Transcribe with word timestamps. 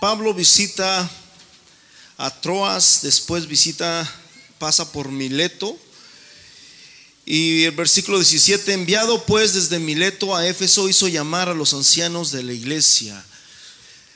Pablo 0.00 0.32
visita 0.32 1.10
a 2.16 2.40
Troas, 2.40 3.00
después 3.02 3.46
visita, 3.46 4.10
pasa 4.58 4.90
por 4.92 5.10
Mileto. 5.10 5.78
Y 7.26 7.64
el 7.64 7.72
versículo 7.72 8.18
17, 8.18 8.72
enviado 8.72 9.26
pues 9.26 9.52
desde 9.52 9.78
Mileto 9.78 10.34
a 10.34 10.46
Éfeso, 10.46 10.88
hizo 10.88 11.06
llamar 11.06 11.50
a 11.50 11.54
los 11.54 11.74
ancianos 11.74 12.32
de 12.32 12.42
la 12.42 12.54
iglesia. 12.54 13.22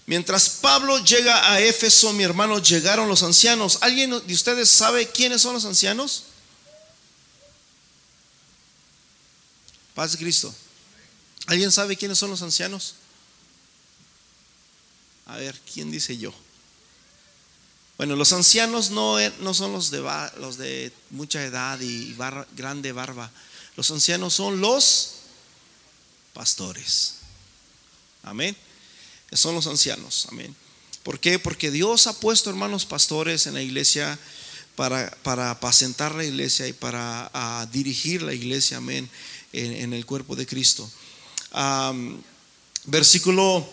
Mientras 0.06 0.48
Pablo 0.48 1.04
llega 1.04 1.52
a 1.52 1.60
Éfeso, 1.60 2.14
mi 2.14 2.24
hermano, 2.24 2.58
llegaron 2.60 3.06
los 3.06 3.22
ancianos. 3.22 3.78
¿Alguien 3.82 4.10
de 4.26 4.34
ustedes 4.34 4.70
sabe 4.70 5.08
quiénes 5.08 5.42
son 5.42 5.52
los 5.52 5.66
ancianos? 5.66 6.24
Paz 9.94 10.12
de 10.12 10.18
Cristo. 10.18 10.54
¿Alguien 11.46 11.70
sabe 11.70 11.94
quiénes 11.94 12.18
son 12.18 12.30
los 12.30 12.40
ancianos? 12.40 12.94
A 15.26 15.36
ver, 15.36 15.58
¿quién 15.72 15.90
dice 15.90 16.16
yo? 16.18 16.32
Bueno, 17.96 18.16
los 18.16 18.32
ancianos 18.32 18.90
no, 18.90 19.20
e, 19.20 19.32
no 19.40 19.54
son 19.54 19.72
los 19.72 19.90
de, 19.90 20.92
mucha 21.10 21.44
edad 21.44 21.80
y 21.80 22.14
grande 22.56 22.92
barba. 22.92 23.30
Los 23.76 23.90
ancianos 23.90 24.34
son 24.34 24.60
los 24.60 25.14
pastores. 26.32 27.14
Amén. 28.22 28.56
Son 29.32 29.54
los 29.54 29.66
ancianos. 29.66 30.26
Amén. 30.30 30.54
¿Por 31.02 31.20
qué? 31.20 31.38
Porque 31.38 31.70
Dios 31.70 32.06
ha 32.06 32.18
puesto 32.18 32.50
hermanos 32.50 32.84
pastores 32.84 33.46
en 33.46 33.54
la 33.54 33.62
iglesia 33.62 34.18
para, 34.74 35.10
para 35.22 35.50
apacentar 35.50 36.14
la 36.14 36.24
iglesia 36.24 36.66
y 36.66 36.72
para 36.72 37.68
dirigir 37.72 38.22
la 38.22 38.34
iglesia. 38.34 38.78
Amén. 38.78 39.08
En, 39.52 39.92
el 39.92 40.04
cuerpo 40.04 40.34
de 40.34 40.46
Cristo. 40.46 40.90
versículo 42.86 43.68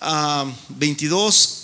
22. 0.00 1.56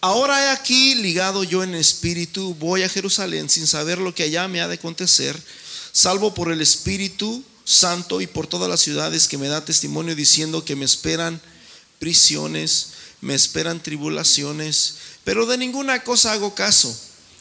Ahora 0.00 0.44
he 0.44 0.48
aquí 0.50 0.96
ligado 0.96 1.44
yo 1.44 1.62
en 1.62 1.74
espíritu, 1.74 2.54
voy 2.56 2.82
a 2.82 2.88
Jerusalén 2.88 3.48
sin 3.48 3.66
saber 3.66 3.98
lo 3.98 4.14
que 4.14 4.24
allá 4.24 4.48
me 4.48 4.60
ha 4.60 4.68
de 4.68 4.74
acontecer, 4.74 5.40
salvo 5.92 6.34
por 6.34 6.50
el 6.50 6.60
Espíritu 6.60 7.44
Santo 7.64 8.20
y 8.20 8.26
por 8.26 8.48
todas 8.48 8.68
las 8.68 8.80
ciudades 8.80 9.28
que 9.28 9.38
me 9.38 9.46
da 9.46 9.64
testimonio 9.64 10.16
diciendo 10.16 10.64
que 10.64 10.74
me 10.74 10.84
esperan 10.84 11.40
prisiones, 12.00 12.88
me 13.20 13.34
esperan 13.34 13.80
tribulaciones, 13.80 14.96
pero 15.22 15.46
de 15.46 15.56
ninguna 15.56 16.02
cosa 16.02 16.32
hago 16.32 16.52
caso, 16.54 16.94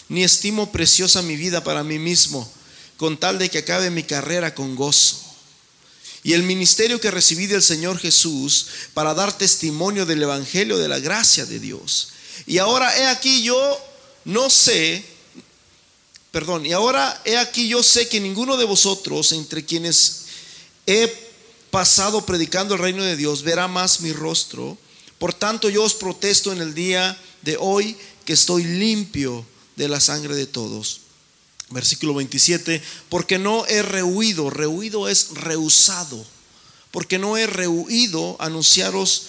ni 0.08 0.24
estimo 0.24 0.72
preciosa 0.72 1.24
mi 1.24 1.36
vida 1.36 1.64
para 1.64 1.84
mí 1.84 1.98
mismo, 1.98 2.48
con 2.98 3.18
tal 3.18 3.40
de 3.40 3.50
que 3.50 3.58
acabe 3.58 3.90
mi 3.90 4.04
carrera 4.04 4.54
con 4.54 4.76
gozo 4.76 5.21
y 6.24 6.34
el 6.34 6.44
ministerio 6.44 7.02
que 7.02 7.12
recibí 7.12 7.48
del 7.48 7.64
Señor 7.64 7.98
Jesús 7.98 8.68
para 8.94 9.14
dar 9.14 9.38
testimonio 9.38 10.06
del 10.06 10.22
Evangelio 10.24 10.78
de 10.78 10.88
la 10.88 11.00
gracia 11.00 11.46
de 11.46 11.60
Dios. 11.60 12.10
Y 12.46 12.60
ahora 12.60 12.96
he 12.98 13.08
aquí 13.08 13.44
yo 13.44 13.80
no 14.26 14.50
sé, 14.50 15.04
perdón, 16.32 16.66
y 16.66 16.74
ahora 16.74 17.22
he 17.26 17.38
aquí 17.38 17.68
yo 17.68 17.82
sé 17.82 18.08
que 18.08 18.20
ninguno 18.20 18.58
de 18.58 18.66
vosotros 18.66 19.32
entre 19.32 19.66
quienes 19.66 20.26
he 20.86 21.12
pasado 21.72 22.26
predicando 22.26 22.76
el 22.76 22.82
reino 22.82 23.04
de 23.04 23.16
Dios 23.16 23.42
verá 23.42 23.68
más 23.68 24.02
mi 24.02 24.12
rostro. 24.12 24.78
Por 25.18 25.34
tanto 25.34 25.70
yo 25.70 25.84
os 25.84 25.94
protesto 25.94 26.52
en 26.52 26.62
el 26.62 26.74
día 26.74 27.18
de 27.42 27.58
hoy 27.60 27.98
que 28.26 28.34
estoy 28.34 28.64
limpio 28.64 29.46
de 29.76 29.88
la 29.88 30.00
sangre 30.00 30.36
de 30.36 30.46
todos. 30.46 31.02
Versículo 31.72 32.14
27, 32.14 32.82
porque 33.10 33.40
no 33.40 33.66
he 33.66 33.82
rehuido, 33.82 34.50
rehuido 34.50 35.08
es 35.08 35.30
rehusado, 35.32 36.26
porque 36.92 37.18
no 37.18 37.38
he 37.38 37.48
rehuido 37.48 38.36
anunciaros 38.40 39.28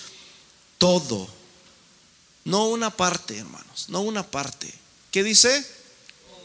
todo, 0.79 1.29
no 2.45 2.67
una 2.67 2.91
parte, 2.97 3.39
hermanos, 3.39 3.87
no 3.89 4.01
una 4.01 4.29
parte. 4.29 4.73
¿Qué 5.13 5.23
dice? 5.23 5.65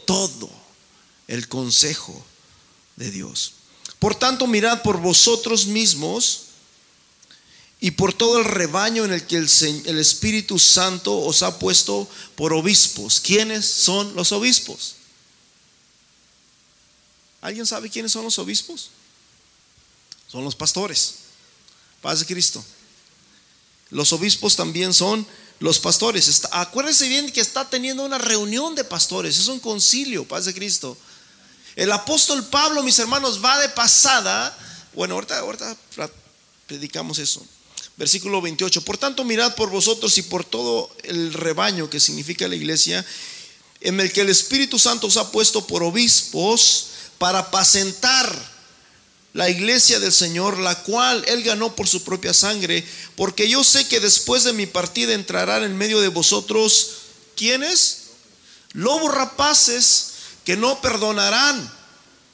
Todo 0.06 0.50
el 1.28 1.48
consejo 1.48 2.24
de 2.96 3.10
Dios. 3.10 3.54
Por 4.00 4.14
tanto, 4.16 4.46
mirad 4.46 4.84
por 4.84 5.00
vosotros 5.00 5.66
mismos 5.66 6.42
y 7.80 7.92
por 7.92 8.14
todo 8.14 8.40
el 8.40 8.46
rebaño 8.46 9.06
en 9.06 9.14
el 9.14 9.26
que 9.26 9.38
el, 9.38 9.50
el 9.86 10.00
Espíritu 10.00 10.60
Santo 10.60 11.18
os 11.18 11.44
ha 11.44 11.60
puesto 11.60 12.08
por 12.36 12.54
obispos. 12.54 13.20
¿Quiénes 13.20 13.66
son 13.66 14.16
los 14.16 14.32
obispos? 14.32 14.96
¿Alguien 17.48 17.66
sabe 17.66 17.90
quiénes 17.90 18.12
son 18.12 18.26
los 18.26 18.38
obispos? 18.40 18.90
Son 20.30 20.44
los 20.44 20.54
pastores. 20.54 21.14
Paz 22.02 22.20
de 22.20 22.26
Cristo. 22.26 22.62
Los 23.90 24.12
obispos 24.12 24.58
también 24.58 24.94
son 24.94 25.26
los 25.60 25.80
pastores. 25.80 26.42
acuérdense 26.52 27.08
bien 27.08 27.32
que 27.32 27.40
está 27.40 27.70
teniendo 27.70 28.04
una 28.04 28.18
reunión 28.18 28.76
de 28.76 28.84
pastores. 28.84 29.40
Es 29.40 29.48
un 29.48 29.62
concilio, 29.62 30.28
paz 30.28 30.44
de 30.44 30.54
Cristo. 30.54 30.98
El 31.78 31.94
apóstol 31.94 32.46
Pablo, 32.48 32.84
mis 32.84 33.00
hermanos, 33.00 33.42
va 33.42 33.58
de 33.60 33.70
pasada. 33.70 34.54
Bueno, 34.94 35.16
ahorita, 35.16 35.40
ahorita 35.40 35.78
predicamos 36.66 37.18
eso. 37.18 37.48
Versículo 37.96 38.42
28. 38.42 38.82
Por 38.82 38.98
tanto, 38.98 39.24
mirad 39.24 39.56
por 39.56 39.70
vosotros 39.70 40.18
y 40.18 40.24
por 40.24 40.44
todo 40.44 40.94
el 41.04 41.32
rebaño 41.32 41.90
que 41.90 42.02
significa 42.02 42.46
la 42.50 42.58
iglesia, 42.58 43.06
en 43.80 44.02
el 44.02 44.12
que 44.12 44.20
el 44.20 44.30
Espíritu 44.30 44.78
Santo 44.78 45.08
os 45.08 45.16
ha 45.16 45.32
puesto 45.32 45.66
por 45.66 45.82
obispos 45.82 46.88
para 47.18 47.40
apacentar 47.40 48.58
la 49.34 49.50
iglesia 49.50 50.00
del 50.00 50.12
Señor, 50.12 50.58
la 50.58 50.82
cual 50.84 51.24
Él 51.28 51.44
ganó 51.44 51.76
por 51.76 51.88
su 51.88 52.04
propia 52.04 52.34
sangre, 52.34 52.84
porque 53.16 53.48
yo 53.48 53.64
sé 53.64 53.88
que 53.88 54.00
después 54.00 54.44
de 54.44 54.54
mi 54.54 54.66
partida 54.66 55.14
entrarán 55.14 55.64
en 55.64 55.78
medio 55.78 56.02
de 56.02 56.08
vosotros, 56.08 56.92
¿quiénes? 57.36 58.06
Lobos 58.74 59.14
rapaces 59.14 60.14
que 60.44 60.58
no 60.58 60.82
perdonarán 60.82 61.72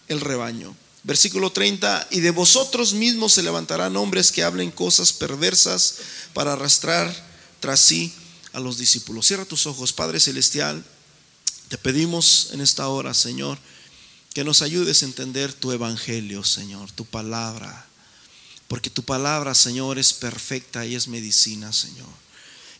el 0.07 0.21
rebaño. 0.21 0.75
Versículo 1.03 1.51
30, 1.51 2.07
y 2.11 2.21
de 2.21 2.31
vosotros 2.31 2.93
mismos 2.93 3.33
se 3.33 3.43
levantarán 3.43 3.97
hombres 3.97 4.31
que 4.31 4.43
hablen 4.43 4.71
cosas 4.71 5.11
perversas 5.11 5.95
para 6.33 6.53
arrastrar 6.53 7.13
tras 7.59 7.81
sí 7.81 8.13
a 8.53 8.61
los 8.61 8.77
discípulos. 8.77 9.27
Cierra 9.27 9.43
tus 9.43 9.67
ojos, 9.67 9.91
Padre 9.91 10.21
Celestial, 10.21 10.85
te 11.67 11.77
pedimos 11.77 12.49
en 12.53 12.61
esta 12.61 12.87
hora, 12.87 13.13
Señor, 13.13 13.57
que 14.33 14.43
nos 14.43 14.61
ayudes 14.61 15.01
a 15.01 15.05
entender 15.05 15.53
tu 15.53 15.71
evangelio, 15.71 16.43
Señor, 16.43 16.91
tu 16.91 17.05
palabra. 17.05 17.85
Porque 18.67 18.89
tu 18.89 19.03
palabra, 19.03 19.53
Señor, 19.53 19.99
es 19.99 20.13
perfecta 20.13 20.85
y 20.85 20.95
es 20.95 21.07
medicina, 21.07 21.71
Señor. 21.71 22.09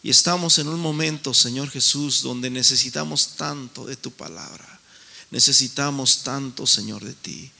Y 0.01 0.09
estamos 0.09 0.57
en 0.57 0.67
un 0.67 0.79
momento, 0.79 1.33
Señor 1.33 1.69
Jesús, 1.69 2.23
donde 2.23 2.49
necesitamos 2.49 3.35
tanto 3.37 3.85
de 3.85 3.95
tu 3.95 4.11
palabra. 4.11 4.79
Necesitamos 5.29 6.23
tanto, 6.23 6.65
Señor, 6.65 7.05
de 7.05 7.13
ti. 7.13 7.51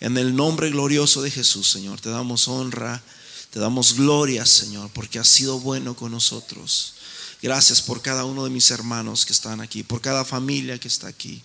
En 0.00 0.16
el 0.18 0.34
nombre 0.34 0.70
glorioso 0.70 1.22
de 1.22 1.30
Jesús, 1.30 1.70
Señor, 1.70 2.00
te 2.00 2.10
damos 2.10 2.48
honra, 2.48 3.02
te 3.50 3.60
damos 3.60 3.94
gloria, 3.94 4.44
Señor, 4.44 4.90
porque 4.92 5.18
has 5.18 5.28
sido 5.28 5.60
bueno 5.60 5.94
con 5.94 6.12
nosotros. 6.12 6.94
Gracias 7.42 7.82
por 7.82 8.02
cada 8.02 8.24
uno 8.24 8.44
de 8.44 8.50
mis 8.50 8.70
hermanos 8.70 9.24
que 9.24 9.32
están 9.32 9.60
aquí, 9.60 9.82
por 9.82 10.00
cada 10.00 10.24
familia 10.24 10.78
que 10.78 10.88
está 10.88 11.06
aquí. 11.06 11.42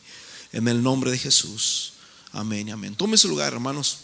En 0.52 0.68
el 0.68 0.84
nombre 0.84 1.12
de 1.12 1.18
Jesús. 1.18 1.94
Amén 2.34 2.68
y 2.68 2.72
amén. 2.72 2.96
Tome 2.96 3.18
su 3.18 3.28
lugar, 3.28 3.54
hermanos. 3.54 3.98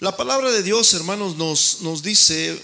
La 0.00 0.16
palabra 0.16 0.50
de 0.50 0.62
Dios, 0.62 0.94
hermanos, 0.94 1.36
nos, 1.36 1.82
nos 1.82 2.02
dice 2.02 2.62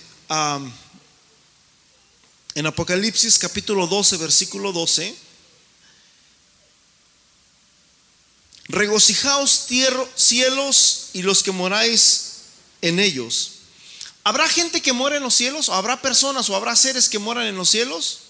en 2.54 2.66
Apocalipsis 2.66 3.38
capítulo 3.38 3.86
12, 3.86 4.16
versículo 4.16 4.72
12, 4.72 5.14
regocijaos 8.68 9.66
cielos 10.14 11.10
y 11.12 11.20
los 11.20 11.42
que 11.42 11.52
moráis 11.52 12.36
en 12.80 12.98
ellos. 12.98 13.55
¿Habrá 14.26 14.48
gente 14.48 14.82
que 14.82 14.92
muere 14.92 15.18
en 15.18 15.22
los 15.22 15.36
cielos? 15.36 15.68
¿O 15.68 15.74
habrá 15.74 16.02
personas 16.02 16.50
o 16.50 16.56
habrá 16.56 16.74
seres 16.74 17.08
que 17.08 17.20
moran 17.20 17.46
en 17.46 17.54
los 17.54 17.70
cielos? 17.70 18.22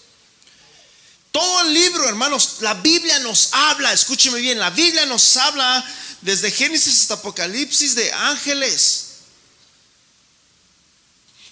Todo 1.31 1.61
el 1.61 1.73
libro, 1.73 2.07
hermanos, 2.07 2.57
la 2.59 2.75
Biblia 2.75 3.17
nos 3.17 3.49
habla, 3.51 3.91
escúcheme 3.91 4.39
bien, 4.39 4.59
la 4.59 4.69
Biblia 4.69 5.07
nos 5.07 5.35
habla 5.37 5.83
desde 6.21 6.51
Génesis 6.51 7.01
hasta 7.01 7.15
Apocalipsis 7.15 7.95
de 7.95 8.13
ángeles. 8.13 9.05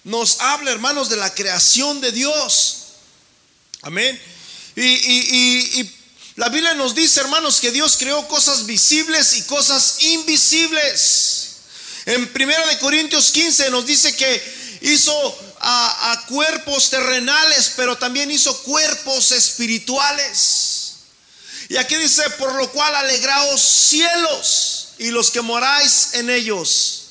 Nos 0.03 0.39
habla, 0.42 0.69
hermanos, 0.69 1.09
de 1.09 1.15
la 1.15 1.33
creación 1.33 2.00
de 2.00 2.12
Dios. 2.12 2.83
Amén. 3.81 4.21
Y, 4.75 4.83
y, 4.83 5.92
la 6.36 6.50
Biblia 6.50 6.75
nos 6.75 6.94
dice, 6.94 7.19
hermanos, 7.19 7.59
que 7.59 7.71
Dios 7.71 7.97
creó 7.97 8.27
cosas 8.27 8.68
visibles 8.68 9.38
y 9.38 9.42
cosas 9.45 10.03
invisibles. 10.03 11.35
En 12.06 12.31
1 12.34 12.68
de 12.68 12.78
Corintios 12.80 13.31
15 13.31 13.69
nos 13.72 13.86
dice 13.86 14.16
que 14.16 14.80
hizo 14.81 15.40
a, 15.60 16.25
cuerpos 16.28 16.90
terrenales, 16.90 17.74
pero 17.75 17.98
también 17.98 18.30
hizo 18.30 18.56
cuerpos 18.63 19.31
espirituales. 19.31 20.98
Y 21.69 21.78
aquí 21.78 21.96
dice, 21.96 22.30
por 22.31 22.54
lo 22.56 22.72
cual 22.72 22.96
alegraos 22.96 23.62
cielos 23.62 24.90
y 25.00 25.10
los 25.10 25.31
que 25.31 25.42
moráis 25.42 26.10
en 26.13 26.30
ellos. 26.30 27.02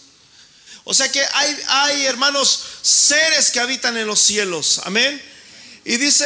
O 0.85 0.94
sea 0.94 1.11
que 1.11 1.25
hay, 1.32 1.58
hay 1.67 2.05
hermanos 2.05 2.61
seres 2.82 3.50
que 3.50 3.58
habitan 3.58 3.96
en 3.96 4.06
los 4.06 4.20
cielos. 4.20 4.81
Amén. 4.85 5.20
Y 5.85 5.96
dice, 5.96 6.25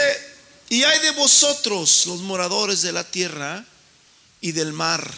y 0.68 0.84
hay 0.84 0.98
de 1.00 1.12
vosotros 1.12 2.04
los 2.06 2.20
moradores 2.20 2.82
de 2.82 2.92
la 2.92 3.04
tierra 3.04 3.64
y 4.40 4.52
del 4.52 4.72
mar, 4.72 5.10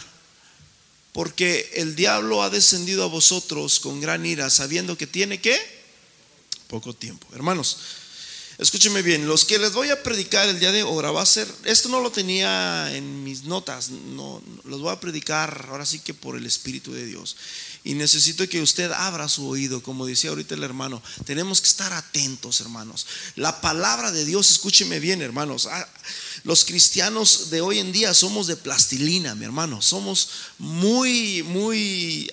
porque 1.13 1.69
el 1.75 1.95
diablo 1.95 2.43
ha 2.43 2.49
descendido 2.49 3.03
a 3.03 3.07
vosotros 3.07 3.79
con 3.79 3.99
gran 3.99 4.25
ira, 4.25 4.49
sabiendo 4.49 4.97
que 4.97 5.07
tiene 5.07 5.41
que 5.41 5.59
poco 6.67 6.93
tiempo. 6.93 7.27
Hermanos, 7.33 7.77
escúcheme 8.57 9.01
bien, 9.01 9.27
los 9.27 9.43
que 9.43 9.59
les 9.59 9.73
voy 9.73 9.89
a 9.89 10.01
predicar 10.01 10.47
el 10.47 10.59
día 10.59 10.71
de 10.71 10.81
ahora 10.81 11.11
va 11.11 11.21
a 11.21 11.25
ser, 11.25 11.47
esto 11.65 11.89
no 11.89 11.99
lo 11.99 12.11
tenía 12.11 12.95
en 12.95 13.23
mis 13.23 13.43
notas, 13.43 13.89
no, 13.89 14.41
los 14.63 14.79
voy 14.79 14.93
a 14.93 14.99
predicar 14.99 15.67
ahora 15.69 15.85
sí 15.85 15.99
que 15.99 16.13
por 16.13 16.37
el 16.37 16.45
Espíritu 16.45 16.93
de 16.93 17.05
Dios. 17.05 17.35
Y 17.83 17.95
necesito 17.95 18.47
que 18.47 18.61
usted 18.61 18.91
abra 18.91 19.27
su 19.27 19.47
oído, 19.47 19.81
como 19.81 20.05
decía 20.05 20.29
ahorita 20.29 20.53
el 20.53 20.63
hermano. 20.63 21.01
Tenemos 21.25 21.61
que 21.61 21.67
estar 21.67 21.91
atentos, 21.93 22.61
hermanos. 22.61 23.07
La 23.35 23.59
palabra 23.59 24.11
de 24.11 24.23
Dios, 24.23 24.51
escúcheme 24.51 24.99
bien, 24.99 25.23
hermanos. 25.23 25.65
Ah, 25.65 25.89
los 26.43 26.63
cristianos 26.63 27.49
de 27.49 27.61
hoy 27.61 27.79
en 27.79 27.91
día 27.91 28.13
somos 28.13 28.45
de 28.45 28.55
plastilina, 28.55 29.33
mi 29.33 29.45
hermano. 29.45 29.81
Somos 29.81 30.29
muy, 30.59 31.41
muy 31.41 32.29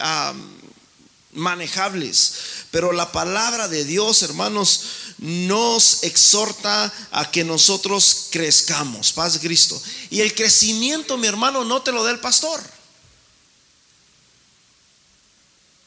manejables. 1.33 2.35
Pero 2.71 2.93
la 2.93 3.11
palabra 3.11 3.69
de 3.69 3.87
Dios, 3.87 4.23
hermanos, 4.23 4.83
nos 5.17 6.03
exhorta 6.03 6.93
a 7.11 7.31
que 7.31 7.45
nosotros 7.45 8.27
crezcamos. 8.31 9.15
Paz 9.15 9.33
de 9.33 9.41
Cristo. 9.41 9.81
Y 10.11 10.21
el 10.21 10.35
crecimiento, 10.35 11.17
mi 11.17 11.27
hermano, 11.27 11.65
no 11.65 11.81
te 11.81 11.93
lo 11.93 12.05
da 12.05 12.11
el 12.11 12.21
pastor. 12.21 12.78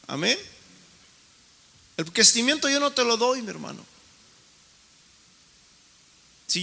Amén. 0.06 0.38
El 1.96 2.12
crecimiento 2.12 2.68
yo 2.68 2.80
no 2.80 2.90
te 2.90 3.04
lo 3.04 3.16
doy, 3.16 3.42
mi 3.42 3.50
hermano. 3.50 3.84
Si 6.52 6.62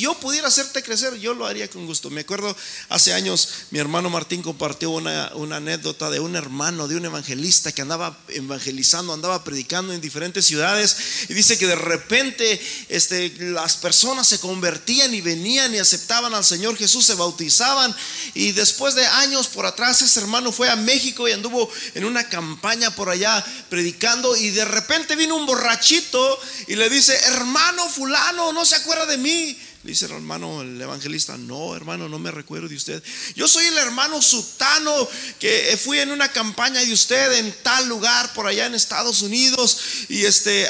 yo, 0.00 0.14
pudiera 0.14 0.48
hacerte 0.48 0.82
crecer, 0.82 1.14
yo 1.20 1.32
lo 1.32 1.46
haría 1.46 1.70
con 1.70 1.86
gusto. 1.86 2.10
Me 2.10 2.22
acuerdo 2.22 2.56
hace 2.88 3.12
años, 3.12 3.48
mi 3.70 3.78
hermano 3.78 4.10
Martín 4.10 4.42
compartió 4.42 4.90
una, 4.90 5.30
una, 5.34 5.58
anécdota 5.58 6.10
de 6.10 6.18
un 6.18 6.34
hermano, 6.34 6.88
de 6.88 6.96
un 6.96 7.04
evangelista 7.04 7.70
que 7.70 7.82
andaba 7.82 8.18
evangelizando, 8.26 9.12
andaba 9.12 9.44
predicando 9.44 9.92
en 9.92 10.00
diferentes 10.00 10.44
ciudades. 10.44 10.96
Y 11.28 11.34
dice 11.34 11.56
que 11.56 11.68
de 11.68 11.76
repente 11.76 12.60
este, 12.88 13.32
las 13.38 13.76
personas 13.76 14.26
se 14.26 14.40
convertían 14.40 15.14
y 15.14 15.20
venían 15.20 15.72
y 15.72 15.78
aceptaban 15.78 16.34
al 16.34 16.44
Señor 16.44 16.76
Jesús, 16.76 17.06
se 17.06 17.14
bautizaban. 17.14 17.94
Y 18.34 18.50
después 18.50 18.96
de 18.96 19.06
años 19.06 19.46
por 19.46 19.66
atrás, 19.66 20.02
ese 20.02 20.18
hermano 20.18 20.50
fue 20.50 20.68
a 20.68 20.74
México 20.74 21.28
y 21.28 21.32
anduvo 21.32 21.70
en 21.94 22.04
una 22.04 22.28
campaña 22.28 22.92
por 22.96 23.08
allá 23.08 23.44
predicando. 23.70 24.34
Y 24.34 24.50
de 24.50 24.64
repente 24.64 25.14
vino 25.14 25.36
un 25.36 25.46
borrachito 25.46 26.40
y 26.66 26.74
le 26.74 26.90
dice, 26.90 27.16
hermano 27.26 27.88
fulano, 27.88 28.52
no 28.52 28.64
se 28.64 28.74
acuerda 28.74 29.06
de 29.06 29.16
mí 29.16 29.27
le 29.28 29.90
dice 29.90 30.06
el 30.06 30.12
hermano, 30.12 30.62
el 30.62 30.80
evangelista, 30.80 31.36
no, 31.36 31.74
hermano, 31.74 32.08
no 32.08 32.18
me 32.18 32.30
recuerdo 32.30 32.68
de 32.68 32.76
usted. 32.76 33.02
Yo 33.34 33.46
soy 33.48 33.66
el 33.66 33.78
hermano 33.78 34.20
Sutano 34.20 35.08
que 35.38 35.78
fui 35.82 35.98
en 35.98 36.10
una 36.10 36.30
campaña 36.30 36.80
de 36.80 36.92
usted 36.92 37.32
en 37.34 37.54
tal 37.62 37.88
lugar 37.88 38.32
por 38.32 38.46
allá 38.46 38.66
en 38.66 38.74
Estados 38.74 39.22
Unidos 39.22 39.78
y 40.08 40.24
este, 40.24 40.68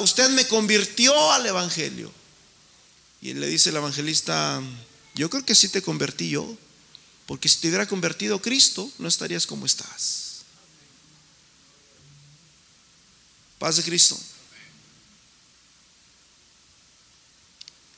usted 0.00 0.28
me 0.30 0.46
convirtió 0.46 1.32
al 1.32 1.46
evangelio. 1.46 2.12
Y 3.20 3.34
le 3.34 3.48
dice 3.48 3.70
el 3.70 3.76
evangelista, 3.76 4.62
yo 5.14 5.30
creo 5.30 5.44
que 5.44 5.54
sí 5.54 5.68
te 5.68 5.82
convertí 5.82 6.28
yo, 6.28 6.56
porque 7.26 7.48
si 7.48 7.58
te 7.58 7.68
hubiera 7.68 7.88
convertido 7.88 8.40
Cristo, 8.40 8.90
no 8.98 9.08
estarías 9.08 9.46
como 9.46 9.66
estás. 9.66 10.42
Paz 13.58 13.76
de 13.76 13.82
Cristo. 13.82 14.18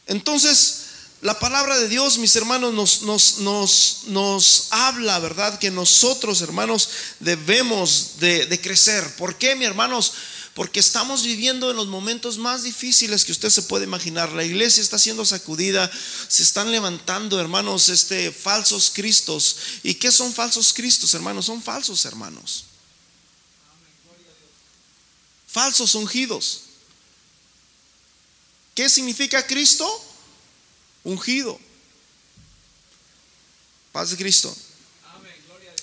Entonces, 0.09 0.81
la 1.21 1.39
palabra 1.39 1.79
de 1.79 1.89
Dios, 1.89 2.19
mis 2.19 2.35
hermanos, 2.37 3.03
nos, 3.03 4.67
habla, 4.71 5.19
¿verdad? 5.21 5.59
Que 5.59 5.71
nosotros, 5.71 6.43
hermanos, 6.43 6.89
debemos 7.21 8.19
de, 8.19 8.47
de 8.47 8.61
crecer. 8.61 9.17
¿Por 9.17 9.37
qué, 9.37 9.55
mis 9.55 9.69
hermanos? 9.69 10.13
porque 10.59 10.81
estamos 10.81 11.23
viviendo 11.23 11.71
en 11.71 11.77
los 11.77 11.87
momentos 11.87 12.37
más 12.37 12.65
difíciles 12.65 13.25
que 13.25 13.31
usted 13.31 13.49
se 13.49 13.63
puede 13.63 13.85
imaginar. 13.85 14.33
La 14.33 14.43
iglesia 14.43 14.83
está 14.83 14.99
siendo 14.99 15.25
sacudida, 15.25 15.89
se 16.27 16.43
están 16.43 16.73
levantando, 16.73 17.39
hermanos, 17.39 17.89
este 17.89 18.33
falsos 18.33 18.91
cristos. 18.93 19.55
¿Y 19.85 19.95
qué 19.95 20.11
son 20.11 20.35
falsos 20.35 20.73
cristos, 20.73 21.15
hermanos? 21.15 21.47
Son 21.47 21.63
falsos, 21.63 22.05
hermanos. 22.07 22.65
Falsos 25.47 25.95
ungidos. 25.95 26.63
¿Qué 28.79 28.89
significa 28.89 29.45
Cristo? 29.45 29.85
Ungido. 31.03 31.59
Paz 33.91 34.11
de 34.11 34.17
Cristo. 34.17 34.57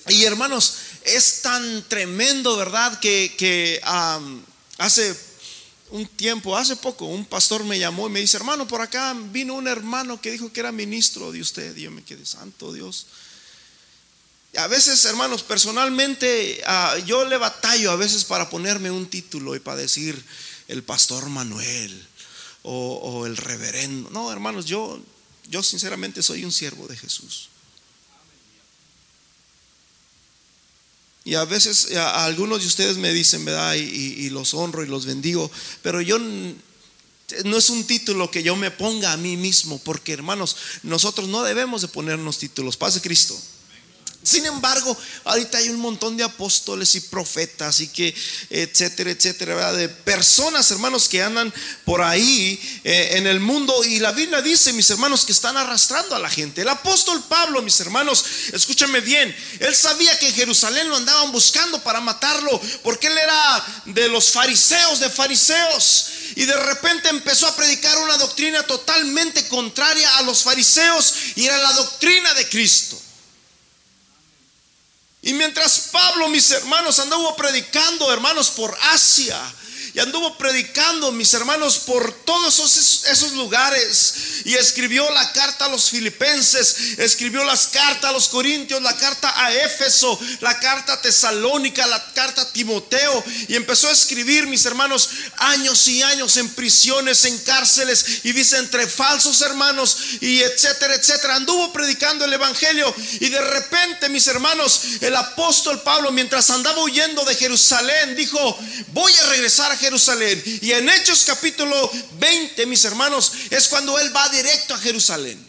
Y 0.07 0.24
hermanos, 0.24 0.75
es 1.03 1.42
tan 1.42 1.83
tremendo, 1.89 2.56
¿verdad? 2.56 2.97
Que, 3.01 3.81
hace 4.77 5.13
un 5.89 6.07
tiempo, 6.07 6.56
hace 6.56 6.77
poco, 6.77 7.03
un 7.03 7.25
pastor 7.25 7.65
me 7.65 7.77
llamó 7.77 8.07
y 8.07 8.12
me 8.12 8.21
dice, 8.21 8.38
hermano, 8.38 8.65
por 8.65 8.80
acá 8.80 9.13
vino 9.13 9.56
un 9.56 9.68
hermano 9.68 10.21
que 10.21 10.31
dijo 10.31 10.53
que 10.53 10.62
era 10.62 10.71
ministro 10.71 11.33
de 11.33 11.42
usted. 11.42 11.75
Y 11.75 11.81
yo 11.81 11.92
me 11.92 12.01
quedé, 12.01 12.25
santo 12.25 12.71
Dios. 12.71 13.07
a 14.57 14.68
veces, 14.68 15.03
hermanos, 15.03 15.44
personalmente 15.44 16.62
ah, 16.65 16.95
yo 17.06 17.25
le 17.25 17.36
batallo 17.36 17.92
a 17.92 17.97
veces 17.97 18.24
para 18.24 18.50
ponerme 18.50 18.89
un 18.89 19.09
título 19.09 19.53
y 19.53 19.59
para 19.59 19.81
decir 19.81 20.24
el 20.69 20.81
pastor 20.81 21.27
Manuel 21.27 22.15
o, 22.66 23.26
el 23.26 23.38
reverendo. 23.38 24.10
No, 24.10 24.32
hermanos, 24.32 24.66
yo, 24.66 25.00
yo 25.50 25.62
sinceramente 25.64 26.24
soy 26.24 26.44
un 26.44 26.52
siervo 26.52 26.88
de 26.88 26.98
Jesús. 26.98 27.50
Y 31.24 31.36
a 31.36 31.46
veces 31.46 31.96
a, 31.96 32.26
algunos 32.26 32.62
de 32.62 32.68
ustedes 32.68 32.98
me 32.98 33.14
dicen, 33.14 33.46
¿verdad? 33.46 33.76
Y, 33.76 34.30
los 34.30 34.54
honro 34.54 34.84
y 34.84 34.88
los 34.88 35.06
bendigo, 35.06 35.52
pero 35.82 36.02
yo 36.02 36.18
no 36.20 37.58
es 37.58 37.70
un 37.70 37.84
título 37.86 38.30
que 38.30 38.44
yo 38.44 38.56
me 38.56 38.72
ponga 38.72 39.14
a 39.14 39.18
mí 39.18 39.38
mismo, 39.38 39.80
porque 39.80 40.14
hermanos, 40.14 40.56
nosotros 40.84 41.28
no 41.28 41.44
debemos 41.44 41.82
de 41.82 41.88
ponernos 41.88 42.38
títulos. 42.38 42.78
Paz 42.78 42.96
de 42.96 43.02
Cristo. 43.02 43.40
Sin 44.25 44.44
embargo, 44.48 44.98
ahorita 45.25 45.60
hay 45.60 45.69
un 45.69 45.80
montón 45.80 46.18
de 46.18 46.24
apóstoles 46.24 46.95
y 46.95 47.01
profetas 47.01 47.80
y 47.80 47.90
que, 47.90 48.14
etcétera, 48.50 49.11
etcétera, 49.11 49.71
de 49.73 49.88
personas, 49.88 50.71
hermanos, 50.71 51.07
que 51.07 51.21
andan 51.21 51.54
por 51.83 52.02
ahí 52.02 52.59
eh, 52.83 53.09
en 53.18 53.28
el 53.28 53.40
mundo. 53.40 53.83
Y 53.83 54.00
la 54.00 54.11
Biblia 54.11 54.42
dice, 54.42 54.73
mis 54.73 54.90
hermanos, 54.90 55.26
que 55.26 55.31
están 55.31 55.57
arrastrando 55.57 56.16
a 56.16 56.19
la 56.19 56.30
gente. 56.30 56.64
El 56.64 56.69
apóstol 56.69 57.23
Pablo, 57.30 57.61
mis 57.61 57.80
hermanos, 57.80 58.26
escúchame 58.52 59.00
bien, 59.00 59.35
él 59.59 59.76
sabía 59.76 60.18
que 60.18 60.30
en 60.30 60.33
Jerusalén 60.33 60.90
lo 60.90 60.95
andaban 60.95 61.31
buscando 61.31 61.81
para 61.83 62.02
matarlo, 62.02 62.59
porque 62.81 63.06
él 63.06 63.18
era 63.18 63.83
de 63.85 64.07
los 64.09 64.31
fariseos, 64.31 65.00
de 65.00 65.09
fariseos. 65.11 66.07
Y 66.35 66.45
de 66.45 66.57
repente 66.57 67.09
empezó 67.09 67.47
a 67.47 67.56
predicar 67.56 67.95
una 68.00 68.18
doctrina 68.18 68.64
totalmente 68.64 69.47
contraria 69.47 70.18
a 70.18 70.23
los 70.23 70.42
fariseos 70.42 71.14
y 71.35 71.45
era 71.45 71.59
la 71.59 71.73
doctrina 71.73 72.33
de 72.33 72.50
Cristo. 72.50 73.05
Y 75.26 75.34
mientras 75.34 75.90
Pablo, 75.92 76.30
mis 76.30 76.52
hermanos, 76.52 77.00
anduvo 77.00 77.36
predicando, 77.36 78.14
hermanos, 78.14 78.52
por 78.52 78.78
Asia, 78.92 79.36
y 79.95 79.99
anduvo 80.02 80.37
predicando, 80.37 81.14
mis 81.14 81.33
hermanos, 81.33 81.78
por 81.78 82.11
todos 82.25 82.59
esos, 83.07 83.31
lugares. 83.31 84.42
Y 84.44 84.56
escribió 84.56 85.09
la 85.11 85.31
carta 85.31 85.66
a 85.66 85.69
los 85.69 85.90
filipenses, 85.90 86.97
escribió 86.97 87.45
las 87.45 87.68
cartas 87.68 88.09
a 88.09 88.11
los 88.11 88.28
corintios, 88.28 88.81
la 88.81 88.95
carta 88.97 89.33
a 89.33 89.54
Éfeso, 89.54 90.19
la 90.42 90.59
carta 90.59 90.94
a 90.94 91.02
Tesalónica, 91.02 91.87
la 91.87 92.11
carta 92.14 92.42
a 92.42 92.52
Timoteo. 92.52 93.23
Y 93.47 93.56
empezó 93.56 93.87
a 93.87 93.94
escribir, 93.94 94.47
mis 94.47 94.66
hermanos, 94.66 95.09
años 95.37 95.87
y 95.87 96.04
años 96.04 96.35
en 96.35 96.49
prisiones, 96.49 97.23
en 97.23 97.37
cárceles. 97.40 98.19
Y 98.23 98.33
dice, 98.33 98.57
entre 98.57 98.87
falsos 98.87 99.42
hermanos 99.44 99.97
y 100.19 100.42
etcétera, 100.42 100.95
etcétera. 100.95 101.35
Anduvo 101.35 101.71
predicando 101.71 102.25
el 102.25 102.33
Evangelio. 102.33 102.94
Y 103.21 103.30
de 103.30 103.40
repente, 103.40 104.09
mis 104.09 104.28
hermanos, 104.28 104.81
el 104.99 105.16
apóstol 105.16 105.81
Pablo, 105.83 106.11
mientras 106.11 106.49
andaba 106.49 106.83
huyendo 106.83 107.23
de 107.23 107.35
Jerusalén, 107.35 108.14
dijo, 108.18 108.59
voy 108.87 109.14
a 109.14 109.28
regresar 109.28 109.71
a 109.71 109.78
Jerusalén 109.78 109.84
Jerusalén. 109.85 110.44
Y 110.61 110.71
en 110.71 110.89
Hechos 110.89 111.23
capítulo 111.25 111.92
20, 112.19 112.65
mis 112.65 112.83
hermanos, 112.85 113.31
es 113.51 113.68
cuando 113.68 113.99
él 113.99 114.15
va 114.15 114.27
directo 114.30 114.73
a 114.73 114.80
Jerusalén. 114.80 115.47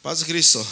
Paz 0.00 0.24
Cristo. 0.24 0.66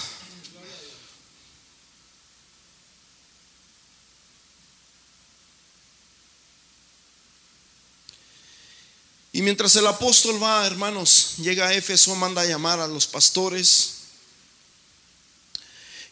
Y 9.32 9.42
mientras 9.42 9.76
el 9.76 9.86
apóstol 9.86 10.42
va, 10.42 10.66
hermanos, 10.66 11.34
llega 11.36 11.68
a 11.68 11.74
Éfeso, 11.74 12.14
manda 12.16 12.40
a 12.40 12.46
llamar 12.46 12.80
a 12.80 12.88
los 12.88 13.06
pastores 13.06 13.97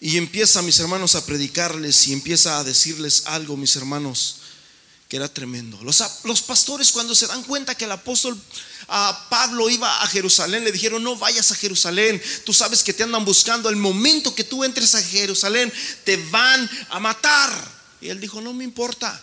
y 0.06 0.18
empieza, 0.18 0.62
mis 0.62 0.78
hermanos, 0.78 1.16
a 1.16 1.26
predicarles 1.26 2.06
y 2.06 2.12
empieza 2.12 2.60
a 2.60 2.62
decirles 2.62 3.24
algo, 3.26 3.56
mis 3.56 3.74
hermanos, 3.74 4.36
que 5.08 5.16
era 5.16 5.28
tremendo. 5.28 5.80
Los, 5.82 6.42
pastores 6.42 6.92
cuando 6.92 7.12
se 7.12 7.26
dan 7.26 7.42
cuenta 7.42 7.74
que 7.74 7.86
el 7.86 7.90
apóstol 7.90 8.40
a 8.86 9.26
Pablo 9.28 9.68
iba 9.68 10.04
a 10.04 10.06
Jerusalén, 10.06 10.62
le 10.62 10.70
dijeron, 10.70 11.02
no 11.02 11.16
vayas 11.16 11.50
a 11.50 11.56
Jerusalén, 11.56 12.22
tú 12.44 12.52
sabes 12.52 12.84
que 12.84 12.92
te 12.92 13.02
andan 13.02 13.24
buscando, 13.24 13.68
el 13.68 13.74
momento 13.74 14.32
que 14.32 14.44
tú 14.44 14.62
entres 14.62 14.94
a 14.94 15.02
Jerusalén 15.02 15.72
te 16.04 16.16
van 16.30 16.70
a 16.90 17.00
matar. 17.00 17.50
Y 18.00 18.08
él 18.08 18.20
dijo, 18.20 18.40
no 18.40 18.52
me 18.52 18.62
importa, 18.62 19.20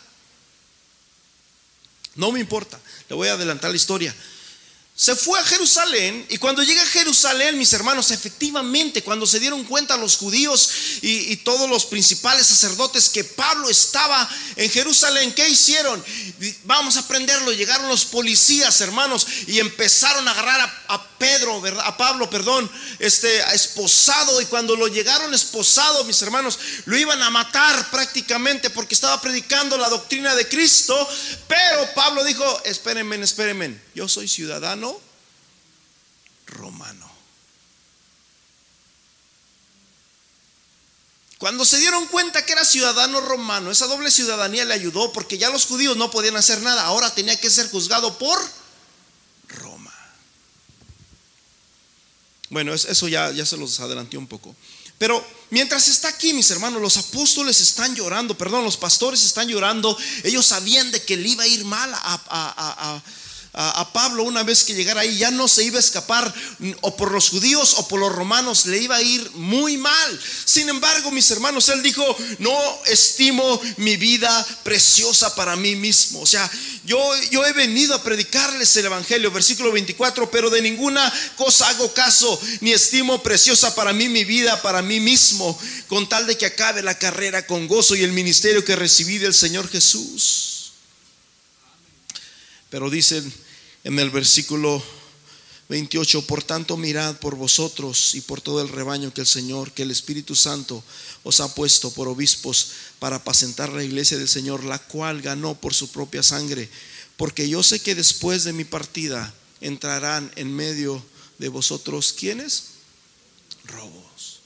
no 2.16 2.34
me 2.34 2.42
importa, 2.42 2.78
le 3.08 3.16
voy 3.16 3.30
a 3.30 3.36
adelantar 3.36 3.72
la 3.72 3.78
historia 3.78 4.14
se 4.96 5.16
fue 5.16 5.40
a 5.40 5.44
Jerusalén 5.44 6.24
y 6.30 6.38
cuando 6.38 6.62
llega 6.62 6.84
a 6.84 6.86
Jerusalén, 6.86 7.58
mis 7.58 7.74
hermanos, 7.74 8.12
efectivamente, 8.12 9.02
cuando 9.02 9.26
se 9.26 9.40
dieron 9.40 9.64
cuenta 9.64 9.98
los 9.98 10.18
judíos 10.18 10.70
y, 11.02 11.36
todos 11.38 11.68
los 11.68 11.86
principales 11.86 12.46
sacerdotes 12.46 13.10
que 13.10 13.24
Pablo 13.24 13.70
estaba 13.70 14.30
en 14.56 14.70
Jerusalén, 14.70 15.34
¿qué 15.34 15.50
hicieron? 15.50 16.04
Vamos 16.66 16.96
a 16.98 17.08
prenderlo. 17.08 17.52
Llegaron 17.52 17.90
los 17.90 18.06
policías, 18.06 18.80
hermanos, 18.82 19.26
y 19.48 19.60
empezaron 19.60 20.28
a 20.28 20.32
agarrar 20.32 20.84
a, 20.88 21.10
Pedro, 21.24 21.64
a 21.86 21.96
Pablo, 21.96 22.30
perdón, 22.30 22.70
este, 23.00 23.40
esposado. 23.56 24.42
Y 24.42 24.46
cuando 24.48 24.76
lo 24.76 24.90
llegaron 24.90 25.34
esposado, 25.34 26.04
mis 26.04 26.22
hermanos, 26.22 26.60
lo 26.84 26.98
iban 26.98 27.22
a 27.22 27.30
matar 27.30 27.90
prácticamente 27.92 28.70
porque 28.70 28.94
estaba 28.94 29.22
predicando 29.22 29.78
la 29.78 29.88
doctrina 29.88 30.36
de 30.36 30.50
Cristo. 30.50 31.08
Pero 31.48 31.94
Pablo 31.94 32.26
dijo: 32.26 32.44
Espérenme, 32.66 33.16
espérenme, 33.24 33.80
yo 33.96 34.10
soy 34.10 34.28
ciudadano 34.28 35.00
romano. 36.46 37.10
Cuando 41.38 41.64
se 41.64 41.80
dieron 41.80 42.06
cuenta 42.08 42.46
que 42.46 42.52
era 42.52 42.66
ciudadano 42.66 43.22
romano, 43.22 43.72
esa 43.72 43.88
doble 43.88 44.12
ciudadanía 44.12 44.66
le 44.66 44.74
ayudó 44.74 45.14
porque 45.14 45.38
ya 45.38 45.50
los 45.50 45.68
judíos 45.68 45.96
no 45.96 46.12
podían 46.12 46.36
hacer 46.36 46.62
nada, 46.62 46.84
ahora 46.84 47.16
tenía 47.16 47.40
que 47.40 47.50
ser 47.50 47.70
juzgado 47.70 48.18
por 48.18 48.42
Bueno, 52.54 52.74
eso 52.74 53.08
ya, 53.08 53.32
ya 53.32 53.46
se 53.46 53.58
los 53.58 53.80
adelanté 53.80 54.16
un 54.18 54.28
poco. 54.28 54.56
Pero 55.00 55.26
mientras 55.50 55.88
está 55.88 56.10
aquí, 56.10 56.34
mis 56.34 56.50
hermanos, 56.52 56.82
los 56.82 56.98
apóstoles 56.98 57.60
están 57.60 57.96
llorando, 57.96 58.38
perdón, 58.38 58.64
los 58.64 58.78
pastores 58.78 59.24
están 59.26 59.48
llorando, 59.48 59.98
ellos 60.24 60.46
sabían 60.46 60.92
de 60.92 61.02
que 61.02 61.18
le 61.18 61.30
iba 61.30 61.44
a 61.44 61.48
ir 61.48 61.66
mal 61.66 61.92
a 61.94 62.22
a, 62.30 63.04
Pablo 63.94 64.24
una 64.24 64.42
vez 64.42 64.64
que 64.64 64.74
llegara 64.74 65.02
ahí, 65.02 65.18
ya 65.18 65.30
no 65.30 65.48
se 65.48 65.64
iba 65.64 65.78
a 65.78 65.80
escapar 65.80 66.34
o 66.82 66.98
por 66.98 67.12
los 67.12 67.30
judíos 67.30 67.76
o 67.78 67.88
por 67.88 68.00
los 68.00 68.12
romanos, 68.12 68.66
le 68.66 68.80
iba 68.80 68.96
a 68.96 69.02
ir 69.02 69.30
muy 69.36 69.78
mal. 69.78 70.20
Sin 70.46 70.68
embargo, 70.70 71.12
mis 71.12 71.30
hermanos, 71.30 71.70
él 71.70 71.84
dijo, 71.84 72.04
no 72.40 72.58
estimo 72.88 73.62
mi 73.78 73.96
vida 73.96 74.46
preciosa 74.64 75.36
para 75.36 75.56
mí 75.56 75.76
mismo. 75.76 76.22
O 76.22 76.26
sea, 76.26 76.50
yo, 76.84 77.00
yo 77.30 77.46
he 77.46 77.54
venido 77.54 77.94
a 77.94 78.02
predicarles 78.02 78.76
el 78.76 78.88
Evangelio, 78.88 79.30
versículo 79.30 79.72
24, 79.72 80.32
pero 80.32 80.50
de 80.50 80.62
ninguna 80.64 81.14
cosa 81.36 81.70
hago 81.70 81.94
caso, 81.94 82.42
ni 82.62 82.72
estimo 82.72 83.22
preciosa 83.22 83.76
para 83.76 83.94
mí 83.94 84.10
mi 84.10 84.24
vida, 84.24 84.64
para 84.64 84.82
mí 84.82 85.00
mismo, 85.00 85.58
con 85.88 86.10
tal 86.10 86.26
de 86.26 86.38
que 86.38 86.48
acabe 86.48 86.82
la 86.82 86.98
carrera 86.98 87.46
con 87.46 87.68
gozo 87.68 87.96
y 87.96 88.04
el 88.04 88.14
ministerio 88.14 88.66
que 88.66 88.76
recibí 88.76 89.20
del 89.20 89.36
Señor 89.36 89.70
Jesús. 89.70 90.74
Pero 92.72 92.90
dicen 92.90 93.43
en 93.84 94.00
el 94.00 94.10
versículo 94.10 94.82
28, 95.70 96.28
por 96.28 96.44
tanto 96.44 96.78
mirad 96.78 97.18
por 97.18 97.36
vosotros 97.36 98.16
y 98.16 98.22
por 98.22 98.42
todo 98.42 98.62
el 98.62 98.70
rebaño 98.70 99.14
que 99.14 99.22
el 99.22 99.28
Señor, 99.28 99.72
que 99.72 99.84
el 99.84 99.92
Espíritu 99.92 100.36
Santo 100.36 100.84
os 101.24 101.40
ha 101.40 101.54
puesto 101.56 101.92
por 101.92 102.08
obispos 102.08 102.72
para 103.00 103.18
apacentar 103.18 103.72
la 103.72 103.84
iglesia 103.84 104.18
del 104.18 104.30
Señor, 104.30 104.64
la 104.64 104.80
cual 104.80 105.22
ganó 105.22 105.56
por 105.56 105.74
su 105.74 105.90
propia 105.92 106.22
sangre, 106.22 106.70
porque 107.18 107.48
yo 107.48 107.64
sé 107.64 107.80
que 107.82 107.96
después 107.96 108.44
de 108.44 108.54
mi 108.54 108.66
partida 108.66 109.34
entrarán 109.62 110.32
en 110.36 110.54
medio 110.54 111.04
de 111.40 111.48
vosotros, 111.48 112.14
¿quiénes? 112.14 112.66
Robos. 113.66 114.42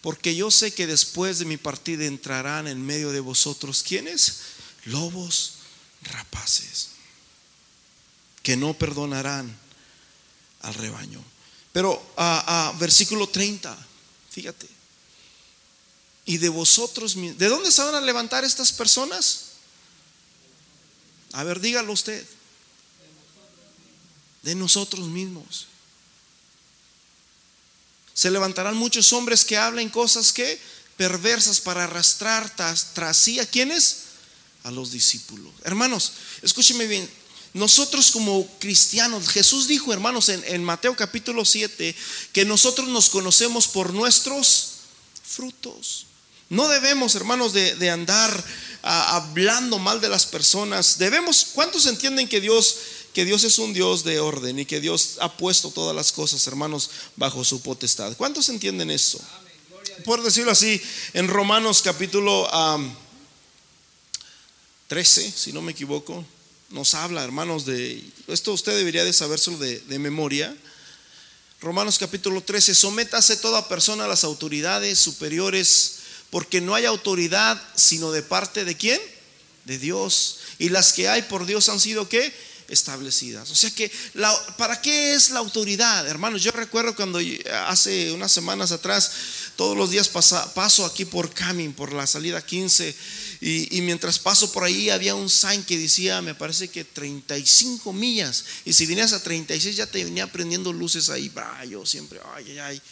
Porque 0.00 0.36
yo 0.36 0.52
sé 0.52 0.72
que 0.72 0.86
después 0.86 1.40
de 1.40 1.44
mi 1.44 1.56
partida 1.56 2.04
entrarán 2.04 2.68
en 2.68 2.84
medio 2.84 3.10
de 3.10 3.20
vosotros, 3.20 3.82
¿quiénes? 3.82 4.55
Lobos 4.86 5.52
rapaces 6.02 6.88
que 8.42 8.56
no 8.56 8.74
perdonarán 8.74 9.56
al 10.62 10.74
rebaño. 10.74 11.22
Pero 11.72 12.00
a, 12.16 12.72
versículo 12.78 13.28
30, 13.28 13.76
fíjate. 14.30 14.68
Y 16.24 16.38
de 16.38 16.48
vosotros, 16.48 17.16
¿de 17.16 17.48
dónde 17.48 17.70
se 17.70 17.82
van 17.82 17.94
a 17.94 18.00
levantar 18.00 18.44
estas 18.44 18.72
personas? 18.72 19.46
A 21.32 21.44
ver, 21.44 21.60
dígalo 21.60 21.92
usted. 21.92 22.24
De 24.42 24.54
nosotros 24.54 25.06
mismos. 25.08 25.66
Se 28.14 28.30
levantarán 28.30 28.76
muchos 28.76 29.12
hombres 29.12 29.44
que 29.44 29.58
hablen 29.58 29.90
cosas 29.90 30.32
que 30.32 30.58
perversas 30.96 31.60
para 31.60 31.84
arrastrar 31.84 32.48
tras, 32.56 32.94
tras 32.94 33.16
sí 33.16 33.38
a 33.38 33.46
quienes 33.46 34.05
a 34.66 34.70
los 34.72 34.90
discípulos. 34.90 35.52
Hermanos, 35.62 36.12
escúcheme 36.42 36.86
bien. 36.86 37.08
Nosotros 37.54 38.10
como 38.10 38.46
cristianos, 38.58 39.28
Jesús 39.28 39.68
dijo, 39.68 39.92
hermanos, 39.92 40.28
en, 40.28 40.64
Mateo 40.64 40.96
capítulo 40.96 41.44
7, 41.44 41.94
que 42.32 42.44
nosotros 42.44 42.88
nos 42.88 43.08
conocemos 43.08 43.68
por 43.68 43.94
nuestros 43.94 44.72
frutos. 45.22 46.06
No 46.48 46.68
debemos, 46.68 47.14
hermanos, 47.14 47.52
de, 47.52 47.90
andar 47.90 48.44
hablando 48.82 49.78
mal 49.78 50.00
de 50.00 50.08
las 50.08 50.26
personas. 50.26 50.98
Debemos, 50.98 51.46
¿cuántos 51.54 51.86
entienden 51.86 52.28
que 52.28 52.40
Dios, 52.40 52.76
que 53.14 53.24
Dios 53.24 53.44
es 53.44 53.60
un 53.60 53.72
Dios 53.72 54.02
de 54.02 54.18
orden 54.18 54.58
y 54.58 54.66
que 54.66 54.80
Dios 54.80 55.16
ha 55.20 55.36
puesto 55.36 55.70
todas 55.70 55.94
las 55.94 56.10
cosas, 56.10 56.44
hermanos, 56.48 56.90
bajo 57.14 57.44
su 57.44 57.62
potestad? 57.62 58.16
¿Cuántos 58.16 58.48
entienden 58.48 58.90
eso? 58.90 59.20
Por 60.04 60.22
decirlo 60.22 60.50
así, 60.50 60.82
en 61.14 61.28
Romanos 61.28 61.82
capítulo 61.82 62.48
13, 64.88 65.32
si 65.32 65.52
no 65.52 65.62
me 65.62 65.72
equivoco, 65.72 66.24
nos 66.70 66.94
habla, 66.94 67.24
hermanos, 67.24 67.64
de 67.64 68.02
esto 68.28 68.52
usted 68.52 68.76
debería 68.76 69.04
de 69.04 69.12
sabérselo 69.12 69.58
de, 69.58 69.80
de 69.80 69.98
memoria. 69.98 70.56
Romanos 71.60 71.98
capítulo 71.98 72.40
13, 72.40 72.74
sométase 72.74 73.36
toda 73.36 73.68
persona 73.68 74.04
a 74.04 74.08
las 74.08 74.24
autoridades 74.24 74.98
superiores, 74.98 75.96
porque 76.30 76.60
no 76.60 76.74
hay 76.74 76.84
autoridad 76.84 77.60
sino 77.74 78.12
de 78.12 78.22
parte 78.22 78.64
de 78.64 78.76
quién? 78.76 79.00
De 79.64 79.78
Dios. 79.78 80.38
Y 80.58 80.68
las 80.68 80.92
que 80.92 81.08
hay 81.08 81.22
por 81.22 81.46
Dios 81.46 81.68
han 81.68 81.80
sido 81.80 82.08
qué? 82.08 82.32
Establecidas. 82.68 83.50
O 83.50 83.54
sea 83.54 83.70
que, 83.70 83.90
¿para 84.56 84.80
qué 84.80 85.14
es 85.14 85.30
la 85.30 85.40
autoridad? 85.40 86.06
Hermanos, 86.08 86.42
yo 86.42 86.50
recuerdo 86.52 86.94
cuando 86.94 87.20
hace 87.66 88.12
unas 88.12 88.32
semanas 88.32 88.72
atrás, 88.72 89.10
todos 89.56 89.76
los 89.76 89.90
días 89.90 90.08
paso 90.08 90.84
aquí 90.84 91.04
por 91.04 91.32
Camin, 91.32 91.72
por 91.72 91.92
la 91.92 92.06
salida 92.06 92.44
15 92.44 92.94
y, 93.40 93.80
mientras 93.82 94.18
paso 94.18 94.50
por 94.52 94.64
ahí 94.64 94.90
había 94.90 95.14
un 95.14 95.28
sign 95.28 95.62
que 95.64 95.78
decía, 95.78 96.22
me 96.22 96.34
parece 96.34 96.68
que 96.68 96.84
35 96.84 97.92
millas. 97.92 98.44
Y 98.64 98.72
si 98.72 98.86
venías 98.86 99.12
a 99.12 99.22
36 99.22 99.76
ya 99.76 99.86
te 99.86 100.04
venía 100.04 100.30
prendiendo 100.30 100.72
luces 100.72 101.10
ahí. 101.10 101.32
yo 101.68 101.84
siempre, 101.84 102.20
ay, 102.34 102.44
ay, 102.50 102.58
ay. 102.58 102.82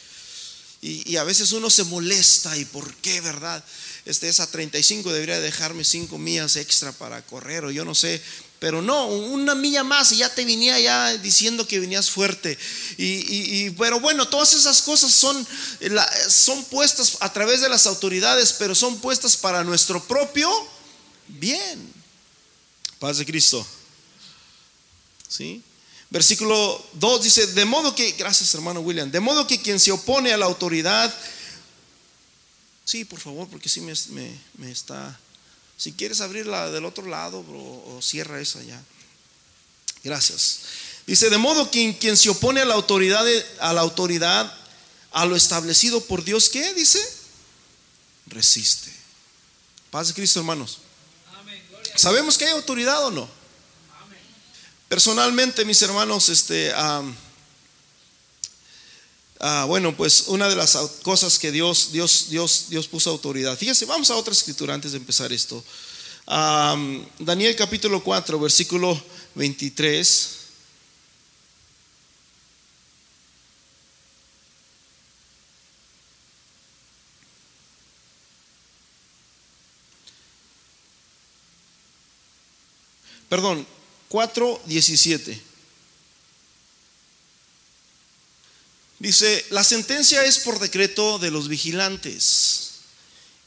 Y, 0.86 1.16
a 1.16 1.24
veces 1.24 1.52
uno 1.52 1.70
se 1.70 1.84
molesta. 1.84 2.56
¿Y 2.58 2.66
por 2.66 2.94
qué, 2.96 3.22
verdad? 3.22 3.64
Este, 4.04 4.28
esa 4.28 4.46
35 4.46 5.14
debería 5.14 5.40
dejarme 5.40 5.82
5 5.82 6.18
millas 6.18 6.56
extra 6.56 6.92
para 6.92 7.22
correr 7.22 7.64
o 7.64 7.70
yo 7.70 7.86
no 7.86 7.94
sé. 7.94 8.20
Pero 8.64 8.80
no, 8.80 9.08
una 9.08 9.54
milla 9.54 9.84
más 9.84 10.10
y 10.12 10.16
ya 10.16 10.34
te 10.34 10.42
venía 10.42 10.80
ya 10.80 11.18
diciendo 11.18 11.68
que 11.68 11.80
venías 11.80 12.10
fuerte. 12.10 12.56
Y, 12.96 13.68
pero 13.72 14.00
bueno, 14.00 14.26
todas 14.26 14.54
esas 14.54 14.80
cosas 14.80 15.12
son, 15.12 15.46
son 16.30 16.64
puestas 16.64 17.18
a 17.20 17.30
través 17.30 17.60
de 17.60 17.68
las 17.68 17.86
autoridades, 17.86 18.54
pero 18.54 18.74
son 18.74 18.98
puestas 19.00 19.36
para 19.36 19.64
nuestro 19.64 20.02
propio 20.04 20.50
bien. 21.28 21.92
Paz 22.98 23.18
de 23.18 23.26
Cristo. 23.26 23.66
¿Sí? 25.28 25.62
Versículo 26.08 26.82
2 26.94 27.22
dice, 27.22 27.46
de 27.48 27.66
modo 27.66 27.94
que, 27.94 28.12
gracias 28.12 28.54
hermano 28.54 28.80
William, 28.80 29.10
de 29.10 29.20
modo 29.20 29.46
que 29.46 29.60
quien 29.60 29.78
se 29.78 29.92
opone 29.92 30.32
a 30.32 30.38
la 30.38 30.46
autoridad, 30.46 31.14
sí, 32.86 33.04
por 33.04 33.20
favor, 33.20 33.46
porque 33.46 33.68
sí 33.68 33.82
me, 33.82 33.92
me 34.56 34.70
está 34.70 35.20
si 35.76 35.92
quieres 35.92 36.20
abrirla 36.20 36.70
del 36.70 36.84
otro 36.84 37.06
lado, 37.06 37.44
o 37.48 38.00
cierra 38.02 38.40
esa 38.40 38.62
ya. 38.62 38.82
Gracias. 40.04 40.60
Dice, 41.06 41.28
de 41.30 41.38
modo 41.38 41.70
que 41.70 41.96
quien, 41.98 42.16
se 42.16 42.30
opone 42.30 42.60
a 42.60 42.64
la 42.64 42.74
autoridad, 42.74 43.24
a 43.60 43.72
la 43.72 43.80
autoridad, 43.80 44.52
a 45.12 45.26
lo 45.26 45.36
establecido 45.36 46.00
por 46.02 46.24
Dios, 46.24 46.48
¿qué 46.48 46.72
dice? 46.74 47.00
Resiste. 48.26 48.92
Paz 49.90 50.08
de 50.08 50.14
Cristo, 50.14 50.40
hermanos. 50.40 50.78
¿Sabemos 51.96 52.36
que 52.36 52.44
hay 52.44 52.52
autoridad 52.52 53.04
o 53.04 53.10
no? 53.10 53.28
Personalmente, 54.88 55.64
mis 55.64 55.80
hermanos, 55.82 56.28
este, 56.28 56.72
bueno, 59.66 59.94
pues 59.96 60.24
una 60.28 60.48
de 60.48 60.56
las 60.56 60.76
cosas 61.02 61.38
que 61.38 61.52
Dios, 61.52 61.92
Dios, 61.92 62.28
Dios, 62.30 62.66
Dios 62.70 62.88
puso 62.88 63.10
autoridad. 63.10 63.58
Fíjense, 63.58 63.84
vamos 63.84 64.10
a 64.10 64.16
otra 64.16 64.32
escritura 64.32 64.72
antes 64.74 64.92
de 64.92 64.98
empezar 64.98 65.32
esto. 65.32 65.62
Daniel 66.26 67.54
capítulo 67.56 68.02
4, 68.02 68.40
versículo 68.40 69.00
23. 69.34 70.30
Perdón, 83.28 83.66
4.17. 84.10 85.53
Dice, 89.04 89.44
la 89.50 89.62
sentencia 89.62 90.24
es 90.24 90.38
por 90.38 90.58
decreto 90.58 91.18
de 91.18 91.30
los 91.30 91.48
vigilantes 91.48 92.70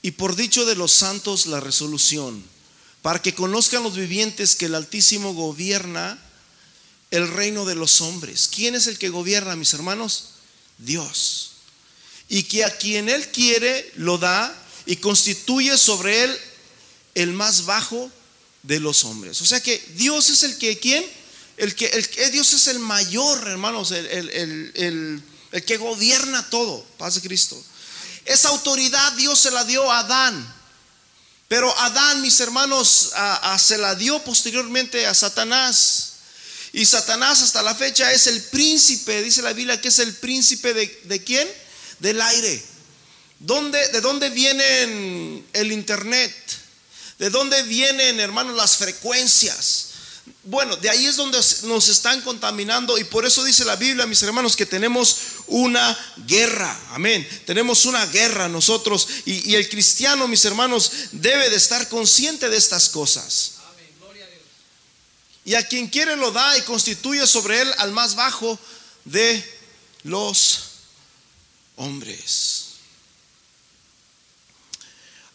y 0.03 0.11
por 0.11 0.35
dicho 0.35 0.67
de 0.67 0.75
los 0.75 0.91
santos 0.91 1.47
la 1.47 1.59
resolución, 1.59 2.45
para 3.01 3.23
que 3.23 3.33
conozcan 3.33 3.81
los 3.81 3.95
vivientes 3.95 4.55
que 4.55 4.67
el 4.67 4.75
Altísimo 4.75 5.33
gobierna 5.33 6.23
el 7.09 7.27
reino 7.27 7.65
de 7.65 7.73
los 7.73 8.01
hombres. 8.01 8.47
¿Quién 8.53 8.75
es 8.75 8.85
el 8.85 8.99
que 8.99 9.09
gobierna, 9.09 9.55
mis 9.55 9.73
hermanos? 9.73 10.33
Dios. 10.77 11.53
Y 12.29 12.43
que 12.43 12.63
a 12.63 12.77
quien 12.77 13.09
Él 13.09 13.27
quiere 13.29 13.91
lo 13.95 14.19
da 14.19 14.55
y 14.85 14.97
constituye 14.97 15.75
sobre 15.79 16.25
Él 16.25 16.37
el 17.15 17.33
más 17.33 17.65
bajo 17.65 18.11
de 18.61 18.79
los 18.79 19.03
hombres. 19.05 19.41
O 19.41 19.45
sea 19.47 19.59
que 19.63 19.83
Dios 19.95 20.29
es 20.29 20.43
el 20.43 20.55
que, 20.59 20.77
¿quién? 20.77 21.03
El 21.57 21.73
que, 21.73 21.87
el 21.87 22.07
que 22.09 22.29
Dios 22.29 22.53
es 22.53 22.67
el 22.67 22.77
mayor, 22.77 23.47
hermanos, 23.47 23.89
el, 23.89 25.23
que 25.65 25.77
gobierna 25.77 26.49
todo. 26.49 26.83
Paz 26.97 27.15
de 27.15 27.21
Cristo. 27.21 27.61
Esa 28.25 28.49
autoridad 28.49 29.13
Dios 29.13 29.39
se 29.39 29.51
la 29.51 29.63
dio 29.63 29.91
a 29.91 29.99
Adán. 29.99 30.55
Pero 31.47 31.77
Adán, 31.79 32.21
mis 32.21 32.39
hermanos, 32.41 33.11
se 33.57 33.77
la 33.77 33.95
dio 33.95 34.21
posteriormente 34.23 35.07
a 35.07 35.13
Satanás. 35.13 36.13
Y 36.73 36.85
Satanás 36.85 37.41
hasta 37.41 37.63
la 37.63 37.73
fecha 37.73 38.11
es 38.11 38.27
el 38.27 38.41
príncipe, 38.43 39.23
dice 39.23 39.41
la 39.41 39.53
Biblia 39.53 39.79
que 39.79 39.87
es 39.87 39.99
el 39.99 40.13
príncipe 40.15 40.73
de, 40.73 41.01
de 41.05 41.23
quién? 41.23 41.47
Del 41.99 42.21
aire. 42.21 42.63
¿Dónde, 43.39 43.87
¿De 43.89 44.01
dónde 44.01 44.29
viene 44.29 45.43
el 45.53 45.71
internet? 45.71 46.33
¿De 47.19 47.29
dónde 47.29 47.63
vienen, 47.63 48.19
hermanos, 48.19 48.55
las 48.55 48.77
frecuencias? 48.77 49.87
Bueno, 50.43 50.77
de 50.77 50.89
ahí 50.89 51.05
es 51.05 51.17
donde 51.17 51.37
nos 51.63 51.89
están 51.89 52.21
contaminando 52.21 52.97
y 52.97 53.03
por 53.03 53.25
eso 53.25 53.43
dice 53.43 53.65
la 53.65 53.75
Biblia, 53.75 54.05
mis 54.05 54.23
hermanos, 54.23 54.55
que 54.55 54.65
tenemos 54.65 55.17
una 55.47 55.97
guerra. 56.25 56.79
Amén. 56.91 57.27
Tenemos 57.45 57.85
una 57.85 58.05
guerra 58.05 58.47
nosotros 58.47 59.07
y, 59.25 59.55
el 59.55 59.67
cristiano, 59.67 60.27
mis 60.27 60.45
hermanos, 60.45 60.91
debe 61.11 61.49
de 61.49 61.57
estar 61.57 61.89
consciente 61.89 62.47
de 62.47 62.55
estas 62.55 62.87
cosas. 62.87 63.55
Y 65.43 65.55
a 65.55 65.67
quien 65.67 65.87
quiere 65.87 66.15
lo 66.15 66.31
da 66.31 66.57
y 66.57 66.61
constituye 66.61 67.27
sobre 67.27 67.61
él 67.61 67.73
al 67.77 67.91
más 67.91 68.15
bajo 68.15 68.57
de 69.03 69.59
los 70.03 70.59
hombres. 71.75 72.67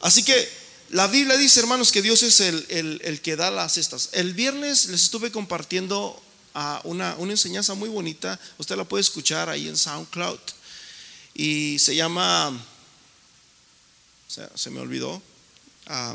Así 0.00 0.22
que 0.22 0.61
la 0.92 1.06
Biblia 1.06 1.38
dice, 1.38 1.58
hermanos, 1.58 1.90
que 1.90 2.02
Dios 2.02 2.22
es 2.22 2.40
el, 2.40 3.20
que 3.22 3.34
da 3.34 3.50
las 3.50 3.72
cestas. 3.72 4.10
El 4.12 4.34
viernes 4.34 4.88
les 4.88 5.04
estuve 5.04 5.32
compartiendo 5.32 6.22
ah, 6.52 6.82
una, 6.84 7.16
enseñanza 7.18 7.72
muy 7.72 7.88
bonita. 7.88 8.38
Usted 8.58 8.76
la 8.76 8.84
puede 8.84 9.00
escuchar 9.00 9.48
ahí 9.48 9.68
en 9.68 9.78
SoundCloud. 9.78 10.38
Y 11.32 11.78
se 11.78 11.96
llama, 11.96 12.62
se, 14.28 14.68
me 14.68 14.80
olvidó. 14.80 15.22
Ah, 15.86 16.14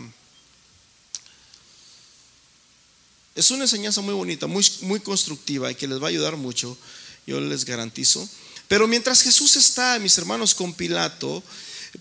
es 3.34 3.50
una 3.50 3.64
enseñanza 3.64 4.02
muy 4.02 4.14
bonita, 4.14 4.46
muy, 4.46 4.64
muy 4.82 5.00
constructiva 5.00 5.72
y 5.72 5.76
que 5.76 5.88
les 5.88 6.00
va 6.00 6.06
a 6.06 6.10
ayudar 6.10 6.38
mucho. 6.38 6.78
Yo 7.26 7.42
les 7.42 7.66
garantizo. 7.66 8.30
Pero 8.68 8.88
mientras 8.88 9.24
Jesús 9.24 9.56
está, 9.56 9.98
mis 9.98 10.20
hermanos, 10.20 10.54
con 10.54 10.76
Pilato, 10.76 11.42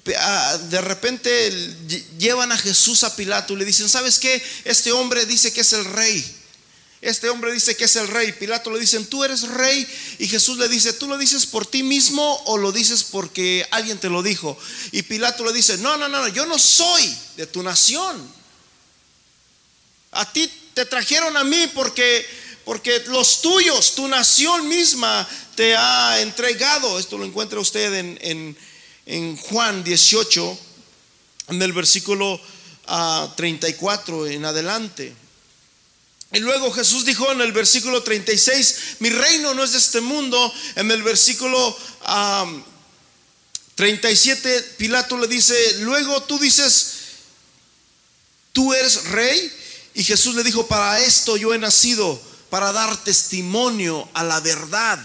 de 0.04 0.80
repente 0.80 1.50
llevan 2.18 2.52
a 2.52 2.58
Jesús 2.58 3.02
a 3.04 3.16
Pilato 3.16 3.54
y 3.54 3.56
le 3.56 3.64
dicen, 3.64 3.88
¿sabes 3.88 4.18
qué? 4.18 4.42
Este 4.64 4.92
hombre 4.92 5.26
dice 5.26 5.52
que 5.52 5.62
es 5.62 5.72
el 5.72 5.84
rey. 5.84 6.24
Este 7.00 7.28
hombre 7.28 7.52
dice 7.52 7.76
que 7.76 7.84
es 7.84 7.96
el 7.96 8.08
rey. 8.08 8.32
Pilato 8.32 8.70
le 8.70 8.80
dicen, 8.80 9.06
tú 9.06 9.24
eres 9.24 9.42
rey. 9.42 9.86
Y 10.18 10.28
Jesús 10.28 10.58
le 10.58 10.68
dice, 10.68 10.92
¿tú 10.92 11.08
lo 11.08 11.18
dices 11.18 11.46
por 11.46 11.66
ti 11.66 11.82
mismo 11.82 12.42
o 12.46 12.56
lo 12.56 12.72
dices 12.72 13.04
porque 13.04 13.66
alguien 13.70 13.98
te 13.98 14.08
lo 14.08 14.22
dijo? 14.22 14.56
Y 14.92 15.02
Pilato 15.02 15.44
le 15.44 15.52
dice, 15.52 15.76
no, 15.78 15.96
no, 15.96 16.08
no, 16.08 16.28
yo 16.28 16.46
no 16.46 16.58
soy 16.58 17.16
de 17.36 17.46
tu 17.46 17.62
nación. 17.62 18.32
A 20.12 20.32
ti 20.32 20.50
te 20.72 20.86
trajeron 20.86 21.36
a 21.36 21.44
mí 21.44 21.70
porque, 21.74 22.26
porque 22.64 23.00
los 23.08 23.42
tuyos, 23.42 23.94
tu 23.94 24.08
nación 24.08 24.68
misma 24.68 25.28
te 25.54 25.76
ha 25.76 26.20
entregado. 26.20 26.98
Esto 26.98 27.18
lo 27.18 27.24
encuentra 27.24 27.60
usted 27.60 27.92
en 27.94 28.56
Juan 29.36 29.84
18, 29.84 30.58
en 31.48 31.62
el 31.62 31.72
versículo 31.72 32.40
34 33.36 34.24
ah, 34.24 34.30
en 34.30 34.44
adelante. 34.44 35.14
Y 36.32 36.40
luego 36.40 36.72
Jesús 36.72 37.04
dijo 37.04 37.30
en 37.30 37.40
el 37.40 37.52
versículo 37.52 38.02
36, 38.02 38.96
mi 38.98 39.10
reino 39.10 39.54
no 39.54 39.62
es 39.62 39.72
de 39.72 39.78
este 39.78 40.00
mundo. 40.00 40.52
En 40.74 40.90
el 40.90 41.02
versículo 41.02 41.76
37, 43.76 44.74
Pilato 44.76 45.16
le 45.16 45.28
dice, 45.28 45.54
luego 45.80 46.22
tú 46.24 46.38
dices, 46.38 46.94
tú 48.52 48.74
eres 48.74 49.04
rey. 49.04 49.52
Y 49.94 50.02
Jesús 50.02 50.34
le 50.34 50.42
dijo, 50.42 50.66
para 50.66 50.98
esto 51.00 51.36
yo 51.36 51.54
he 51.54 51.58
nacido, 51.58 52.20
para 52.50 52.72
dar 52.72 53.02
testimonio 53.04 54.08
a 54.12 54.24
la 54.24 54.40
verdad. 54.40 54.98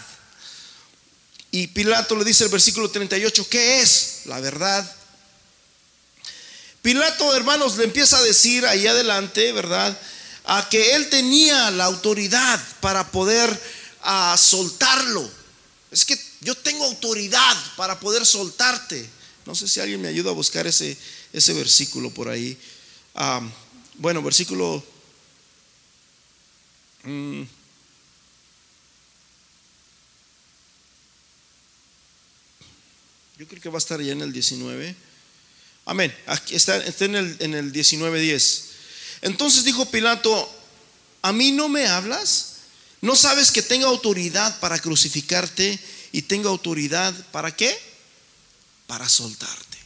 Y 1.52 1.68
Pilato 1.68 2.16
le 2.16 2.24
dice 2.24 2.46
el 2.46 2.50
versículo 2.50 2.90
38, 2.90 3.48
¿qué 3.50 3.82
es 3.82 4.22
la 4.26 4.40
verdad? 4.40 4.90
Pilato, 6.82 7.36
hermanos, 7.36 7.78
le 7.78 7.84
empieza 7.84 8.18
a 8.18 8.24
decir 8.24 8.66
ahí 8.66 8.88
adelante, 8.88 9.52
¿verdad? 9.52 10.00
A 10.46 10.68
que 10.70 10.96
él 10.96 11.10
tenía 11.10 11.70
la 11.72 11.86
autoridad 11.86 12.60
para 12.80 13.12
poder 13.12 13.62
a, 14.02 14.36
soltarlo. 14.38 15.30
Es 15.92 16.06
que 16.06 16.18
yo 16.40 16.56
tengo 16.56 16.86
autoridad 16.86 17.58
para 17.76 18.00
poder 18.00 18.26
soltarte. 18.26 19.08
No 19.46 19.54
sé 19.54 19.68
si 19.68 19.82
alguien 19.82 20.02
me 20.02 20.08
ayuda 20.08 20.32
a 20.32 20.34
buscar 20.34 20.66
ese, 20.66 20.98
ese 21.34 21.54
versículo 21.54 22.10
por 22.12 22.30
ahí. 22.30 22.58
Ah, 23.14 23.42
bueno, 23.96 24.24
versículo... 24.24 24.84
Mm, 27.04 27.44
Yo 33.42 33.48
creo 33.48 33.60
que 33.60 33.70
va 33.70 33.78
a 33.78 33.80
estar 33.80 34.00
ya 34.00 34.12
en 34.12 34.22
el 34.22 34.32
19. 34.32 34.96
Amén. 35.86 36.16
Aquí 36.28 36.54
está, 36.54 36.76
en 36.86 37.16
el, 37.16 37.38
en 37.40 37.56
el 37.56 37.74
19.10. 37.74 38.66
Entonces 39.24 39.64
dijo 39.64 39.90
Pilato, 39.90 40.48
¿a 41.24 41.32
mí 41.32 41.52
no 41.52 41.68
me 41.68 41.88
hablas? 41.88 42.58
¿No 43.02 43.16
sabes 43.16 43.50
que 43.50 43.64
tengo 43.64 43.88
autoridad 43.88 44.60
para 44.60 44.78
crucificarte 44.78 45.80
y 46.12 46.22
tengo 46.22 46.50
autoridad 46.50 47.16
para 47.32 47.56
qué? 47.56 47.76
Para 48.86 49.10
soltarte. 49.10 49.80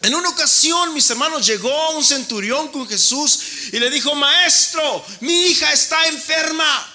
En 0.00 0.16
una 0.16 0.30
ocasión, 0.30 0.92
mis 0.94 1.08
hermanos, 1.10 1.46
llegó 1.46 1.90
un 1.96 2.04
centurión 2.04 2.72
con 2.72 2.88
Jesús 2.88 3.38
y 3.72 3.78
le 3.78 3.88
dijo, 3.88 4.16
maestro, 4.16 5.06
mi 5.20 5.46
hija 5.46 5.72
está 5.72 6.08
enferma. 6.08 6.92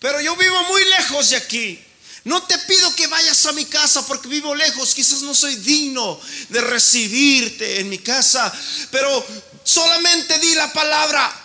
Pero 0.00 0.20
yo 0.20 0.34
vivo 0.34 0.64
muy 0.64 0.84
lejos 0.84 1.30
de 1.30 1.36
aquí. 1.36 1.84
No 2.24 2.42
te 2.42 2.58
pido 2.58 2.94
que 2.94 3.06
vayas 3.06 3.46
a 3.46 3.52
mi 3.52 3.64
casa 3.64 4.06
porque 4.06 4.28
vivo 4.28 4.54
lejos, 4.54 4.94
quizás 4.94 5.22
no 5.22 5.34
soy 5.34 5.56
digno 5.56 6.20
de 6.48 6.60
recibirte 6.60 7.80
en 7.80 7.88
mi 7.88 7.98
casa, 7.98 8.52
pero 8.90 9.24
solamente 9.64 10.38
di 10.38 10.54
la 10.54 10.72
palabra. 10.72 11.44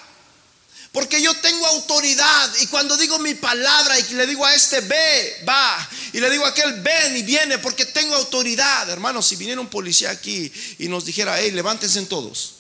Porque 0.91 1.19
yo 1.21 1.33
tengo 1.37 1.65
autoridad 1.65 2.53
y 2.61 2.67
cuando 2.67 2.95
digo 2.97 3.17
mi 3.17 3.33
palabra 3.33 3.97
y 3.97 4.13
le 4.13 4.27
digo 4.27 4.45
a 4.45 4.53
este 4.53 4.79
ve, 4.81 5.43
va. 5.47 5.89
Y 6.13 6.19
le 6.19 6.29
digo 6.29 6.45
a 6.45 6.49
aquel 6.49 6.81
ven 6.81 7.17
y 7.17 7.23
viene 7.23 7.57
porque 7.57 7.87
tengo 7.87 8.13
autoridad. 8.15 8.87
Hermanos, 8.89 9.25
si 9.25 9.35
viniera 9.35 9.59
un 9.59 9.69
policía 9.69 10.11
aquí 10.11 10.51
y 10.77 10.87
nos 10.87 11.05
dijera, 11.05 11.39
hey, 11.39 11.49
levántense 11.49 11.99
todos. 12.03 12.53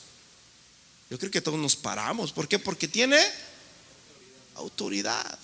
Yo 1.11 1.19
creo 1.19 1.29
que 1.29 1.41
todos 1.41 1.59
nos 1.59 1.75
paramos. 1.75 2.31
¿Por 2.31 2.47
qué? 2.47 2.57
Porque 2.57 2.87
tiene 2.87 3.23
autoridad. 4.55 5.37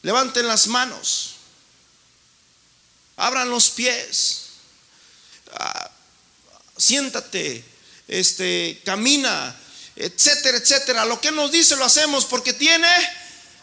Levanten 0.00 0.48
las 0.48 0.66
manos 0.68 1.31
abran 3.16 3.50
los 3.50 3.70
pies, 3.70 4.42
ah, 5.54 5.90
siéntate. 6.76 7.72
este, 8.08 8.82
camina, 8.84 9.56
etcétera, 9.96 10.58
etcétera. 10.58 11.04
Lo 11.04 11.20
que 11.20 11.32
nos 11.32 11.50
dice 11.50 11.76
lo 11.76 11.84
hacemos 11.84 12.24
porque 12.24 12.52
tiene 12.52 12.88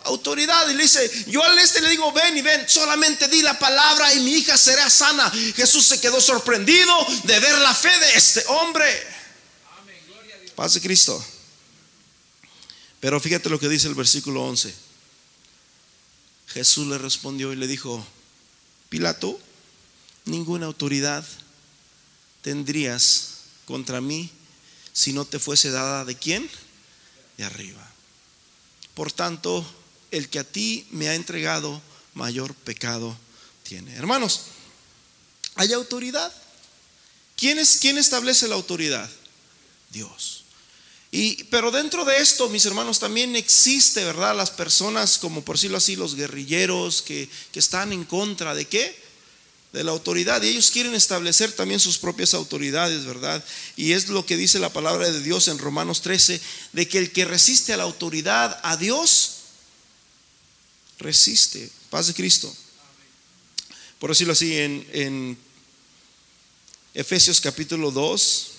autoridad. 0.05 0.67
Y 0.69 0.73
le 0.73 0.83
dice, 0.83 1.25
yo 1.27 1.43
al 1.43 1.57
este 1.59 1.81
le 1.81 1.89
digo, 1.89 2.11
ven 2.11 2.37
y 2.37 2.41
ven, 2.41 2.67
solamente 2.67 3.27
di 3.27 3.41
la 3.41 3.57
palabra 3.57 4.13
y 4.13 4.19
mi 4.21 4.33
hija 4.33 4.57
será 4.57 4.89
sana. 4.89 5.31
Jesús 5.55 5.85
se 5.85 6.01
quedó 6.01 6.19
sorprendido 6.19 6.93
de 7.23 7.39
ver 7.39 7.57
la 7.59 7.73
fe 7.73 7.97
de 7.99 8.15
este 8.15 8.43
hombre. 8.47 9.19
Paz 10.55 10.73
de 10.73 10.81
Cristo. 10.81 11.23
Pero 12.99 13.19
fíjate 13.19 13.49
lo 13.49 13.59
que 13.59 13.69
dice 13.69 13.87
el 13.87 13.95
versículo 13.95 14.43
11. 14.43 14.73
Jesús 16.47 16.87
le 16.87 16.97
respondió 16.97 17.53
y 17.53 17.55
le 17.55 17.67
dijo, 17.67 18.05
Pilato, 18.89 19.39
ninguna 20.25 20.65
autoridad 20.65 21.25
tendrías 22.41 23.41
contra 23.65 24.01
mí 24.01 24.31
si 24.93 25.13
no 25.13 25.25
te 25.25 25.39
fuese 25.39 25.71
dada 25.71 26.05
de 26.05 26.15
quién? 26.15 26.49
De 27.37 27.45
arriba. 27.45 27.87
Por 28.95 29.11
tanto, 29.11 29.65
el 30.11 30.29
que 30.29 30.39
a 30.39 30.43
ti 30.43 30.87
me 30.91 31.07
ha 31.07 31.15
entregado, 31.15 31.81
mayor 32.13 32.53
pecado 32.53 33.15
tiene. 33.63 33.95
Hermanos, 33.95 34.41
hay 35.55 35.73
autoridad. 35.73 36.33
¿Quién, 37.35 37.59
es, 37.59 37.77
quién 37.79 37.97
establece 37.97 38.47
la 38.47 38.55
autoridad? 38.55 39.09
Dios. 39.91 40.38
Y, 41.11 41.43
pero 41.45 41.71
dentro 41.71 42.05
de 42.05 42.17
esto, 42.17 42.49
mis 42.49 42.65
hermanos, 42.65 42.99
también 42.99 43.35
existe, 43.35 44.03
¿verdad? 44.03 44.35
Las 44.35 44.51
personas, 44.51 45.17
como 45.17 45.43
por 45.43 45.55
decirlo 45.55 45.77
así, 45.77 45.95
los 45.95 46.15
guerrilleros 46.15 47.01
que, 47.01 47.27
que 47.51 47.59
están 47.59 47.93
en 47.93 48.03
contra 48.03 48.53
de 48.53 48.65
qué? 48.65 49.09
de 49.71 49.83
la 49.83 49.91
autoridad 49.91 50.41
y 50.41 50.47
ellos 50.47 50.71
quieren 50.71 50.95
establecer 50.95 51.51
también 51.51 51.79
sus 51.79 51.99
propias 51.99 52.33
autoridades, 52.33 53.05
¿verdad? 53.05 53.43
Y 53.75 53.91
es 53.91 54.09
lo 54.09 54.25
que 54.25 54.35
dice 54.35 54.57
la 54.57 54.73
palabra 54.73 55.11
de 55.11 55.21
Dios 55.21 55.47
en 55.47 55.59
Romanos 55.59 56.01
13, 56.01 56.41
de 56.73 56.87
que 56.87 56.97
el 56.97 57.11
que 57.11 57.25
resiste 57.25 57.73
a 57.73 57.77
la 57.77 57.83
autoridad, 57.83 58.59
a 58.63 58.77
Dios, 58.77 59.35
resiste. 60.97 61.69
Paz 61.89 62.07
de 62.07 62.13
Cristo. 62.13 62.53
Por 63.99 64.09
decirlo 64.09 64.33
así, 64.33 64.57
en, 64.57 64.87
en 64.91 65.37
Efesios 66.93 67.39
capítulo 67.39 67.91
2, 67.91 68.51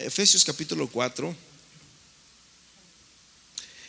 Efesios 0.00 0.44
capítulo 0.44 0.88
4, 0.88 1.36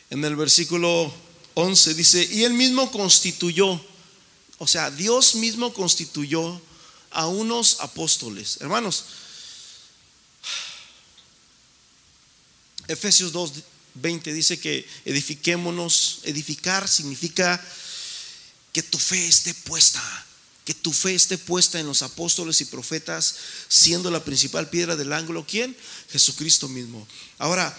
en 0.09 0.25
el 0.25 0.35
versículo 0.35 1.13
11 1.53 1.93
dice, 1.93 2.27
y 2.31 2.43
él 2.43 2.53
mismo 2.53 2.91
constituyó 2.91 3.81
o 4.61 4.67
sea, 4.67 4.91
Dios 4.91 5.33
mismo 5.33 5.73
constituyó 5.73 6.61
a 7.09 7.25
unos 7.25 7.77
apóstoles. 7.79 8.59
Hermanos, 8.61 9.05
Efesios 12.87 13.31
2, 13.31 13.53
20 13.95 14.31
dice 14.31 14.59
que 14.59 14.87
edifiquémonos. 15.03 16.19
Edificar 16.25 16.87
significa 16.87 17.59
que 18.71 18.83
tu 18.83 18.99
fe 18.99 19.27
esté 19.27 19.55
puesta, 19.55 19.99
que 20.65 20.73
tu 20.73 20.93
fe 20.93 21.15
esté 21.15 21.37
puesta 21.37 21.79
en 21.79 21.87
los 21.87 22.01
apóstoles 22.01 22.61
y 22.61 22.65
profetas, 22.65 23.35
siendo 23.67 24.11
la 24.11 24.23
principal 24.23 24.69
piedra 24.69 24.95
del 24.95 25.13
ángulo. 25.13 25.45
¿Quién? 25.47 25.75
Jesucristo 26.09 26.67
mismo. 26.67 27.07
Ahora, 27.39 27.75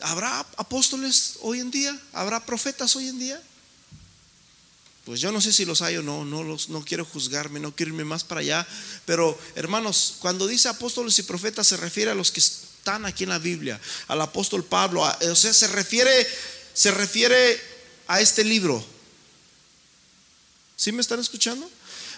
¿habrá 0.00 0.40
apóstoles 0.56 1.36
hoy 1.40 1.60
en 1.60 1.70
día? 1.70 2.00
¿Habrá 2.12 2.44
profetas 2.44 2.96
hoy 2.96 3.08
en 3.08 3.18
día? 3.18 3.42
Pues 5.04 5.20
yo 5.20 5.32
no 5.32 5.40
sé 5.40 5.52
si 5.52 5.64
los 5.64 5.82
hay 5.82 5.96
o 5.96 6.02
no, 6.02 6.24
no, 6.24 6.42
los, 6.42 6.68
no 6.68 6.84
quiero 6.84 7.04
juzgarme, 7.04 7.58
no 7.58 7.74
quiero 7.74 7.90
irme 7.90 8.04
más 8.04 8.24
para 8.24 8.40
allá. 8.40 8.66
Pero 9.06 9.38
hermanos, 9.54 10.16
cuando 10.20 10.46
dice 10.46 10.68
apóstoles 10.68 11.18
y 11.18 11.22
profetas 11.24 11.66
se 11.66 11.76
refiere 11.76 12.10
a 12.10 12.14
los 12.14 12.30
que 12.30 12.40
están 12.40 13.04
aquí 13.04 13.24
en 13.24 13.30
la 13.30 13.38
Biblia, 13.38 13.80
al 14.08 14.20
apóstol 14.20 14.64
Pablo, 14.64 15.02
o 15.02 15.36
sea, 15.36 15.52
se 15.52 15.66
refiere, 15.68 16.26
se 16.74 16.90
refiere 16.90 17.60
a 18.06 18.20
este 18.20 18.44
libro. 18.44 18.84
¿Sí 20.80 20.92
me 20.92 21.02
están 21.02 21.20
escuchando? 21.20 21.70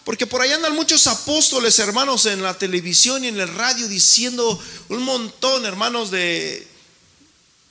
Porque 0.05 0.25
por 0.25 0.41
ahí 0.41 0.53
andan 0.53 0.77
muchos 0.77 1.09
apóstoles, 1.09 1.81
hermanos, 1.81 2.27
en 2.27 2.45
la 2.45 2.57
televisión 2.57 3.25
y 3.25 3.27
en 3.27 3.41
el 3.41 3.49
radio 3.49 3.89
diciendo 3.89 4.57
un 4.89 5.03
montón, 5.03 5.67
hermanos, 5.67 6.13
de 6.13 6.69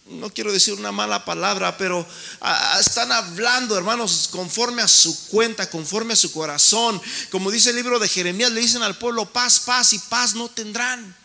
no 0.08 0.34
quiero 0.34 0.52
decir 0.52 0.74
una 0.74 0.92
mala 0.92 1.24
palabra, 1.24 1.78
pero 1.78 2.06
ah, 2.42 2.78
están 2.78 3.10
hablando, 3.14 3.78
hermanos, 3.78 4.28
conforme 4.34 4.82
a 4.82 4.88
su 4.90 5.28
cuenta, 5.28 5.70
conforme 5.70 6.12
a 6.12 6.18
su 6.18 6.34
corazón. 6.34 7.02
Como 7.30 7.52
dice 7.52 7.70
el 7.70 7.78
libro 7.78 7.98
de 7.98 8.10
Jeremías, 8.10 8.52
le 8.52 8.60
dicen 8.60 8.84
al 8.84 8.98
pueblo, 8.98 9.32
paz, 9.32 9.62
paz 9.62 9.94
y 9.94 10.00
paz 10.00 10.36
no 10.36 10.50
tendrán. 10.50 11.16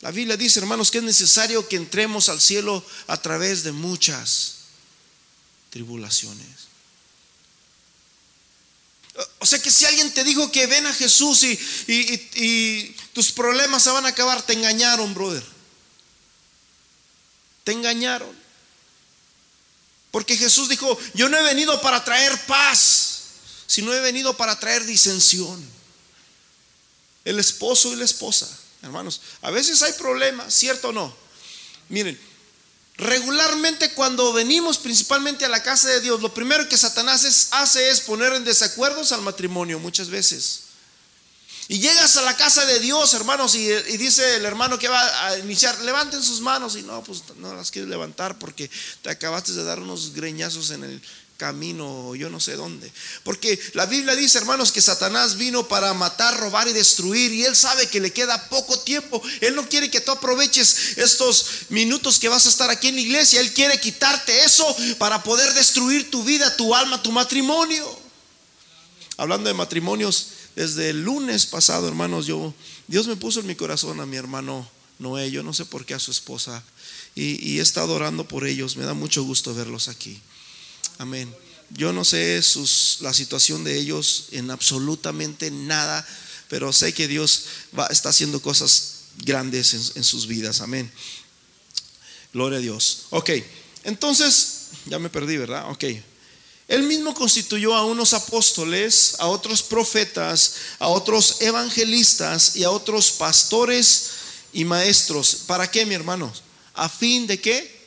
La 0.00 0.10
Biblia 0.10 0.36
dice, 0.36 0.58
hermanos, 0.58 0.90
que 0.90 0.98
es 0.98 1.04
necesario 1.04 1.68
que 1.68 1.76
entremos 1.76 2.28
al 2.28 2.40
cielo 2.40 2.84
a 3.06 3.18
través 3.18 3.62
de 3.62 3.70
muchas 3.70 4.56
tribulaciones. 5.70 6.70
O 9.38 9.46
sea 9.46 9.60
que 9.60 9.70
si 9.70 9.84
alguien 9.84 10.12
te 10.12 10.24
dijo 10.24 10.50
que 10.52 10.66
ven 10.66 10.86
a 10.86 10.92
Jesús 10.92 11.42
y, 11.44 12.96
tus 13.12 13.32
problemas 13.32 13.82
se 13.82 13.90
van 13.90 14.06
a 14.06 14.10
acabar, 14.10 14.42
te 14.42 14.52
engañaron, 14.52 15.14
brother. 15.14 15.44
Te 17.64 17.72
engañaron. 17.72 18.38
Porque 20.10 20.36
Jesús 20.36 20.68
dijo, 20.68 20.98
yo 21.14 21.28
no 21.28 21.36
he 21.38 21.42
venido 21.42 21.80
para 21.80 22.04
traer 22.04 22.38
paz, 22.46 23.20
sino 23.66 23.92
he 23.92 24.00
venido 24.00 24.36
para 24.36 24.58
traer 24.58 24.84
disensión. 24.84 25.64
El 27.24 27.38
esposo 27.38 27.92
y 27.92 27.96
la 27.96 28.04
esposa, 28.04 28.48
hermanos, 28.82 29.20
a 29.42 29.50
veces 29.50 29.82
hay 29.82 29.92
problemas, 29.92 30.54
¿cierto 30.54 30.88
o 30.88 30.92
no? 30.92 31.14
Miren, 31.88 32.18
Regularmente 33.00 33.92
cuando 33.94 34.30
venimos 34.34 34.76
principalmente 34.76 35.46
a 35.46 35.48
la 35.48 35.62
casa 35.62 35.88
de 35.88 36.00
Dios, 36.00 36.20
lo 36.20 36.34
primero 36.34 36.68
que 36.68 36.76
Satanás 36.76 37.48
hace 37.52 37.88
es 37.88 38.02
poner 38.02 38.34
en 38.34 38.44
desacuerdos 38.44 39.12
al 39.12 39.22
matrimonio 39.22 39.78
muchas 39.78 40.10
veces. 40.10 40.64
Y 41.68 41.78
llegas 41.78 42.18
a 42.18 42.22
la 42.22 42.36
casa 42.36 42.66
de 42.66 42.78
Dios, 42.78 43.14
hermanos, 43.14 43.54
y, 43.54 43.68
dice 43.96 44.36
el 44.36 44.44
hermano 44.44 44.78
que 44.78 44.88
va 44.88 45.28
a 45.28 45.38
iniciar, 45.38 45.80
levanten 45.80 46.22
sus 46.22 46.42
manos 46.42 46.76
y 46.76 46.82
no, 46.82 47.02
pues 47.02 47.22
no 47.36 47.54
las 47.54 47.70
quieres 47.70 47.88
levantar 47.88 48.38
porque 48.38 48.70
te 49.00 49.08
acabaste 49.08 49.52
de 49.52 49.64
dar 49.64 49.80
unos 49.80 50.12
greñazos 50.12 50.70
en 50.70 50.84
el 50.84 51.02
camino, 51.40 52.14
yo 52.14 52.28
no 52.28 52.38
sé 52.38 52.54
dónde. 52.54 52.92
Porque 53.24 53.58
la 53.72 53.86
Biblia 53.86 54.14
dice, 54.14 54.36
hermanos, 54.36 54.72
que 54.72 54.82
Satanás 54.82 55.38
vino 55.38 55.66
para 55.66 55.94
matar, 55.94 56.38
robar 56.38 56.68
y 56.68 56.74
destruir. 56.74 57.32
Y 57.32 57.46
él 57.46 57.56
sabe 57.56 57.88
que 57.88 57.98
le 57.98 58.12
queda 58.12 58.50
poco 58.50 58.78
tiempo. 58.80 59.22
Él 59.40 59.54
no 59.54 59.66
quiere 59.66 59.90
que 59.90 60.02
tú 60.02 60.12
aproveches 60.12 60.98
estos 60.98 61.46
minutos 61.70 62.18
que 62.18 62.28
vas 62.28 62.44
a 62.44 62.50
estar 62.50 62.68
aquí 62.68 62.88
en 62.88 62.96
la 62.96 63.00
iglesia. 63.00 63.40
Él 63.40 63.54
quiere 63.54 63.80
quitarte 63.80 64.44
eso 64.44 64.66
para 64.98 65.22
poder 65.22 65.54
destruir 65.54 66.10
tu 66.10 66.22
vida, 66.24 66.54
tu 66.58 66.74
alma, 66.74 67.02
tu 67.02 67.10
matrimonio. 67.10 67.88
Hablando 69.16 69.48
de 69.48 69.54
matrimonios, 69.54 70.26
desde 70.56 70.90
el 70.90 71.02
lunes 71.02 71.46
pasado, 71.46 71.88
hermanos, 71.88 72.26
yo, 72.26 72.52
Dios 72.86 73.06
me 73.06 73.16
puso 73.16 73.40
en 73.40 73.46
mi 73.46 73.54
corazón 73.54 73.98
a 74.00 74.06
mi 74.06 74.18
hermano 74.18 74.68
Noé, 74.98 75.30
yo 75.30 75.42
no 75.42 75.54
sé 75.54 75.64
por 75.64 75.86
qué 75.86 75.94
a 75.94 75.98
su 75.98 76.10
esposa. 76.10 76.62
Y, 77.14 77.42
y 77.48 77.60
he 77.60 77.62
estado 77.62 77.94
orando 77.94 78.28
por 78.28 78.46
ellos. 78.46 78.76
Me 78.76 78.84
da 78.84 78.92
mucho 78.92 79.24
gusto 79.24 79.54
verlos 79.54 79.88
aquí. 79.88 80.20
Amén. 81.00 81.34
Yo 81.70 81.94
no 81.94 82.04
sé 82.04 82.38
la 83.00 83.14
situación 83.14 83.64
de 83.64 83.78
ellos 83.78 84.26
en 84.32 84.50
absolutamente 84.50 85.50
nada, 85.50 86.06
pero 86.50 86.74
sé 86.74 86.92
que 86.92 87.08
Dios 87.08 87.44
está 87.88 88.10
haciendo 88.10 88.42
cosas 88.42 89.04
grandes 89.16 89.94
en, 89.94 90.04
sus 90.04 90.26
vidas. 90.26 90.60
Amén. 90.60 90.92
Gloria 92.34 92.58
a 92.58 92.60
Dios. 92.60 93.06
Ok, 93.08 93.30
entonces, 93.84 94.72
ya 94.84 94.98
me 94.98 95.08
perdí, 95.08 95.38
¿verdad? 95.38 95.70
Ok. 95.70 95.84
Él 96.68 96.82
mismo 96.82 97.14
constituyó 97.14 97.74
a 97.74 97.86
unos 97.86 98.12
apóstoles, 98.12 99.16
a 99.20 99.26
otros 99.28 99.62
profetas, 99.62 100.56
a 100.78 100.88
otros 100.88 101.40
evangelistas 101.40 102.56
y 102.56 102.64
a 102.64 102.70
otros 102.70 103.10
pastores 103.12 104.10
y 104.52 104.66
maestros. 104.66 105.44
¿Para 105.46 105.70
qué, 105.70 105.86
mi 105.86 105.94
hermano? 105.94 106.30
A 106.74 106.90
fin 106.90 107.26
de 107.26 107.40
qué? 107.40 107.79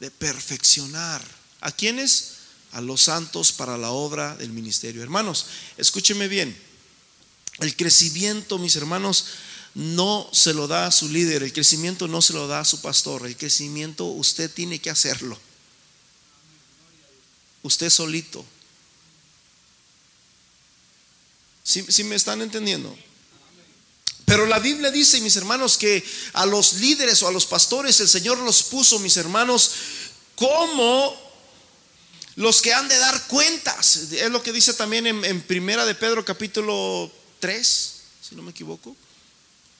De 0.00 0.10
perfeccionar. 0.10 1.22
¿A 1.60 1.72
quiénes? 1.72 2.34
A 2.72 2.80
los 2.80 3.02
santos 3.02 3.52
para 3.52 3.78
la 3.78 3.90
obra 3.90 4.36
del 4.36 4.50
ministerio. 4.50 5.02
Hermanos, 5.02 5.46
escúcheme 5.76 6.28
bien. 6.28 6.56
El 7.60 7.74
crecimiento, 7.76 8.58
mis 8.58 8.76
hermanos, 8.76 9.26
no 9.74 10.28
se 10.32 10.54
lo 10.54 10.66
da 10.66 10.86
a 10.86 10.92
su 10.92 11.08
líder, 11.08 11.42
el 11.42 11.52
crecimiento 11.52 12.08
no 12.08 12.22
se 12.22 12.32
lo 12.32 12.46
da 12.46 12.60
a 12.60 12.64
su 12.64 12.80
pastor, 12.80 13.26
el 13.26 13.36
crecimiento 13.36 14.06
usted 14.06 14.50
tiene 14.50 14.80
que 14.80 14.90
hacerlo. 14.90 15.38
Usted 17.62 17.90
solito. 17.90 18.44
Si 21.62 21.82
¿Sí, 21.82 22.04
me 22.04 22.14
están 22.14 22.40
entendiendo? 22.40 22.96
Pero 24.28 24.44
la 24.44 24.58
Biblia 24.58 24.90
dice, 24.90 25.22
mis 25.22 25.36
hermanos, 25.36 25.78
que 25.78 26.04
a 26.34 26.44
los 26.44 26.74
líderes 26.74 27.22
o 27.22 27.28
a 27.28 27.32
los 27.32 27.46
pastores 27.46 27.98
el 28.00 28.08
Señor 28.08 28.36
los 28.38 28.62
puso, 28.62 28.98
mis 28.98 29.16
hermanos, 29.16 29.70
como 30.34 31.16
los 32.36 32.60
que 32.60 32.74
han 32.74 32.86
de 32.88 32.98
dar 32.98 33.26
cuentas. 33.26 34.12
Es 34.12 34.30
lo 34.30 34.42
que 34.42 34.52
dice 34.52 34.74
también 34.74 35.06
en, 35.06 35.42
Primera 35.42 35.86
de 35.86 35.94
Pedro 35.94 36.26
capítulo 36.26 37.10
3, 37.40 37.94
si 38.20 38.36
no 38.36 38.42
me 38.42 38.50
equivoco, 38.50 38.94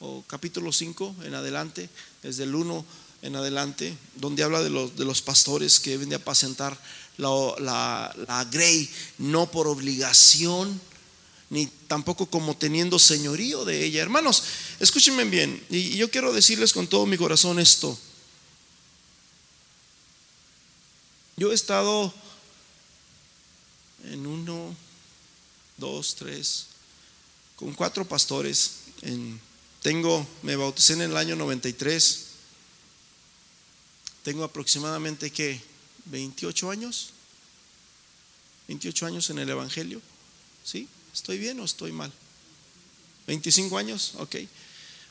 o 0.00 0.24
capítulo 0.26 0.72
5 0.72 1.16
en 1.24 1.34
adelante, 1.34 1.90
desde 2.22 2.44
el 2.44 2.54
1 2.54 2.86
en 3.20 3.36
adelante, 3.36 3.96
donde 4.14 4.44
habla 4.44 4.62
de 4.62 4.70
los, 4.70 4.96
de 4.96 5.04
los 5.04 5.20
pastores 5.20 5.78
que 5.78 5.90
deben 5.90 6.08
de 6.08 6.16
apacentar 6.16 6.74
la, 7.18 7.28
la, 7.58 8.16
la 8.26 8.44
grey, 8.44 8.88
no 9.18 9.50
por 9.50 9.68
obligación, 9.68 10.80
ni 11.50 11.66
tampoco 11.66 12.26
como 12.26 12.56
teniendo 12.56 12.98
señorío 12.98 13.64
de 13.64 13.84
ella. 13.84 14.02
Hermanos, 14.02 14.42
escúchenme 14.80 15.24
bien, 15.24 15.64
y 15.70 15.96
yo 15.96 16.10
quiero 16.10 16.32
decirles 16.32 16.72
con 16.72 16.86
todo 16.86 17.06
mi 17.06 17.16
corazón 17.16 17.58
esto. 17.58 17.98
Yo 21.36 21.52
he 21.52 21.54
estado 21.54 22.12
en 24.04 24.26
uno, 24.26 24.74
dos, 25.76 26.16
tres, 26.16 26.66
con 27.56 27.72
cuatro 27.74 28.06
pastores. 28.06 28.72
tengo, 29.82 30.26
me 30.42 30.56
bauticé 30.56 30.94
en 30.94 31.02
el 31.02 31.16
año 31.16 31.36
93. 31.36 32.24
Tengo 34.24 34.44
aproximadamente 34.44 35.30
que 35.30 35.60
28 36.06 36.70
años. 36.70 37.10
28 38.66 39.06
años 39.06 39.30
en 39.30 39.38
el 39.38 39.48
Evangelio. 39.48 40.02
¿Sí? 40.64 40.88
¿Estoy 41.18 41.38
bien 41.38 41.58
o 41.58 41.64
estoy 41.64 41.90
mal? 41.90 42.12
25 43.26 43.76
años, 43.76 44.12
ok. 44.18 44.36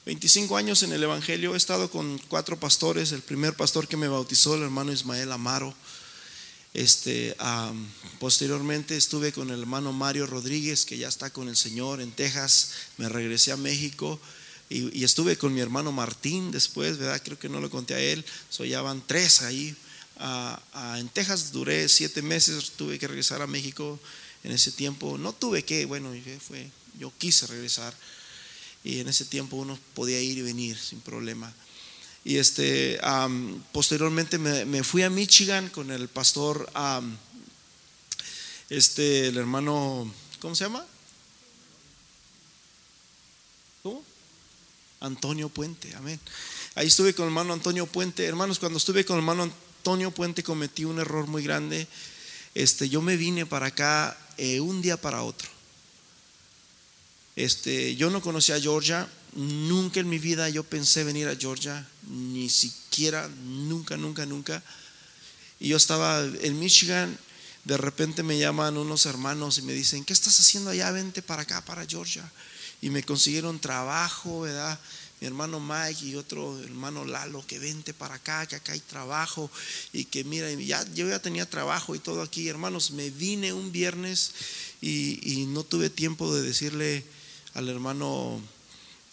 25 0.06 0.56
años 0.56 0.82
en 0.84 0.93
el 0.93 1.04
Evangelio. 1.04 1.54
He 1.54 1.58
estado 1.58 1.91
con 1.91 2.17
cuatro 2.30 2.58
pastores. 2.58 3.12
El 3.12 3.22
primer 3.22 3.56
pastor 3.56 3.89
que 3.89 3.98
me 3.98 4.08
bautizó, 4.08 4.56
el 4.56 4.63
hermano 4.63 4.93
Ismael 4.93 5.30
Amaro. 5.34 5.76
Este, 6.74 7.36
posteriormente 8.20 8.96
estuve 8.96 9.34
con 9.34 9.52
el 9.52 9.60
hermano 9.60 9.91
Mario 9.91 10.28
Rodríguez, 10.28 10.86
que 10.86 10.98
ya 10.98 11.10
está 11.10 11.30
con 11.30 11.50
el 11.50 11.58
Señor 11.58 12.00
en 12.00 12.13
Texas. 12.13 12.72
Me 12.96 13.10
regresé 13.10 13.52
a 13.52 13.58
México 13.58 14.17
y, 14.70 15.04
estuve 15.04 15.38
con 15.38 15.54
mi 15.54 15.60
hermano 15.60 15.91
Martín 15.91 16.52
después, 16.52 16.98
¿verdad? 17.00 17.22
Creo 17.22 17.38
que 17.38 17.50
no 17.50 17.60
lo 17.60 17.70
conté 17.70 17.96
a 17.96 18.00
él. 18.00 18.24
So, 18.50 18.63
ya 18.63 18.82
van 18.82 19.04
tres 19.06 19.41
ahí. 19.41 19.76
en 20.96 21.10
Texas 21.10 21.52
duré 21.52 21.89
siete 21.89 22.22
meses, 22.22 22.72
tuve 22.78 22.98
que 22.98 23.10
regresar 23.10 23.41
a 23.41 23.48
México 23.48 24.00
en 24.43 24.52
ese 24.52 24.71
tiempo. 24.71 25.17
No 25.17 25.34
tuve 25.34 25.63
que, 25.63 25.86
bueno, 25.86 26.13
fue, 26.45 26.69
yo 27.00 27.12
quise 27.17 27.47
regresar. 27.47 27.93
Y 28.84 29.00
en 29.00 29.08
ese 29.08 29.26
tiempo 29.26 29.58
uno 29.58 29.78
podía 29.93 30.21
ir 30.21 30.38
y 30.38 30.41
venir 30.41 30.78
sin 30.78 31.02
problema. 31.02 31.54
Y 32.23 32.38
este, 32.38 33.00
posteriormente 33.71 34.38
me, 34.38 34.84
fui 34.84 35.04
a 35.04 35.10
Michigan 35.10 35.69
con 35.69 35.91
el 35.91 36.10
pastor, 36.10 36.69
este, 38.69 39.28
el 39.28 39.38
hermano, 39.38 40.13
¿cómo 40.41 40.54
se 40.54 40.65
llama? 40.65 40.86
¿Cómo? 43.82 44.04
Antonio 45.00 45.47
Puente, 45.47 45.95
amén. 45.95 46.19
Ahí 46.76 46.88
estuve 46.88 47.13
con 47.13 47.23
el 47.23 47.30
hermano 47.30 47.54
Antonio 47.54 47.88
Puente. 47.88 48.26
Hermanos, 48.26 48.60
cuando 48.60 48.78
estuve 48.78 49.06
con 49.06 49.15
el 49.15 49.21
hermano 49.21 49.43
Antonio 49.43 50.12
Puente 50.12 50.43
cometí 50.43 50.84
un 50.84 51.00
error 51.00 51.28
muy 51.28 51.43
grande. 51.43 51.88
Este, 52.54 52.89
yo 52.89 53.02
me 53.02 53.15
vine 53.15 53.45
para 53.45 53.67
acá 53.67 54.17
eh, 54.38 54.60
un 54.60 54.82
día 54.82 54.97
para 55.00 55.23
otro. 55.23 55.50
Este, 57.36 57.95
yo 57.95 58.10
no 58.10 58.21
conocía 58.21 58.56
a 58.56 58.60
Georgia, 58.60 59.08
Nunca 59.38 60.00
en 60.00 60.10
mi 60.10 60.17
vida 60.17 60.50
yo 60.50 60.63
pensé 60.63 61.04
venir 61.04 61.28
a 61.28 61.36
Georgia, 61.36 61.88
ni 62.10 62.50
siquiera, 62.50 63.30
nunca, 63.43 63.95
nunca, 63.95 64.26
nunca. 64.26 64.63
Y 65.60 65.67
yo 65.67 65.78
estaba 65.78 66.23
en 66.41 66.58
Michigan, 66.58 67.15
de 67.63 67.78
repente 67.78 68.23
me 68.23 68.39
llaman 68.39 68.78
unos 68.78 69.06
hermanos 69.06 69.60
y 69.60 69.62
me 69.62 69.73
dicen, 69.73 70.04
¿qué 70.06 70.13
estás 70.13 70.39
haciendo 70.39 70.71
allá? 70.71 70.89
Vente 70.89 71.21
para 71.21 71.43
acá, 71.43 71.63
para 71.63 71.86
Georgia. 71.86 72.28
Y 72.82 72.89
me 72.89 73.04
consiguieron 73.04 73.60
trabajo, 73.60 74.41
¿verdad? 74.41 74.80
Mi 75.20 75.28
hermano 75.28 75.60
Mike 75.60 76.06
y 76.06 76.16
otro 76.16 76.60
hermano 76.62 77.04
Lalo, 77.06 77.46
que 77.46 77.60
vente 77.60 77.94
para 77.94 78.16
acá, 78.16 78.46
que 78.46 78.56
acá 78.56 78.74
hay 78.74 78.80
trabajo. 78.80 79.50
Y 79.94 80.06
que 80.06 80.24
mira, 80.24 80.52
ya, 80.54 80.86
yo 80.94 81.08
ya 81.10 81.20
tenía 81.20 81.50
trabajo 81.50 81.96
y 81.96 82.00
todo 82.00 82.22
aquí. 82.22 82.48
Hermanos, 82.48 82.92
me 82.92 83.10
vine 83.10 83.54
un 83.54 83.72
viernes 83.72 84.34
y, 84.82 85.20
y 85.42 85.46
no 85.48 85.64
tuve 85.64 85.90
tiempo 85.90 86.34
de 86.34 86.42
decirle 86.44 87.04
al 87.54 87.70
hermano 87.70 88.42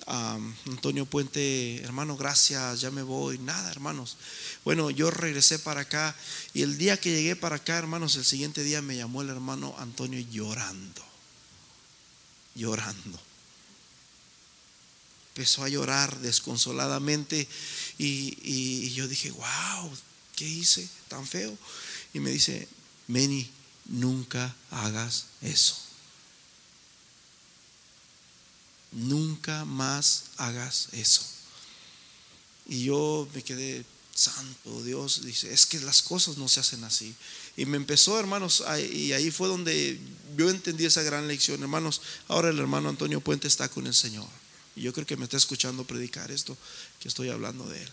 Antonio 0.07 1.07
Puente, 1.07 1.83
hermano, 1.83 2.17
gracias, 2.17 2.81
ya 2.81 2.91
me 2.91 3.03
voy. 3.03 3.39
Nada, 3.39 3.71
hermanos. 3.71 4.17
Bueno, 4.65 4.91
yo 4.91 5.11
regresé 5.11 5.59
para 5.59 5.83
acá 5.83 6.15
y 6.53 6.63
el 6.63 6.77
día 6.77 6.99
que 6.99 7.11
llegué 7.11 7.37
para 7.37 7.57
acá, 7.57 7.79
hermanos, 7.79 8.17
el 8.17 8.25
siguiente 8.25 8.63
día 8.63 8.83
me 8.83 8.97
llamó 8.97 9.23
el 9.23 9.31
hermano 9.31 9.75
Antonio 9.79 10.21
llorando, 10.31 11.03
llorando. 12.55 13.19
Empezó 15.35 15.65
a 15.65 15.69
llorar 15.69 16.21
desconsoladamente 16.21 17.49
y, 17.99 18.39
y 18.43 18.93
yo 18.93 19.09
dije, 19.09 19.33
wow, 19.33 19.91
¿qué 20.37 20.47
hice 20.47 20.89
tan 21.09 21.27
feo? 21.27 21.57
Y 22.13 22.21
me 22.21 22.31
dice, 22.31 22.69
Meni, 23.09 23.51
nunca 23.87 24.55
hagas 24.71 25.27
eso. 25.43 25.77
Nunca 28.93 29.65
más 29.65 30.27
hagas 30.37 30.89
eso. 30.93 31.23
Y 32.67 32.85
yo 32.85 33.29
me 33.35 33.43
quedé, 33.43 33.85
santo 34.15 34.83
Dios, 34.85 35.23
dice, 35.25 35.53
es 35.53 35.67
que 35.67 35.81
las 35.81 36.01
cosas 36.01 36.39
no 36.39 36.49
se 36.49 36.61
hacen 36.61 36.85
así. 36.85 37.15
Y 37.57 37.67
me 37.67 37.77
empezó, 37.77 38.19
hermanos, 38.19 38.63
y 38.93 39.13
ahí 39.13 39.31
fue 39.31 39.49
donde 39.49 40.01
yo 40.37 40.49
entendí 40.49 40.87
esa 40.87 41.03
gran 41.03 41.29
lección. 41.29 41.61
Hermanos, 41.61 42.01
ahora 42.29 42.51
el 42.51 42.59
hermano 42.59 42.89
Antonio 42.89 43.21
Puente 43.21 43.49
está 43.49 43.69
con 43.69 43.87
el 43.87 43.95
Señor. 43.95 44.29
Y 44.77 44.83
yo 44.83 44.93
creo 44.93 45.07
que 45.07 45.17
me 45.17 45.25
está 45.25 45.37
escuchando 45.37 45.85
predicar 45.85 46.31
esto 46.31 46.57
que 47.01 47.09
estoy 47.09 47.31
hablando 47.31 47.67
de 47.69 47.83
él. 47.83 47.89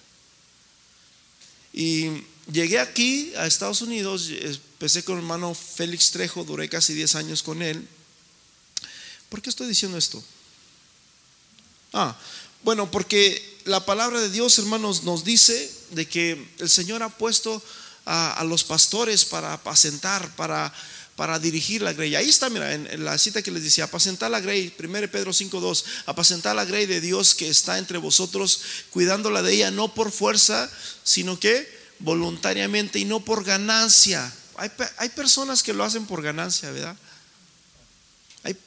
Y 1.73 2.23
llegué 2.51 2.79
aquí 2.79 3.33
a 3.37 3.47
Estados 3.47 3.81
Unidos, 3.81 4.29
empecé 4.29 5.03
con 5.03 5.17
el 5.17 5.23
hermano 5.23 5.53
Félix 5.53 6.11
Trejo, 6.11 6.43
duré 6.43 6.67
casi 6.67 6.93
10 6.93 7.15
años 7.15 7.43
con 7.43 7.61
él. 7.61 7.87
¿Por 9.29 9.41
qué 9.41 9.49
estoy 9.49 9.67
diciendo 9.67 9.97
esto? 9.97 10.21
Ah, 11.93 12.17
bueno, 12.63 12.91
porque 12.91 13.59
la 13.65 13.85
palabra 13.85 14.19
de 14.19 14.29
Dios, 14.29 14.57
hermanos, 14.59 15.03
nos 15.03 15.23
dice 15.23 15.71
de 15.91 16.07
que 16.07 16.47
el 16.59 16.69
Señor 16.69 17.03
ha 17.03 17.09
puesto 17.09 17.61
a, 18.05 18.43
los 18.45 18.63
pastores 18.63 19.25
para 19.25 19.53
apacentar, 19.53 20.35
para, 20.35 20.73
para 21.21 21.37
dirigir 21.37 21.83
la 21.83 21.93
grey. 21.93 22.15
Ahí 22.15 22.29
está, 22.29 22.49
mira, 22.49 22.73
en, 22.73 23.05
la 23.05 23.15
cita 23.15 23.43
que 23.43 23.51
les 23.51 23.61
decía, 23.61 23.83
apacentar 23.83 24.31
la 24.31 24.39
grey, 24.39 24.73
1 24.75 24.91
Pedro 25.11 25.31
5.2, 25.31 25.83
apacentar 26.07 26.55
la 26.55 26.65
grey 26.65 26.87
de 26.87 26.99
Dios 26.99 27.35
que 27.35 27.47
está 27.47 27.77
entre 27.77 27.99
vosotros, 27.99 28.61
cuidándola 28.89 29.43
de 29.43 29.53
ella, 29.53 29.69
no 29.69 29.93
por 29.93 30.11
fuerza, 30.11 30.67
sino 31.03 31.39
que 31.39 31.71
voluntariamente 31.99 32.97
y 32.97 33.05
no 33.05 33.19
por 33.19 33.43
ganancia. 33.43 34.33
Hay, 34.55 34.71
hay 34.97 35.09
personas 35.09 35.61
que 35.61 35.75
lo 35.75 35.83
hacen 35.83 36.07
por 36.07 36.23
ganancia, 36.23 36.71
¿verdad? 36.71 36.97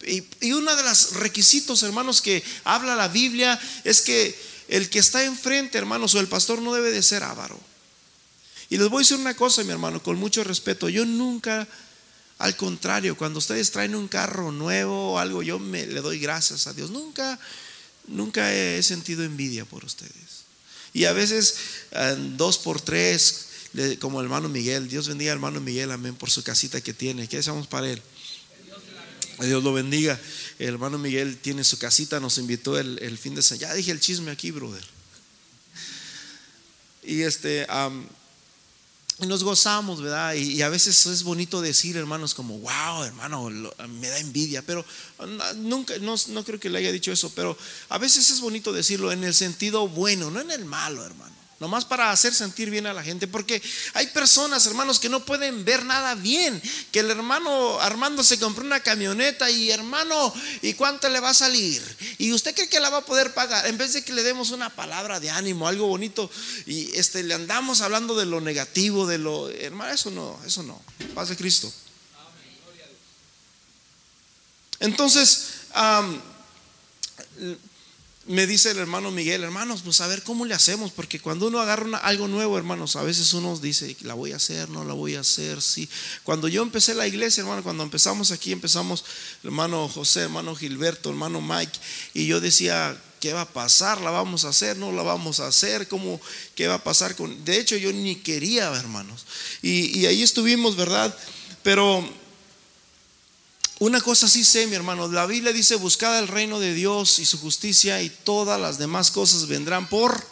Y 0.07 0.53
uno 0.53 0.77
de 0.77 0.83
los 0.85 1.15
requisitos, 1.15 1.83
hermanos, 1.83 2.23
que 2.23 2.41
habla 2.63 2.95
la 2.95 3.09
Biblia 3.09 3.61
es 3.83 4.01
que 4.01 4.33
el 4.69 4.91
que 4.91 5.01
está 5.01 5.25
enfrente, 5.25 5.77
hermanos, 5.77 6.15
o 6.15 6.21
el 6.21 6.29
pastor 6.29 6.63
no 6.63 6.73
debe 6.73 6.93
de 6.93 7.03
ser 7.03 7.25
avaro. 7.25 7.59
Y 8.71 8.79
les 8.79 8.89
voy 8.89 8.99
a 8.99 9.03
decir 9.03 9.17
una 9.17 9.35
cosa, 9.35 9.63
mi 9.65 9.73
hermano, 9.73 10.03
con 10.03 10.17
mucho 10.19 10.43
respeto. 10.45 10.89
Yo 10.89 11.05
nunca, 11.05 11.67
al 12.45 12.57
contrario, 12.57 13.17
cuando 13.17 13.39
ustedes 13.39 13.71
traen 13.71 13.95
un 13.95 14.07
carro 14.07 14.53
nuevo 14.53 15.13
o 15.13 15.19
algo, 15.19 15.43
yo 15.43 15.59
me, 15.59 15.87
le 15.87 16.03
doy 16.03 16.19
gracias 16.19 16.67
a 16.67 16.75
Dios. 16.75 16.91
Nunca, 16.91 17.41
nunca 18.07 18.53
he 18.53 18.83
sentido 18.83 19.25
envidia 19.25 19.65
por 19.65 19.83
ustedes. 19.83 20.45
Y 20.93 21.07
a 21.07 21.15
veces, 21.15 21.57
dos 22.37 22.59
por 22.59 22.83
tres, 22.83 23.47
como 23.99 24.21
el 24.21 24.27
hermano 24.27 24.51
Miguel, 24.51 24.91
Dios 24.91 25.09
bendiga 25.09 25.33
al 25.33 25.39
hermano 25.39 25.59
Miguel, 25.63 25.91
amén, 25.91 26.17
por 26.17 26.31
su 26.31 26.43
casita 26.43 26.83
que 26.83 26.93
tiene. 26.93 27.29
¿Qué 27.29 27.39
deseamos 27.39 27.67
para 27.67 27.91
él? 27.91 28.03
Dios 29.41 29.65
lo 29.65 29.73
bendiga. 29.73 30.21
El 30.59 30.69
hermano 30.69 30.99
Miguel 30.99 31.39
tiene 31.39 31.65
su 31.65 31.79
casita, 31.79 32.21
nos 32.21 32.37
invitó 32.37 32.79
el, 32.79 33.17
fin 33.17 33.35
de 33.35 33.43
semana. 33.43 33.69
Ya 33.69 33.75
dije 33.75 33.91
el 33.91 34.01
chisme 34.01 34.31
aquí, 34.31 34.51
brother. 34.51 34.85
Y 37.05 37.23
este, 37.23 37.67
nos 39.21 39.45
gozamos, 39.45 40.03
¿verdad? 40.03 40.35
Y, 40.35 40.61
a 40.63 40.69
veces 40.69 41.07
es 41.07 41.23
bonito 41.23 41.61
decir, 41.61 41.97
hermanos, 41.97 42.35
como, 42.35 42.59
wow, 42.59 43.05
hermano, 43.05 43.49
me 43.89 44.09
da 44.09 44.19
envidia, 44.19 44.63
pero 44.63 44.85
nunca, 45.57 45.95
no, 45.99 46.45
creo 46.45 46.59
que 46.59 46.71
le 46.71 46.79
haya 46.79 46.93
dicho 46.93 47.13
eso, 47.13 47.31
pero 47.35 47.57
a 47.89 47.99
veces 47.99 48.31
es 48.31 48.41
bonito 48.41 48.73
decirlo 48.73 49.13
en 49.13 49.23
el 49.25 49.35
sentido 49.35 49.89
bueno, 49.89 50.31
no 50.31 50.41
en 50.41 50.51
el 50.51 50.65
malo, 50.65 51.05
hermano. 51.05 51.34
Nomás 51.65 51.87
para 51.87 52.11
hacer 52.11 52.35
sentir 52.35 52.69
bien 52.69 52.87
a 52.87 52.93
la 52.93 53.03
gente, 53.03 53.27
porque 53.27 53.63
hay 53.95 54.09
personas, 54.09 54.67
hermanos, 54.67 55.01
que 55.01 55.09
no 55.09 55.25
pueden 55.25 55.65
ver 55.65 55.83
nada 55.87 56.15
bien, 56.15 56.61
que 56.93 57.01
el 57.01 57.11
hermano 57.11 57.81
Armando 57.81 58.23
se 58.23 58.39
compró 58.39 58.67
una 58.67 58.81
camioneta 58.81 59.51
y 59.51 59.71
hermano, 59.71 60.35
¿y 60.61 60.75
cuánto 60.75 61.09
le 61.09 61.21
va 61.21 61.31
a 61.31 61.35
salir? 61.35 61.83
Y 62.19 62.33
usted 62.33 62.55
cree 62.55 62.69
que 62.69 62.81
la 62.81 62.91
va 62.91 62.99
a 62.99 63.07
poder 63.07 63.33
pagar, 63.33 63.67
en 63.67 63.79
vez 63.79 63.95
de 63.95 64.05
que 64.05 64.13
le 64.13 64.23
demos 64.23 64.51
una 64.51 64.69
palabra 64.69 65.21
de 65.21 65.31
ánimo, 65.31 65.67
algo 65.67 65.87
bonito, 65.87 66.31
y 66.67 66.95
este 66.99 67.23
le 67.23 67.33
andamos 67.33 67.81
hablando 67.81 68.15
de 68.15 68.27
lo 68.27 68.43
negativo, 68.43 69.07
de 69.07 69.17
lo, 69.17 69.49
hermano, 69.49 69.91
eso 69.91 70.11
no, 70.11 70.39
eso 70.45 70.63
no, 70.63 70.83
paz 71.15 71.31
de 71.31 71.37
Cristo. 71.37 71.73
Entonces, 74.81 75.47
me 78.27 78.47
dice 78.47 78.71
el 78.71 78.79
hermano 78.79 79.11
Miguel, 79.11 79.43
hermanos, 79.43 79.83
pues 79.83 80.01
a 80.01 80.07
ver 80.07 80.23
cómo 80.23 80.47
le 80.47 80.55
hacemos, 80.55 80.93
porque 80.93 81.21
cuando 81.21 81.49
uno 81.49 81.61
agarra 81.61 81.99
algo 81.99 82.27
nuevo, 82.27 82.57
hermanos, 82.57 82.97
a 82.97 83.03
veces 83.03 83.33
uno 83.35 83.57
dice, 83.59 83.97
la 84.01 84.15
voy 84.15 84.33
a 84.33 84.37
hacer, 84.37 84.71
no 84.71 84.85
la 84.85 84.95
voy 84.95 85.17
a 85.17 85.21
hacer, 85.21 85.61
sí. 85.61 85.89
Cuando 86.23 86.49
yo 86.49 86.63
empecé 86.63 86.95
la 86.95 87.07
iglesia, 87.07 87.43
hermano, 87.43 87.63
cuando 87.63 87.83
empezamos 87.83 88.31
aquí, 88.31 88.53
empezamos, 88.53 89.05
hermano 89.43 89.89
José, 89.89 90.21
hermano 90.21 90.55
Gilberto, 90.55 91.11
hermano 91.11 91.43
Mike, 91.43 91.79
y 92.15 92.27
yo 92.27 92.41
decía, 92.41 92.99
¿qué 93.21 93.33
va 93.35 93.43
a 93.43 93.49
pasar? 93.53 94.01
¿La 94.01 94.11
vamos 94.11 94.45
a 94.45 94.49
hacer? 94.49 94.79
¿No 94.79 94.91
la 94.93 95.03
vamos 95.03 95.41
a 95.41 95.47
hacer? 95.47 95.87
¿Cómo? 95.89 96.21
¿Qué 96.55 96.67
va 96.67 96.75
a 96.75 96.85
pasar 96.85 97.17
con...? 97.17 97.45
De 97.45 97.59
hecho, 97.59 97.77
yo 97.77 97.93
ni 97.93 98.17
quería, 98.17 98.75
hermanos. 98.75 99.27
Y, 99.61 99.99
y 99.99 100.07
ahí 100.07 100.23
estuvimos, 100.23 100.77
¿verdad? 100.77 101.15
Pero 101.63 102.07
una 103.81 104.01
cosa 104.01 104.29
sí 104.29 104.45
sé, 104.45 104.67
mi 104.67 104.77
hermano, 104.77 105.09
la 105.09 105.27
Biblia 105.27 105.53
dice, 105.53 105.77
buscad 105.77 106.19
el 106.19 106.29
reino 106.29 106.61
de 106.61 106.75
Dios 106.75 107.19
y 107.19 107.25
su 107.25 107.39
justicia 107.39 108.01
y 108.03 108.09
todas 108.11 108.61
las 108.61 108.79
demás 108.79 109.11
cosas 109.11 109.47
vendrán 109.47 109.89
por 109.89 110.25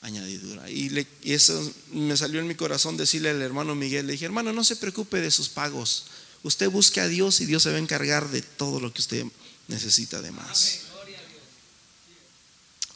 añadidura. 0.00 0.68
Y, 0.68 1.06
eso 1.22 1.72
me 1.92 2.16
salió 2.16 2.40
en 2.40 2.48
mi 2.48 2.56
corazón 2.56 2.96
decirle 2.96 3.30
al 3.30 3.40
hermano 3.40 3.74
Miguel, 3.74 4.06
le 4.06 4.12
dije, 4.12 4.24
hermano, 4.24 4.52
no 4.52 4.64
se 4.64 4.76
preocupe 4.76 5.20
de 5.20 5.30
sus 5.30 5.48
pagos. 5.48 6.06
Usted 6.42 6.68
busque 6.68 7.00
a 7.00 7.08
Dios 7.08 7.40
y 7.40 7.46
Dios 7.46 7.62
se 7.62 7.70
va 7.70 7.76
a 7.76 7.80
encargar 7.80 8.28
de 8.28 8.42
todo 8.42 8.80
lo 8.80 8.92
que 8.92 9.00
usted 9.00 9.24
necesita 9.68 10.20
de 10.20 10.32
más. 10.32 10.80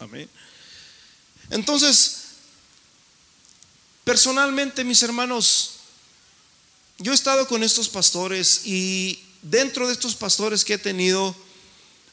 Amén. 0.00 0.28
Entonces, 1.50 2.18
personalmente, 4.04 4.84
mis 4.84 5.02
hermanos, 5.02 5.77
yo 6.98 7.12
he 7.12 7.14
estado 7.14 7.46
con 7.46 7.62
estos 7.62 7.88
pastores 7.88 8.62
y 8.66 9.22
dentro 9.42 9.86
de 9.86 9.92
estos 9.92 10.16
pastores 10.16 10.64
que 10.64 10.74
he 10.74 10.78
tenido, 10.78 11.34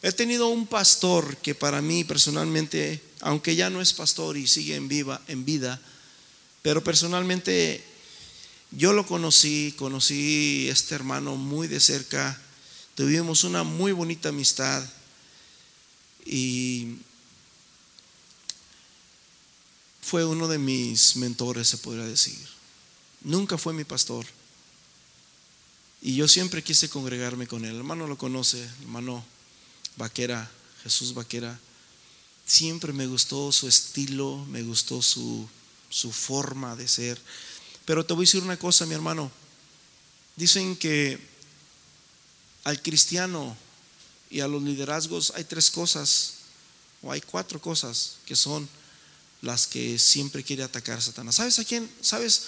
he 0.03 0.11
tenido 0.11 0.47
un 0.47 0.67
pastor 0.67 1.37
que 1.37 1.55
para 1.55 1.81
mí 1.81 2.03
personalmente, 2.03 3.01
aunque 3.21 3.55
ya 3.55 3.71
no 3.71 3.81
es 3.81 3.93
pastor 3.93 4.37
y 4.37 4.47
sigue 4.47 4.75
en, 4.75 4.87
viva, 4.87 5.19
en 5.27 5.43
vida, 5.43 5.81
pero 6.61 6.83
personalmente 6.83 7.83
yo 8.69 8.93
lo 8.93 9.07
conocí, 9.07 9.73
conocí 9.75 10.67
a 10.69 10.73
este 10.73 10.93
hermano 10.93 11.35
muy 11.35 11.67
de 11.67 11.79
cerca, 11.79 12.39
tuvimos 12.93 13.43
una 13.43 13.63
muy 13.63 13.91
bonita 13.91 14.29
amistad 14.29 14.87
y 16.27 16.97
fue 19.99 20.23
uno 20.25 20.47
de 20.47 20.59
mis 20.59 21.15
mentores, 21.15 21.67
se 21.69 21.79
podría 21.79 22.05
decir. 22.05 22.37
Nunca 23.21 23.57
fue 23.57 23.73
mi 23.73 23.83
pastor 23.83 24.34
y 26.01 26.15
yo 26.15 26.27
siempre 26.27 26.63
quise 26.63 26.89
congregarme 26.89 27.47
con 27.47 27.65
él. 27.65 27.75
Hermano 27.75 28.07
lo 28.07 28.17
conoce, 28.17 28.63
hermano 28.81 29.25
Vaquera, 29.97 30.49
Jesús 30.83 31.13
Vaquera. 31.13 31.59
Siempre 32.45 32.93
me 32.93 33.07
gustó 33.07 33.51
su 33.51 33.67
estilo, 33.67 34.45
me 34.49 34.61
gustó 34.61 35.01
su, 35.01 35.47
su 35.89 36.11
forma 36.11 36.75
de 36.75 36.87
ser. 36.87 37.19
Pero 37.85 38.05
te 38.05 38.13
voy 38.13 38.23
a 38.23 38.27
decir 38.27 38.43
una 38.43 38.57
cosa, 38.57 38.85
mi 38.85 38.93
hermano. 38.93 39.31
Dicen 40.35 40.75
que 40.75 41.19
al 42.63 42.81
cristiano 42.81 43.55
y 44.29 44.41
a 44.41 44.47
los 44.47 44.61
liderazgos 44.61 45.31
hay 45.35 45.43
tres 45.45 45.71
cosas, 45.71 46.33
o 47.01 47.11
hay 47.11 47.21
cuatro 47.21 47.61
cosas 47.61 48.17
que 48.25 48.35
son 48.35 48.67
las 49.41 49.67
que 49.67 49.97
siempre 49.99 50.43
quiere 50.43 50.63
atacar 50.63 51.01
Satanás. 51.01 51.35
¿Sabes 51.35 51.59
a 51.59 51.63
quién? 51.63 51.89
¿Sabes 52.01 52.47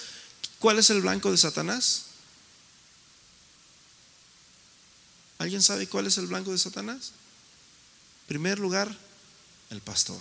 cuál 0.58 0.78
es 0.78 0.90
el 0.90 1.00
blanco 1.00 1.30
de 1.30 1.38
Satanás? 1.38 2.02
¿Alguien 5.38 5.62
sabe 5.62 5.86
cuál 5.86 6.06
es 6.06 6.18
el 6.18 6.26
blanco 6.26 6.52
de 6.52 6.58
Satanás? 6.58 7.12
primer 8.28 8.58
lugar, 8.58 8.94
el 9.70 9.80
pastor. 9.80 10.20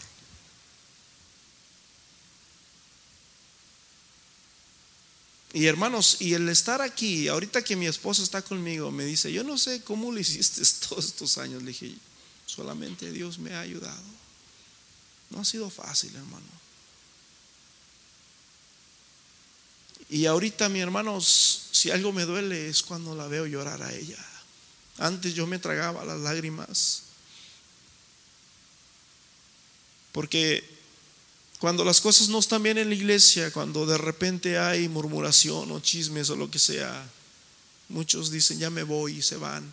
Y 5.53 5.65
hermanos, 5.65 6.17
y 6.21 6.33
el 6.33 6.47
estar 6.49 6.81
aquí, 6.81 7.27
ahorita 7.27 7.63
que 7.63 7.75
mi 7.75 7.85
esposa 7.85 8.23
está 8.23 8.41
conmigo, 8.41 8.91
me 8.91 9.03
dice, 9.03 9.31
yo 9.31 9.43
no 9.43 9.57
sé 9.57 9.81
cómo 9.81 10.11
lo 10.11 10.19
hiciste 10.19 10.61
todos 10.87 11.05
estos 11.05 11.37
años. 11.37 11.61
Le 11.63 11.69
dije, 11.69 11.95
solamente 12.45 13.11
Dios 13.11 13.39
me 13.39 13.53
ha 13.53 13.59
ayudado. 13.59 14.03
No 15.29 15.41
ha 15.41 15.45
sido 15.45 15.69
fácil, 15.69 16.15
hermano. 16.15 16.45
Y 20.09 20.25
ahorita, 20.25 20.69
mi 20.69 20.79
hermanos, 20.79 21.67
si 21.71 21.91
algo 21.91 22.13
me 22.13 22.23
duele 22.23 22.69
es 22.69 22.81
cuando 22.81 23.13
la 23.15 23.27
veo 23.27 23.45
llorar 23.45 23.83
a 23.83 23.93
ella. 23.93 24.17
Antes 24.97 25.33
yo 25.33 25.45
me 25.45 25.59
tragaba 25.59 26.03
las 26.05 26.19
lágrimas. 26.19 27.03
Porque 30.11 30.67
cuando 31.59 31.85
las 31.85 32.01
cosas 32.01 32.29
no 32.29 32.39
están 32.39 32.63
bien 32.63 32.77
en 32.77 32.89
la 32.89 32.95
iglesia, 32.95 33.51
cuando 33.51 33.85
de 33.85 33.97
repente 33.97 34.57
hay 34.57 34.87
murmuración 34.89 35.71
o 35.71 35.79
chismes 35.79 36.29
o 36.29 36.35
lo 36.35 36.49
que 36.49 36.59
sea, 36.59 37.07
muchos 37.89 38.31
dicen, 38.31 38.59
ya 38.59 38.69
me 38.69 38.83
voy 38.83 39.17
y 39.17 39.21
se 39.21 39.37
van 39.37 39.71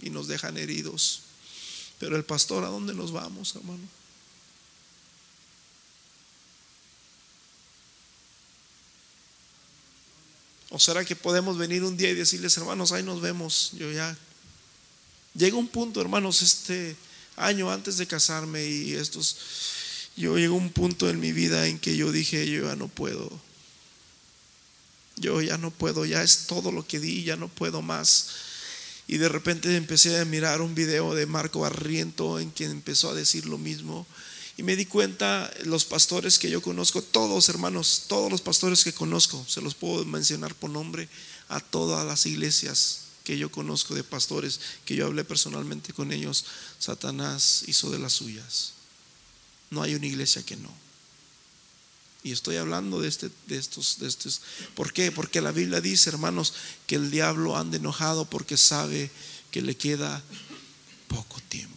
y 0.00 0.10
nos 0.10 0.28
dejan 0.28 0.56
heridos. 0.56 1.22
Pero 1.98 2.16
el 2.16 2.24
pastor, 2.24 2.64
¿a 2.64 2.68
dónde 2.68 2.94
nos 2.94 3.12
vamos, 3.12 3.54
hermano? 3.54 3.82
¿O 10.70 10.78
será 10.78 11.04
que 11.04 11.14
podemos 11.14 11.58
venir 11.58 11.84
un 11.84 11.98
día 11.98 12.10
y 12.10 12.14
decirles, 12.14 12.56
hermanos, 12.56 12.92
ahí 12.92 13.02
nos 13.02 13.20
vemos? 13.20 13.72
Yo 13.74 13.92
ya 13.92 14.16
Llega 15.34 15.56
un 15.56 15.68
punto, 15.68 16.00
hermanos, 16.00 16.42
este 16.42 16.94
año 17.36 17.70
antes 17.70 17.96
de 17.96 18.06
casarme 18.06 18.66
y 18.66 18.92
estos, 18.92 19.36
yo 20.16 20.36
llegó 20.36 20.56
un 20.56 20.70
punto 20.70 21.08
en 21.08 21.20
mi 21.20 21.32
vida 21.32 21.66
en 21.66 21.78
que 21.78 21.96
yo 21.96 22.12
dije, 22.12 22.48
yo 22.50 22.68
ya 22.68 22.76
no 22.76 22.88
puedo. 22.88 23.30
Yo 25.16 25.40
ya 25.40 25.56
no 25.56 25.70
puedo, 25.70 26.04
ya 26.04 26.22
es 26.22 26.46
todo 26.46 26.70
lo 26.72 26.86
que 26.86 27.00
di, 27.00 27.24
ya 27.24 27.36
no 27.36 27.48
puedo 27.48 27.80
más. 27.80 28.28
Y 29.06 29.18
de 29.18 29.28
repente 29.28 29.74
empecé 29.76 30.18
a 30.18 30.24
mirar 30.24 30.60
un 30.60 30.74
video 30.74 31.14
de 31.14 31.26
Marco 31.26 31.60
Barriento 31.60 32.38
en 32.38 32.50
quien 32.50 32.70
empezó 32.70 33.10
a 33.10 33.14
decir 33.14 33.46
lo 33.46 33.58
mismo. 33.58 34.06
Y 34.58 34.62
me 34.62 34.76
di 34.76 34.84
cuenta, 34.84 35.50
los 35.64 35.86
pastores 35.86 36.38
que 36.38 36.50
yo 36.50 36.60
conozco, 36.60 37.00
todos 37.02 37.48
hermanos, 37.48 38.04
todos 38.06 38.30
los 38.30 38.42
pastores 38.42 38.84
que 38.84 38.92
conozco, 38.92 39.42
se 39.48 39.62
los 39.62 39.74
puedo 39.74 40.04
mencionar 40.04 40.54
por 40.54 40.70
nombre, 40.70 41.08
a 41.48 41.60
todas 41.60 42.06
las 42.06 42.26
iglesias 42.26 43.01
que 43.24 43.38
yo 43.38 43.50
conozco 43.50 43.94
de 43.94 44.04
pastores, 44.04 44.60
que 44.84 44.96
yo 44.96 45.06
hablé 45.06 45.24
personalmente 45.24 45.92
con 45.92 46.12
ellos, 46.12 46.44
Satanás 46.78 47.64
hizo 47.66 47.90
de 47.90 47.98
las 47.98 48.12
suyas. 48.12 48.72
No 49.70 49.82
hay 49.82 49.94
una 49.94 50.06
iglesia 50.06 50.44
que 50.44 50.56
no. 50.56 50.72
Y 52.24 52.32
estoy 52.32 52.56
hablando 52.56 53.00
de, 53.00 53.08
este, 53.08 53.30
de, 53.46 53.58
estos, 53.58 53.98
de 53.98 54.08
estos. 54.08 54.42
¿Por 54.74 54.92
qué? 54.92 55.10
Porque 55.10 55.40
la 55.40 55.50
Biblia 55.50 55.80
dice, 55.80 56.10
hermanos, 56.10 56.54
que 56.86 56.94
el 56.94 57.10
diablo 57.10 57.56
anda 57.56 57.78
enojado 57.78 58.24
porque 58.26 58.56
sabe 58.56 59.10
que 59.50 59.62
le 59.62 59.76
queda 59.76 60.22
poco 61.08 61.40
tiempo. 61.48 61.72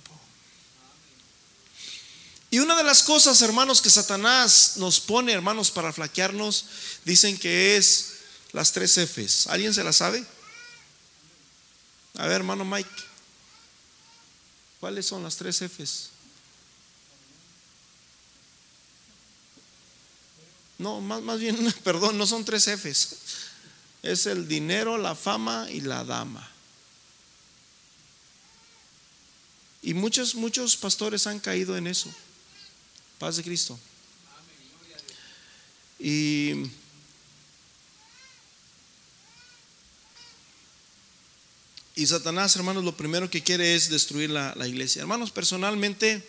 Y 2.51 2.60
una 2.60 2.77
de 2.77 2.84
las 2.84 3.03
cosas, 3.03 3.41
hermanos, 3.41 3.81
que 3.81 3.89
Satanás 3.89 4.73
nos 4.77 4.99
pone, 4.99 5.34
hermanos, 5.34 5.71
para 5.71 5.91
flaquearnos, 5.91 6.65
dicen 7.03 7.38
que 7.38 7.75
es 7.75 8.12
las 8.53 8.71
tres 8.71 8.97
Fs. 8.97 9.47
¿Alguien 9.47 9.73
se 9.73 9.84
las 9.84 9.97
sabe? 9.97 10.25
A 12.17 12.28
ver, 12.28 12.38
hermano 12.38 12.63
Mike, 12.63 12.89
¿cuáles 14.80 15.06
son 15.06 15.23
las 15.23 15.36
tres 15.36 15.62
Fs? 15.62 16.10
No, 20.78 21.01
más, 21.01 21.21
más 21.21 21.39
bien, 21.39 21.73
perdón, 21.84 22.17
no 22.17 22.25
son 22.25 22.45
tres 22.45 22.67
Fs. 22.67 23.17
Es 24.04 24.25
el 24.28 24.47
dinero, 24.47 24.97
la 24.97 25.15
fama 25.15 25.67
y 25.71 25.82
la 25.82 26.04
dama. 26.04 26.50
Y 29.81 29.94
muchos, 29.94 30.35
muchos 30.35 30.77
pastores 30.77 31.27
han 31.27 31.39
caído 31.39 31.77
en 31.77 31.87
eso. 31.87 32.13
Paz 33.19 33.37
de 33.37 33.44
Cristo. 33.44 33.79
Y 36.00 36.69
Y 41.98 42.08
Satanás, 42.08 42.54
hermanos, 42.58 42.83
lo 42.83 42.98
primero 42.98 43.29
que 43.29 43.41
quiere 43.41 43.73
es 43.73 43.89
destruir 43.89 44.29
la, 44.29 44.67
iglesia. 44.67 45.02
Hermanos, 45.02 45.31
personalmente, 45.31 46.21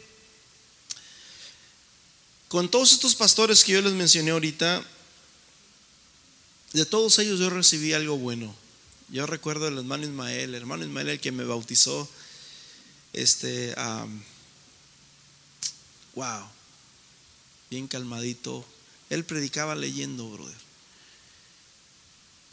con 2.46 2.70
todos 2.70 2.92
estos 2.92 3.16
pastores 3.16 3.64
que 3.64 3.72
yo 3.72 3.82
les 3.82 3.92
mencioné 3.92 4.30
ahorita, 4.30 4.84
de 6.72 6.86
todos 6.86 7.18
ellos 7.18 7.40
yo 7.40 7.50
recibí 7.50 7.92
algo 7.92 8.16
bueno. 8.16 8.54
Yo 9.08 9.26
recuerdo 9.26 9.66
al 9.66 9.76
hermano 9.76 10.04
Ismael, 10.04 10.50
el 10.50 10.54
hermano 10.54 10.84
Ismael 10.84 11.08
el 11.08 11.20
que 11.20 11.32
me 11.32 11.42
bautizó, 11.42 12.08
este, 13.12 13.74
wow, 16.14 16.46
bien 17.70 17.88
calmadito. 17.88 18.64
Él 19.10 19.24
predicaba 19.24 19.74
leyendo, 19.74 20.28
brother. 20.28 20.65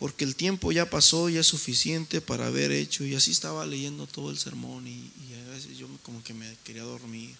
Porque 0.03 0.25
el 0.25 0.35
tiempo 0.35 0.73
ya 0.73 0.89
pasó, 0.89 1.29
ya 1.29 1.39
es 1.39 1.47
suficiente 1.47 2.19
para 2.19 2.47
haber 2.47 2.73
hecho. 2.73 3.05
Y 3.05 3.15
así 3.15 3.31
estaba 3.31 3.65
leyendo 3.65 4.05
todo 4.05 4.31
el 4.31 4.37
sermón 4.37 4.85
y, 4.85 5.09
a 5.47 5.51
veces 5.51 5.77
yo 5.77 5.87
como 6.01 6.21
que 6.21 6.33
me 6.33 6.57
quería 6.65 6.83
dormir. 6.83 7.33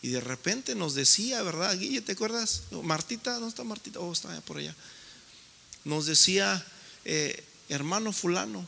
Y 0.00 0.08
de 0.08 0.20
repente 0.22 0.74
nos 0.74 0.94
decía, 0.94 1.42
¿verdad? 1.42 1.78
Guille, 1.78 2.00
¿te 2.00 2.12
acuerdas? 2.12 2.62
Martita, 2.82 3.34
¿dónde 3.34 3.50
está 3.50 3.62
Martita? 3.62 4.00
Oh, 4.00 4.10
está 4.10 4.40
por 4.40 4.56
allá. 4.56 4.74
Nos 5.84 6.06
decía, 6.06 6.64
eh, 7.04 7.44
hermano 7.68 8.10
fulano, 8.14 8.66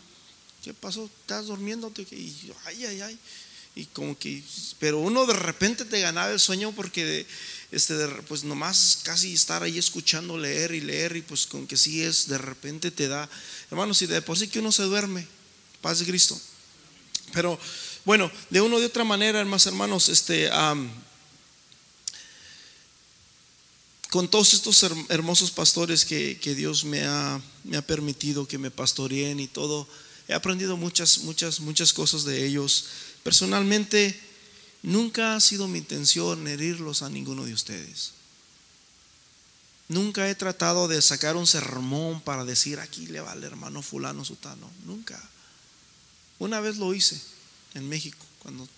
¿qué 0.62 0.74
pasó? 0.74 1.06
¿Estás 1.22 1.46
durmiendo? 1.46 1.90
Y 2.10 2.34
ay, 2.66 2.84
ay, 2.84 3.00
ay. 3.00 3.18
Y 3.74 3.86
como 3.86 4.18
que, 4.18 4.42
pero 4.78 4.98
uno 4.98 5.24
de 5.24 5.32
repente 5.32 5.86
te 5.86 5.98
ganaba 6.02 6.30
el 6.30 6.40
sueño 6.40 6.72
porque 6.72 7.26
este, 7.72 7.94
pues 8.26 8.44
nomás 8.44 9.00
casi 9.02 9.32
estar 9.32 9.62
ahí 9.62 9.78
escuchando 9.78 10.36
leer 10.36 10.72
y 10.72 10.80
leer 10.80 11.16
y 11.16 11.22
pues 11.22 11.46
con 11.46 11.66
que 11.66 11.76
sí 11.76 12.02
es, 12.02 12.28
de 12.28 12.38
repente 12.38 12.90
te 12.90 13.08
da, 13.08 13.28
hermanos, 13.70 14.02
y 14.02 14.06
de 14.06 14.22
por 14.22 14.36
sí 14.36 14.48
que 14.48 14.58
uno 14.58 14.72
se 14.72 14.82
duerme, 14.82 15.26
paz 15.80 16.00
de 16.00 16.06
Cristo. 16.06 16.40
Pero 17.32 17.58
bueno, 18.04 18.30
de 18.50 18.60
una 18.60 18.78
de 18.78 18.86
otra 18.86 19.04
manera, 19.04 19.40
hermanos, 19.40 19.66
hermanos, 19.66 20.08
este, 20.08 20.50
con 24.10 24.28
todos 24.28 24.52
estos 24.54 24.84
hermosos 25.08 25.52
pastores 25.52 26.04
que, 26.04 26.54
Dios 26.56 26.84
me 26.84 27.04
ha, 27.04 27.40
me 27.62 27.76
ha, 27.76 27.82
permitido 27.82 28.48
que 28.48 28.58
me 28.58 28.72
pastoreen 28.72 29.38
y 29.38 29.46
todo, 29.46 29.86
he 30.26 30.34
aprendido 30.34 30.76
muchas, 30.76 31.18
muchas, 31.18 31.60
muchas 31.60 31.92
cosas 31.92 32.24
de 32.24 32.44
ellos. 32.44 32.86
Personalmente, 33.22 34.18
nunca 34.82 35.34
ha 35.34 35.40
sido 35.40 35.68
mi 35.68 35.78
intención 35.78 36.46
herirlos 36.46 37.02
a 37.02 37.08
ninguno 37.08 37.44
de 37.44 37.52
ustedes. 37.52 38.12
Nunca 39.88 40.30
he 40.30 40.34
tratado 40.36 40.86
de 40.86 41.02
sacar 41.02 41.34
un 41.34 41.48
sermón 41.48 42.20
para 42.20 42.44
decir 42.44 42.78
aquí 42.78 43.08
le 43.08 43.20
va 43.20 43.32
al 43.32 43.42
hermano 43.42 43.82
fulano 43.82 44.24
sutano. 44.24 44.70
Nunca. 44.86 45.20
Una 46.38 46.60
vez 46.60 46.76
lo 46.76 46.94
hice 46.94 47.20
en 47.74 47.88
México, 47.88 48.24
cuando 48.38 48.68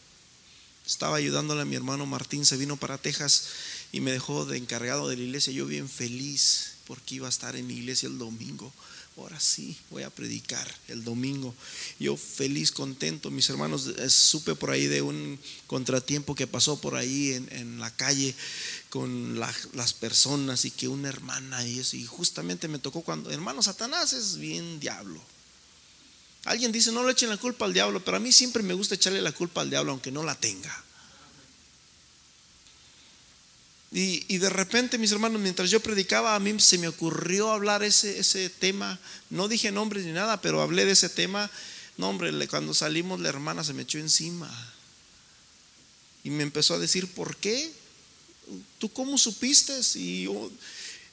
estaba 0.87 1.17
ayudándole 1.17 1.63
a 1.63 1.67
mi 1.67 1.77
hermano 1.77 2.07
Martín, 2.07 2.47
se 2.47 2.57
vino 2.57 2.77
para 2.77 2.99
Texas 2.99 3.45
y 3.93 4.01
me 4.01 4.11
dejó 4.11 4.47
de 4.47 4.57
encargado 4.57 5.07
de 5.09 5.17
la 5.17 5.23
iglesia. 5.23 5.53
Yo 5.53 5.67
bien 5.67 5.89
feliz 5.89 6.73
porque 6.87 7.17
iba 7.17 7.27
a 7.27 7.31
estar 7.31 7.57
en 7.57 7.69
la 7.69 7.75
iglesia 7.75 8.09
el 8.09 8.19
domingo. 8.19 8.73
Ahora 9.17 9.39
sí, 9.39 9.77
voy 9.91 10.05
a 10.05 10.11
predicar 10.11 10.67
el 10.89 11.05
domingo. 11.05 11.55
Yo 12.01 12.17
feliz, 12.17 12.73
contento. 12.73 13.31
Mis 13.31 13.49
hermanos, 13.51 13.87
eh, 13.99 14.09
supe 14.09 14.55
por 14.55 14.71
ahí 14.71 14.87
de 14.87 15.03
un 15.03 15.39
contratiempo 15.67 16.35
que 16.35 16.47
pasó 16.47 16.81
por 16.81 16.97
ahí 16.97 17.33
en, 17.51 17.79
la 17.79 17.95
calle 17.95 18.35
con 18.89 19.39
las 19.39 19.93
personas 19.93 20.65
y 20.65 20.71
que 20.71 20.89
una 20.89 21.09
hermana 21.09 21.67
y 21.67 21.81
eso. 21.81 21.97
Y 21.97 22.07
justamente 22.07 22.69
me 22.69 22.79
tocó 22.79 23.03
cuando, 23.03 23.31
hermano, 23.31 23.63
Satanás 23.63 24.15
es 24.15 24.39
bien 24.39 24.81
diablo. 24.81 25.21
Alguien 26.45 26.73
dice, 26.73 26.91
no 26.91 27.05
le 27.05 27.13
echen 27.13 27.29
la 27.29 27.37
culpa 27.37 27.67
al 27.67 27.73
diablo, 27.73 28.05
pero 28.05 28.17
a 28.17 28.21
mí 28.21 28.33
siempre 28.33 28.63
me 28.63 28.75
gusta 28.75 28.95
echarle 28.95 29.21
la 29.21 29.33
culpa 29.33 29.61
al 29.61 29.71
diablo, 29.71 29.93
aunque 29.93 30.11
no 30.11 30.25
la 30.25 30.35
tenga. 30.35 30.85
Y, 33.95 34.38
de 34.38 34.49
repente, 34.49 34.97
mis 34.97 35.12
hermanos, 35.12 35.40
mientras 35.40 35.70
yo 35.70 35.80
predicaba, 35.80 36.34
a 36.34 36.40
mí 36.40 36.59
se 36.61 36.78
me 36.78 36.88
ocurrió 36.88 37.51
hablar 37.51 37.82
ese, 37.82 38.18
ese 38.18 38.49
tema. 38.49 38.99
No 39.28 39.49
dije 39.49 39.70
nombres 39.70 40.07
ni 40.07 40.12
nada, 40.12 40.40
pero 40.40 40.62
hablé 40.62 40.86
de 40.86 40.93
ese 40.93 41.11
tema. 41.11 41.51
No, 41.99 42.09
hombre, 42.09 42.49
cuando 42.49 42.72
salimos 42.72 43.20
la 43.20 43.28
hermana 43.28 43.62
se 43.62 43.74
me 43.74 43.82
echó 43.82 43.99
encima. 43.99 44.51
Y 46.24 46.30
me 46.30 46.43
empezó 46.43 46.72
a 46.72 46.78
decir, 46.78 47.07
¿por 47.12 47.36
qué? 47.36 47.70
¿Tú 48.78 48.90
cómo 48.90 49.18
supiste? 49.18 49.78
Y 49.97 50.26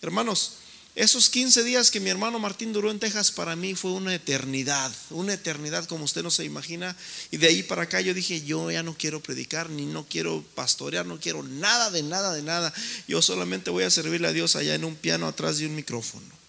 hermanos, 0.02 0.54
esos 0.96 1.30
15 1.30 1.64
días 1.64 1.92
que 1.92 2.00
mi 2.00 2.10
hermano 2.10 2.40
Martín 2.40 2.74
duró 2.74 2.92
en 2.92 3.00
Texas 3.00 3.32
para 3.32 3.56
mí 3.56 3.76
fue 3.76 3.92
una 3.92 4.14
eternidad, 4.14 4.92
una 5.12 5.34
eternidad 5.34 5.86
como 5.86 6.04
usted 6.04 6.24
no 6.24 6.32
se 6.32 6.44
imagina. 6.44 6.96
Y 7.32 7.38
de 7.38 7.48
ahí 7.48 7.64
para 7.64 7.84
acá 7.84 8.02
yo 8.02 8.14
dije, 8.14 8.42
yo 8.42 8.70
ya 8.70 8.84
no 8.84 8.98
quiero 8.98 9.22
predicar, 9.22 9.70
ni 9.70 9.86
no 9.86 10.06
quiero 10.10 10.44
pastorear, 10.56 11.06
no 11.06 11.20
quiero 11.20 11.44
nada 11.44 11.90
de 11.92 12.04
nada 12.04 12.34
de 12.34 12.42
nada. 12.42 12.74
Yo 13.08 13.22
solamente 13.22 13.70
voy 13.70 13.84
a 13.84 13.90
servirle 13.90 14.28
a 14.28 14.34
Dios 14.34 14.56
allá 14.56 14.76
en 14.76 14.84
un 14.84 14.96
piano 14.96 15.28
atrás 15.28 15.60
de 15.60 15.68
un 15.68 15.76
micrófono. 15.76 16.40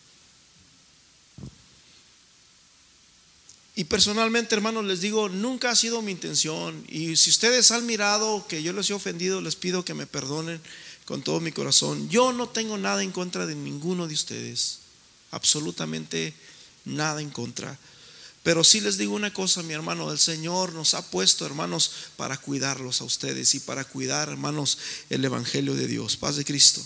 Y 3.77 3.85
personalmente, 3.85 4.55
hermanos, 4.55 4.85
les 4.85 5.01
digo, 5.01 5.29
nunca 5.29 5.71
ha 5.71 5.77
sido 5.77 6.03
mi 6.03 6.13
intención. 6.13 6.85
Y 6.89 7.17
si 7.17 7.31
ustedes 7.31 7.71
han 7.71 7.87
mirado 7.87 8.47
que 8.47 8.63
yo 8.63 8.73
les 8.73 8.91
he 8.91 8.93
ofendido, 8.93 9.41
les 9.41 9.57
pido 9.57 9.85
que 9.85 9.95
me 9.95 10.07
perdonen 10.07 10.61
con 11.11 11.23
todo 11.23 11.41
mi 11.41 11.51
corazón. 11.51 12.09
Yo 12.09 12.33
no 12.33 12.49
tengo 12.49 12.79
nada 12.79 13.03
en 13.03 13.11
contra 13.11 13.45
de 13.45 13.57
ninguno 13.57 14.07
de 14.07 14.15
ustedes, 14.15 14.79
absolutamente 15.33 16.33
nada 16.85 17.21
en 17.21 17.31
contra. 17.31 17.77
Pero 18.45 18.63
sí 18.63 18.81
les 18.81 18.97
digo 18.97 19.17
una 19.17 19.33
cosa, 19.33 19.65
mi 19.65 19.75
hermano, 19.75 20.13
el 20.13 20.21
Señor 20.21 20.73
nos 20.73 20.95
ha 20.95 21.11
puesto, 21.11 21.45
hermanos, 21.45 21.91
para 22.17 22.37
cuidarlos 22.37 23.01
a 23.01 23.05
ustedes 23.07 23.57
y 23.57 23.59
para 23.59 23.83
cuidar, 23.83 24.29
hermanos, 24.29 24.79
el 25.09 25.25
Evangelio 25.25 25.75
de 25.75 25.89
Dios. 25.89 26.17
Paz 26.17 26.37
de 26.37 26.45
Cristo. 26.45 26.81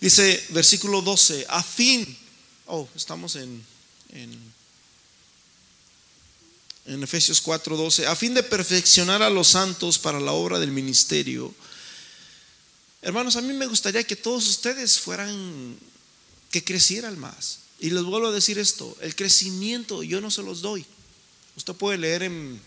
Dice 0.00 0.46
versículo 0.50 1.02
12, 1.02 1.46
a 1.48 1.64
fin, 1.64 2.16
oh, 2.66 2.88
estamos 2.94 3.34
en, 3.34 3.60
en, 4.10 4.52
en 6.84 7.02
Efesios 7.02 7.40
4, 7.40 7.76
12, 7.76 8.06
a 8.06 8.14
fin 8.14 8.34
de 8.34 8.44
perfeccionar 8.44 9.20
a 9.20 9.30
los 9.30 9.48
santos 9.48 9.98
para 9.98 10.20
la 10.20 10.30
obra 10.30 10.60
del 10.60 10.70
ministerio 10.70 11.52
Hermanos, 13.06 13.36
a 13.36 13.40
mí 13.40 13.52
me 13.52 13.68
gustaría 13.68 14.02
que 14.02 14.16
todos 14.16 14.48
ustedes 14.48 14.98
fueran, 14.98 15.78
que 16.50 16.64
crecieran 16.64 17.16
más. 17.16 17.60
Y 17.78 17.90
les 17.90 18.02
vuelvo 18.02 18.26
a 18.26 18.32
decir 18.32 18.58
esto, 18.58 18.96
el 19.00 19.14
crecimiento 19.14 20.02
yo 20.02 20.20
no 20.20 20.28
se 20.28 20.42
los 20.42 20.60
doy. 20.60 20.84
Usted 21.54 21.74
puede 21.74 21.98
leer 21.98 22.24
en 22.24 22.60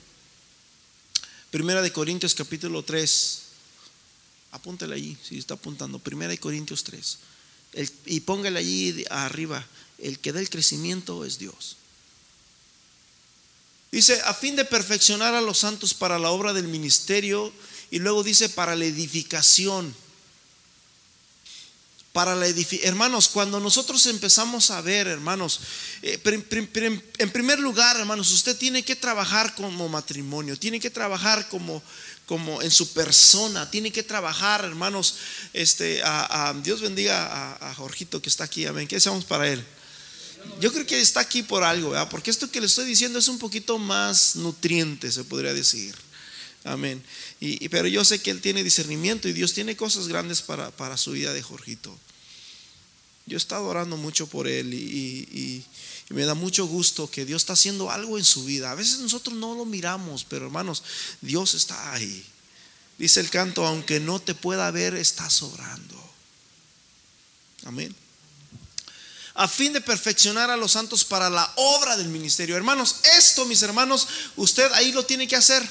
Primera 1.51 1.81
de 1.81 1.91
Corintios 1.91 2.33
capítulo 2.33 2.83
3. 2.83 3.41
Apúntale 4.51 4.95
allí, 4.95 5.17
si 5.21 5.37
está 5.37 5.55
apuntando. 5.55 5.99
Primera 5.99 6.31
de 6.31 6.37
Corintios 6.37 6.85
3. 6.85 7.17
y 8.05 8.21
póngale 8.21 8.59
allí 8.59 9.03
arriba. 9.09 9.67
El 9.97 10.19
que 10.19 10.31
da 10.31 10.39
el 10.39 10.49
crecimiento 10.49 11.25
es 11.25 11.37
Dios. 11.37 11.75
Dice, 13.91 14.21
a 14.21 14.33
fin 14.33 14.55
de 14.55 14.63
perfeccionar 14.63 15.35
a 15.35 15.41
los 15.41 15.57
santos 15.57 15.93
para 15.93 16.17
la 16.17 16.31
obra 16.31 16.53
del 16.53 16.69
ministerio. 16.69 17.51
Y 17.91 17.99
luego 17.99 18.23
dice, 18.23 18.47
para 18.47 18.77
la 18.77 18.85
edificación 18.85 19.93
para 22.13 22.35
la 22.35 22.47
edificación. 22.47 22.89
Hermanos, 22.89 23.27
cuando 23.29 23.59
nosotros 23.59 24.05
empezamos 24.07 24.71
a 24.71 24.81
ver, 24.81 25.07
hermanos, 25.07 25.59
eh, 26.01 26.19
en 27.17 27.31
primer 27.31 27.59
lugar, 27.59 27.97
hermanos, 27.99 28.31
usted 28.31 28.57
tiene 28.57 28.83
que 28.83 28.95
trabajar 28.95 29.55
como 29.55 29.87
matrimonio, 29.89 30.57
tiene 30.57 30.79
que 30.79 30.89
trabajar 30.89 31.47
como, 31.49 31.83
como 32.25 32.61
en 32.61 32.71
su 32.71 32.93
persona, 32.93 33.69
tiene 33.69 33.91
que 33.91 34.03
trabajar, 34.03 34.65
hermanos, 34.65 35.15
este, 35.53 36.01
Dios 36.63 36.81
bendiga 36.81 37.57
a, 37.61 37.73
Jorgito 37.75 38.21
que 38.21 38.29
está 38.29 38.45
aquí, 38.45 38.65
amén. 38.65 38.87
¿Qué 38.87 38.95
deseamos 38.95 39.25
para 39.25 39.47
él? 39.47 39.63
Yo 40.59 40.71
creo 40.71 40.85
que 40.85 40.99
está 40.99 41.19
aquí 41.19 41.43
por 41.43 41.63
algo, 41.63 41.93
porque 42.09 42.31
esto 42.31 42.49
que 42.49 42.61
le 42.61 42.67
estoy 42.67 42.85
diciendo 42.85 43.19
es 43.19 43.27
un 43.27 43.37
poquito 43.37 43.77
más 43.77 44.35
nutriente, 44.35 45.11
se 45.11 45.23
podría 45.23 45.53
decir. 45.53 45.95
Amén. 46.63 47.01
Y, 47.41 47.69
pero 47.69 47.87
yo 47.87 48.03
sé 48.03 48.21
que 48.21 48.31
Él 48.31 48.41
tiene 48.41 48.63
discernimiento 48.63 49.29
y 49.29 49.33
Dios 49.33 49.53
tiene 49.53 49.77
cosas 49.77 50.07
grandes 50.07 50.41
para, 50.41 50.71
para 50.71 50.97
su 50.97 51.11
vida 51.11 51.33
de 51.33 51.41
Jorgito. 51.41 51.97
Yo 53.29 53.35
he 53.35 53.37
estado 53.37 53.65
orando 53.65 53.95
mucho 53.95 54.25
por 54.25 54.47
Él 54.47 54.73
y, 54.73 55.63
me 56.09 56.25
da 56.25 56.33
mucho 56.33 56.65
gusto 56.65 57.09
que 57.11 57.23
Dios 57.23 57.43
está 57.43 57.53
haciendo 57.53 57.91
algo 57.91 58.17
en 58.17 58.25
su 58.25 58.43
vida. 58.43 58.71
A 58.71 58.75
veces 58.75 58.97
nosotros 58.97 59.37
no 59.37 59.53
lo 59.53 59.63
miramos, 59.63 60.25
pero 60.27 60.47
hermanos, 60.47 60.81
Dios 61.21 61.53
está 61.53 61.93
ahí. 61.93 62.25
Dice 62.97 63.19
el 63.19 63.29
canto, 63.29 63.67
aunque 63.67 63.99
no 63.99 64.19
te 64.19 64.33
pueda 64.33 64.71
ver, 64.71 64.95
está 64.95 65.29
sobrando. 65.29 65.95
Amén. 67.65 67.95
A 69.35 69.47
fin 69.47 69.71
de 69.71 69.81
perfeccionar 69.81 70.49
a 70.49 70.57
los 70.57 70.71
santos 70.71 71.05
para 71.05 71.29
la 71.29 71.53
obra 71.57 71.95
del 71.95 72.09
ministerio. 72.09 72.57
Hermanos, 72.57 72.95
esto, 73.15 73.45
mis 73.45 73.61
hermanos, 73.61 74.07
usted 74.35 74.71
ahí 74.73 74.91
lo 74.91 75.05
tiene 75.05 75.27
que 75.27 75.35
hacer. 75.35 75.63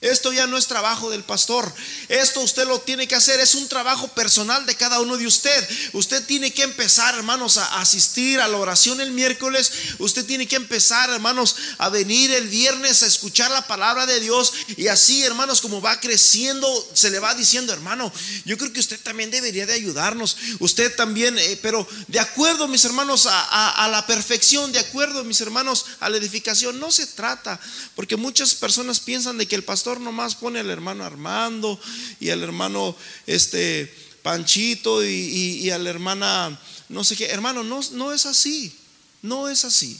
Esto 0.00 0.32
ya 0.32 0.46
no 0.46 0.56
es 0.56 0.66
trabajo 0.66 1.10
del 1.10 1.22
pastor. 1.24 1.70
Esto 2.08 2.40
usted 2.40 2.66
lo 2.66 2.80
tiene 2.80 3.06
que 3.06 3.16
hacer. 3.16 3.38
Es 3.38 3.54
un 3.54 3.68
trabajo 3.68 4.08
personal 4.08 4.64
de 4.64 4.74
cada 4.74 4.98
uno 5.00 5.18
de 5.18 5.26
usted. 5.26 5.68
Usted 5.92 6.24
tiene 6.24 6.54
que 6.54 6.62
empezar, 6.62 7.14
hermanos, 7.14 7.58
a 7.58 7.80
asistir 7.80 8.40
a 8.40 8.48
la 8.48 8.56
oración 8.56 9.02
el 9.02 9.10
miércoles. 9.12 9.70
Usted 9.98 10.24
tiene 10.24 10.48
que 10.48 10.56
empezar, 10.56 11.10
hermanos, 11.10 11.54
a 11.76 11.90
venir 11.90 12.30
el 12.32 12.48
viernes 12.48 13.02
a 13.02 13.06
escuchar 13.06 13.50
la 13.50 13.66
palabra 13.66 14.06
de 14.06 14.20
Dios. 14.20 14.54
Y 14.78 14.86
así, 14.86 15.22
hermanos, 15.22 15.60
como 15.60 15.82
va 15.82 16.00
creciendo, 16.00 16.66
se 16.94 17.10
le 17.10 17.18
va 17.18 17.34
diciendo, 17.34 17.74
hermano, 17.74 18.10
yo 18.46 18.56
creo 18.56 18.72
que 18.72 18.80
usted 18.80 19.00
también 19.00 19.30
debería 19.30 19.66
de 19.66 19.74
ayudarnos. 19.74 20.34
Usted 20.60 20.96
también, 20.96 21.38
eh, 21.38 21.58
pero 21.60 21.86
de 22.08 22.20
acuerdo, 22.20 22.68
mis 22.68 22.86
hermanos, 22.86 23.26
a, 23.26 23.84
a 23.84 23.88
la 23.88 24.06
perfección, 24.06 24.72
de 24.72 24.78
acuerdo, 24.78 25.24
mis 25.24 25.42
hermanos, 25.42 25.84
a 26.00 26.08
la 26.08 26.16
edificación. 26.16 26.80
No 26.80 26.90
se 26.90 27.06
trata, 27.06 27.60
porque 27.94 28.16
muchas 28.16 28.54
personas 28.54 28.98
piensan 28.98 29.36
de 29.36 29.46
que 29.46 29.56
el 29.56 29.62
pastor 29.62 29.89
nomás 29.98 30.36
pone 30.36 30.60
al 30.60 30.70
hermano 30.70 31.04
Armando 31.04 31.80
y 32.20 32.30
al 32.30 32.42
hermano 32.42 32.94
este 33.26 33.92
Panchito 34.22 35.02
y, 35.02 35.08
y, 35.08 35.70
a 35.70 35.78
la 35.78 35.90
hermana 35.90 36.60
no 36.90 37.04
sé 37.04 37.16
qué. 37.16 37.26
Hermano, 37.26 37.62
no, 37.62 37.80
no 37.92 38.12
es 38.12 38.26
así. 38.26 38.76
No 39.22 39.48
es 39.48 39.64
así. 39.64 39.98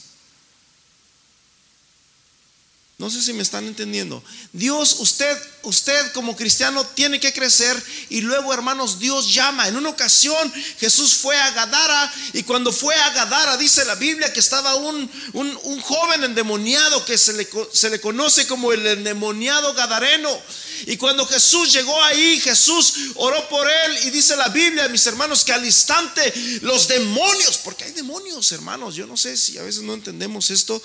No 3.01 3.09
sé 3.09 3.19
si 3.23 3.33
me 3.33 3.41
están 3.41 3.65
entendiendo. 3.65 4.23
Dios, 4.53 4.97
usted, 4.99 5.35
usted 5.63 6.11
como 6.11 6.35
cristiano 6.35 6.85
tiene 6.85 7.19
que 7.19 7.33
crecer 7.33 7.83
y 8.09 8.21
luego, 8.21 8.53
hermanos, 8.53 8.99
Dios 8.99 9.33
llama. 9.33 9.67
En 9.67 9.75
una 9.75 9.89
ocasión 9.89 10.53
Jesús 10.79 11.15
fue 11.15 11.35
a 11.35 11.49
Gadara 11.49 12.13
y 12.33 12.43
cuando 12.43 12.71
fue 12.71 12.93
a 12.93 13.09
Gadara 13.09 13.57
dice 13.57 13.83
la 13.85 13.95
Biblia 13.95 14.31
que 14.31 14.39
estaba 14.39 14.75
un, 14.75 15.09
un, 15.33 15.81
joven 15.81 16.25
endemoniado 16.25 17.03
que 17.03 17.17
se 17.17 17.33
le, 17.33 17.49
se 17.73 17.89
le 17.89 17.99
conoce 17.99 18.45
como 18.45 18.71
el 18.71 18.85
endemoniado 18.85 19.73
gadareno. 19.73 20.29
Y 20.85 20.95
cuando 20.97 21.25
Jesús 21.25 21.73
llegó 21.73 21.99
ahí, 22.03 22.39
Jesús 22.39 22.93
oró 23.15 23.49
por 23.49 23.67
él 23.67 23.97
y 24.05 24.11
dice 24.11 24.35
la 24.35 24.49
Biblia, 24.49 24.87
mis 24.89 25.07
hermanos, 25.07 25.43
que 25.43 25.53
al 25.53 25.65
instante 25.65 26.31
los 26.61 26.87
demonios, 26.87 27.57
porque 27.63 27.85
hay 27.85 27.93
demonios, 27.93 28.51
hermanos, 28.51 28.93
yo 28.93 29.07
no 29.07 29.17
sé 29.17 29.37
si 29.37 29.57
a 29.57 29.63
veces 29.63 29.81
no 29.81 29.95
entendemos 29.95 30.51
esto 30.51 30.79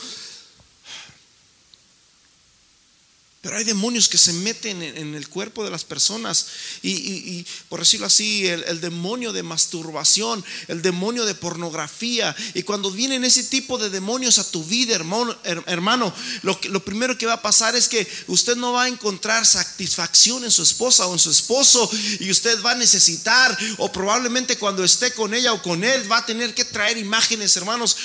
Pero 3.47 3.59
hay 3.59 3.65
demonios 3.65 4.09
que 4.09 4.19
se 4.19 4.33
meten 4.33 4.83
en, 4.83 5.15
el 5.15 5.29
cuerpo 5.29 5.63
de 5.63 5.71
las 5.71 5.85
personas 5.85 6.47
y, 6.83 7.47
por 7.69 7.79
decirlo 7.79 8.09
así, 8.09 8.45
el, 8.49 8.81
demonio 8.81 9.33
de 9.33 9.45
masturbación, 9.45 10.45
el 10.67 10.83
demonio 10.83 11.25
de 11.25 11.37
pornografía. 11.37 12.35
Y 12.55 12.65
cuando 12.65 12.91
vienen 12.91 13.25
ese 13.25 13.45
tipo 13.45 13.79
de 13.79 13.89
demonios 13.89 14.41
a 14.41 14.51
tu 14.51 14.65
vida, 14.65 14.97
hermano, 14.97 15.39
hermano 15.67 16.13
lo, 16.43 16.59
lo 16.71 16.85
primero 16.85 17.17
que 17.17 17.27
va 17.27 17.35
a 17.35 17.43
pasar 17.43 17.77
es 17.77 17.87
que 17.87 18.05
usted 18.27 18.57
no 18.57 18.73
va 18.73 18.83
a 18.83 18.89
encontrar 18.89 19.47
satisfacción 19.47 20.43
en 20.43 20.51
su 20.51 20.65
esposa 20.65 21.07
o 21.07 21.13
en 21.13 21.21
su 21.21 21.31
esposo 21.31 21.89
y 22.19 22.29
usted 22.33 22.61
va 22.65 22.73
a 22.73 22.75
necesitar 22.77 23.57
o 23.79 23.93
probablemente 23.93 24.59
cuando 24.59 24.83
esté 24.83 25.13
con 25.13 25.35
ella 25.35 25.53
o 25.53 25.63
con 25.63 25.85
él 25.85 26.11
va 26.11 26.19
a 26.19 26.27
tener 26.27 26.53
que 26.53 26.65
traer 26.65 26.99
imágenes, 26.99 27.57
hermanos, 27.57 27.97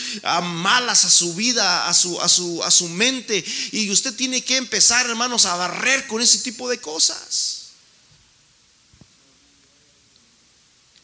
malas 0.43 1.05
a 1.05 1.09
su 1.09 1.33
vida, 1.33 1.87
a 1.87 1.95
su, 1.95 2.21
a 2.21 2.29
su, 2.29 2.63
a 2.63 2.69
su 2.69 2.87
mente. 2.89 3.43
Y 3.71 3.89
usted 3.89 4.13
tiene 4.13 4.43
que 4.43 4.57
empezar, 4.57 5.09
hermano 5.09 5.30
a 5.31 5.55
barrer 5.55 6.07
con 6.07 6.21
ese 6.21 6.39
tipo 6.39 6.69
de 6.69 6.79
cosas. 6.79 7.61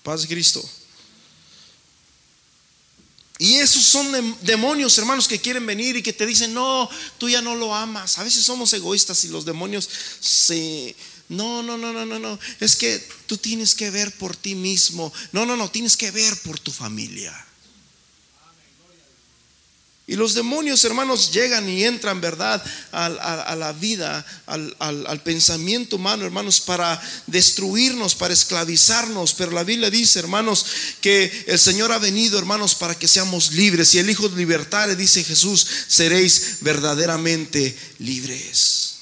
Paz 0.03 0.21
de 0.21 0.27
Cristo. 0.27 0.67
Y 3.39 3.55
esos 3.55 3.83
son 3.83 4.37
demonios, 4.41 4.97
hermanos, 4.97 5.27
que 5.27 5.39
quieren 5.39 5.65
venir 5.65 5.95
y 5.95 6.01
que 6.03 6.13
te 6.13 6.25
dicen, 6.25 6.53
no, 6.53 6.89
tú 7.17 7.29
ya 7.29 7.41
no 7.41 7.55
lo 7.55 7.73
amas. 7.75 8.17
A 8.17 8.23
veces 8.23 8.43
somos 8.43 8.73
egoístas 8.73 9.23
y 9.25 9.29
los 9.29 9.45
demonios 9.45 9.89
se... 10.19 10.95
No, 11.29 11.61
no, 11.61 11.77
no, 11.77 11.93
no, 11.93 12.05
no, 12.05 12.19
no. 12.19 12.39
Es 12.59 12.75
que 12.75 13.05
tú 13.27 13.37
tienes 13.37 13.75
que 13.75 13.91
ver 13.91 14.17
por 14.17 14.35
ti 14.35 14.55
mismo. 14.55 15.13
No, 15.33 15.45
no, 15.45 15.55
no, 15.57 15.69
tienes 15.69 15.97
que 15.97 16.09
ver 16.09 16.35
por 16.41 16.59
tu 16.59 16.71
familia. 16.71 17.46
Y 20.09 20.15
los 20.15 20.33
demonios, 20.33 20.85
hermanos, 20.85 21.33
llegan 21.33 21.67
y 21.67 21.83
entran, 21.83 22.21
¿verdad?, 22.21 22.63
a, 22.93 23.55
la 23.57 23.73
vida, 23.73 24.25
al, 24.45 25.21
pensamiento 25.21 25.97
humano, 25.97 26.23
hermanos, 26.23 26.61
para 26.61 26.99
destruirnos, 27.27 28.15
para 28.15 28.33
esclavizarnos. 28.33 29.33
Pero 29.33 29.51
la 29.51 29.65
Biblia 29.65 29.89
dice, 29.89 30.19
hermanos, 30.19 30.65
que 31.01 31.45
el 31.47 31.59
Señor 31.59 31.91
ha 31.91 31.99
venido, 31.99 32.39
hermanos, 32.39 32.73
para 32.73 32.95
que 32.95 33.05
seamos 33.05 33.51
libres. 33.51 33.93
Y 33.95 33.99
el 33.99 34.09
Hijo 34.09 34.29
le 34.29 34.95
dice 34.95 35.25
Jesús, 35.25 35.67
seréis 35.87 36.59
verdaderamente 36.61 37.77
libres. 37.99 38.96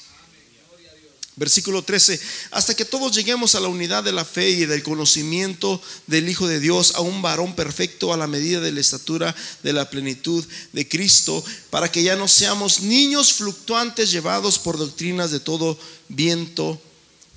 Versículo 1.38 1.82
13, 1.82 2.18
hasta 2.50 2.74
que 2.74 2.86
todos 2.86 3.14
lleguemos 3.14 3.54
a 3.54 3.60
la 3.60 3.68
unidad 3.68 4.02
de 4.02 4.12
la 4.12 4.24
fe 4.24 4.48
y 4.48 4.64
del 4.64 4.82
conocimiento 4.82 5.82
del 6.06 6.30
Hijo 6.30 6.48
de 6.48 6.60
Dios, 6.60 6.94
a 6.94 7.02
un 7.02 7.20
varón 7.20 7.54
perfecto 7.54 8.14
a 8.14 8.16
la 8.16 8.26
medida 8.26 8.58
de 8.60 8.72
la 8.72 8.80
estatura 8.80 9.36
de 9.62 9.74
la 9.74 9.90
plenitud 9.90 10.42
de 10.72 10.88
Cristo, 10.88 11.44
para 11.68 11.92
que 11.92 12.02
ya 12.02 12.16
no 12.16 12.26
seamos 12.26 12.80
niños 12.80 13.34
fluctuantes 13.34 14.10
llevados 14.10 14.58
por 14.58 14.78
doctrinas 14.78 15.30
de 15.30 15.40
todo 15.40 15.78
viento 16.08 16.80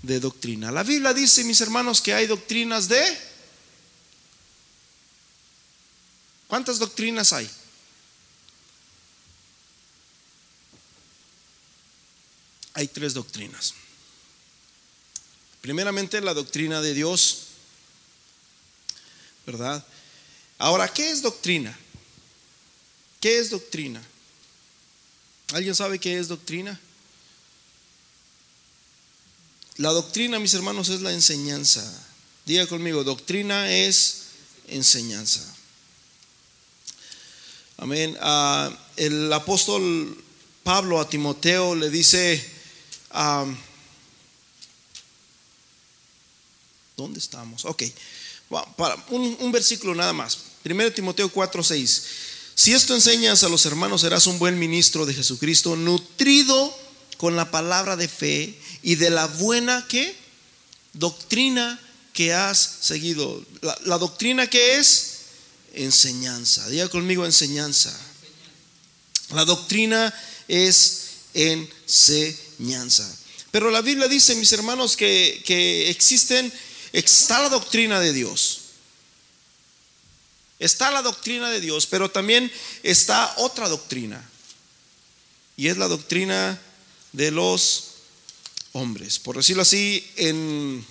de 0.02 0.22
doctrina. 0.22 0.72
La 0.72 0.84
Biblia 0.84 1.14
dice, 1.14 1.44
mis 1.44 1.60
hermanos, 1.60 2.00
que 2.00 2.14
hay 2.14 2.26
doctrinas 2.26 2.88
de... 2.88 3.02
¿Cuántas 6.48 6.80
doctrinas 6.80 7.34
hay? 7.34 7.50
Hay 12.76 12.88
tres 12.88 13.14
doctrinas. 13.14 13.74
Primeramente 15.62 16.22
la 16.22 16.34
doctrina 16.34 16.82
de 16.82 16.94
Dios, 16.94 17.40
¿verdad? 19.46 19.86
Ahora, 20.58 20.88
¿qué 20.88 21.10
es 21.12 21.22
doctrina? 21.22 21.78
¿Qué 23.20 23.40
es 23.40 23.50
doctrina? 23.50 24.02
¿Alguien 25.54 25.76
sabe 25.76 26.00
qué 26.00 26.18
es 26.18 26.28
doctrina? 26.28 26.80
La 29.78 29.92
doctrina, 29.92 30.40
mis 30.40 30.54
hermanos, 30.54 30.90
es 30.90 31.02
la 31.02 31.14
enseñanza. 31.14 31.84
Diga 32.46 32.68
conmigo, 32.68 33.04
doctrina 33.04 33.72
es 33.72 34.24
enseñanza. 34.68 35.42
Amén. 37.78 38.18
Ah, 38.20 38.70
el 38.98 39.32
apóstol 39.32 40.22
Pablo 40.64 41.00
a 41.00 41.10
Timoteo 41.10 41.76
le 41.76 41.90
dice, 41.90 42.46
ah, 43.12 43.46
¿Dónde 47.00 47.20
estamos? 47.20 47.64
Ok. 47.64 47.84
Un, 49.10 49.52
versículo 49.54 49.96
nada 49.96 50.12
más. 50.12 50.38
1 50.66 50.92
Timoteo 50.92 51.30
4, 51.30 51.64
6. 51.64 52.04
Si 52.56 52.74
esto 52.74 52.94
enseñas 52.94 53.44
a 53.44 53.50
los 53.50 53.66
hermanos, 53.66 54.02
serás 54.02 54.28
un 54.28 54.38
buen 54.38 54.60
ministro 54.60 55.06
de 55.06 55.14
Jesucristo, 55.14 55.78
nutrido 55.78 56.78
con 57.16 57.38
la 57.38 57.52
palabra 57.52 57.96
de 57.96 58.10
fe 58.10 58.60
y 58.84 58.96
de 58.96 59.12
la 59.12 59.28
buena 59.28 59.88
que 59.88 60.14
doctrina 60.92 61.80
que 62.12 62.34
has 62.34 62.60
seguido. 62.82 63.46
La, 63.62 63.78
la 63.86 63.98
doctrina 63.98 64.48
que 64.48 64.76
es 64.76 65.20
enseñanza. 65.74 66.68
Diga 66.68 66.90
conmigo 66.90 67.26
enseñanza. 67.26 67.98
La 69.30 69.46
doctrina 69.46 70.14
es 70.50 71.04
enseñanza. 71.34 73.10
Pero 73.52 73.72
la 73.72 73.82
Biblia 73.82 74.08
dice, 74.08 74.36
mis 74.36 74.52
hermanos, 74.52 74.96
que, 74.96 75.42
que 75.46 75.90
existen 75.90 76.52
Está 76.94 77.42
la 77.42 77.50
doctrina 77.50 78.00
de 78.00 78.14
Dios. 78.14 78.62
Está 80.60 80.92
la 80.92 81.02
doctrina 81.02 81.50
de 81.50 81.62
Dios, 81.62 81.88
pero 81.88 82.12
también 82.12 82.52
está 82.84 83.34
otra 83.38 83.70
doctrina. 83.70 84.28
Y 85.56 85.68
es 85.68 85.78
la 85.78 85.88
doctrina 85.88 86.60
de 87.14 87.32
los 87.32 87.86
hombres. 88.74 89.20
Por 89.20 89.38
decirlo 89.38 89.62
así, 89.62 90.06
en 90.18 90.86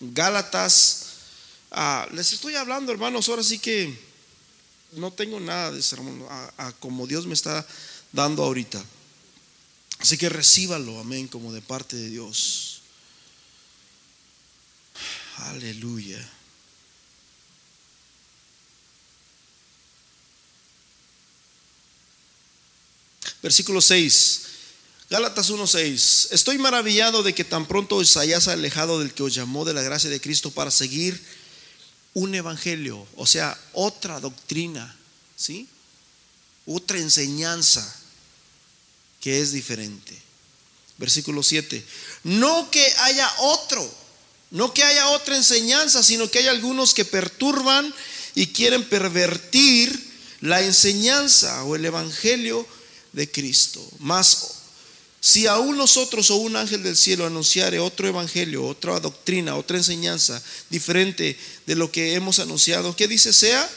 Gálatas, 0.00 1.06
ah, 1.70 2.06
les 2.12 2.32
estoy 2.32 2.56
hablando, 2.56 2.92
hermanos, 2.92 3.28
ahora 3.28 3.42
sí 3.42 3.58
que 3.58 3.96
no 4.92 5.12
tengo 5.12 5.40
nada 5.40 5.70
de 5.70 5.82
sermón, 5.82 6.26
a, 6.28 6.72
como 6.80 7.06
Dios 7.06 7.26
me 7.26 7.34
está 7.34 7.66
dando 8.12 8.42
ahorita. 8.42 8.82
Así 9.98 10.18
que 10.18 10.28
recíbalo, 10.28 10.98
amén, 10.98 11.28
como 11.28 11.52
de 11.52 11.62
parte 11.62 11.96
de 11.96 12.10
Dios. 12.10 12.71
Aleluya. 15.50 16.28
Versículo 23.42 23.80
6. 23.80 24.40
Gálatas 25.10 25.50
1:6. 25.50 26.28
Estoy 26.30 26.58
maravillado 26.58 27.22
de 27.22 27.34
que 27.34 27.44
tan 27.44 27.66
pronto 27.66 27.96
os 27.96 28.16
hayáis 28.16 28.48
alejado 28.48 29.00
del 29.00 29.12
que 29.12 29.24
os 29.24 29.34
llamó 29.34 29.64
de 29.64 29.74
la 29.74 29.82
gracia 29.82 30.08
de 30.08 30.20
Cristo 30.20 30.50
para 30.50 30.70
seguir 30.70 31.20
un 32.14 32.34
evangelio, 32.34 33.06
o 33.16 33.26
sea, 33.26 33.58
otra 33.72 34.20
doctrina, 34.20 34.96
¿sí? 35.36 35.68
Otra 36.66 36.98
enseñanza 36.98 37.82
que 39.20 39.40
es 39.40 39.52
diferente. 39.52 40.20
versículo 40.98 41.42
7. 41.42 41.84
No 42.22 42.70
que 42.70 42.84
haya 42.98 43.28
otro, 43.38 43.82
no 44.52 44.72
que 44.72 44.84
haya 44.84 45.08
otra 45.08 45.36
enseñanza, 45.36 46.02
sino 46.02 46.30
que 46.30 46.38
hay 46.38 46.46
algunos 46.46 46.94
que 46.94 47.04
perturban 47.04 47.92
y 48.34 48.48
quieren 48.48 48.84
pervertir 48.84 50.12
la 50.40 50.62
enseñanza 50.62 51.64
o 51.64 51.74
el 51.74 51.84
evangelio 51.84 52.66
de 53.12 53.30
Cristo. 53.30 53.84
Más 53.98 54.62
si 55.24 55.46
aún 55.46 55.76
nosotros 55.76 56.32
o 56.32 56.36
un 56.36 56.56
ángel 56.56 56.82
del 56.82 56.96
cielo 56.96 57.24
anunciare 57.24 57.78
otro 57.78 58.08
evangelio, 58.08 58.66
otra 58.66 58.98
doctrina, 58.98 59.54
otra 59.54 59.76
enseñanza 59.76 60.42
diferente 60.68 61.38
de 61.64 61.76
lo 61.76 61.92
que 61.92 62.14
hemos 62.14 62.40
anunciado, 62.40 62.96
¿qué 62.96 63.06
dice? 63.06 63.32
Sea 63.32 63.70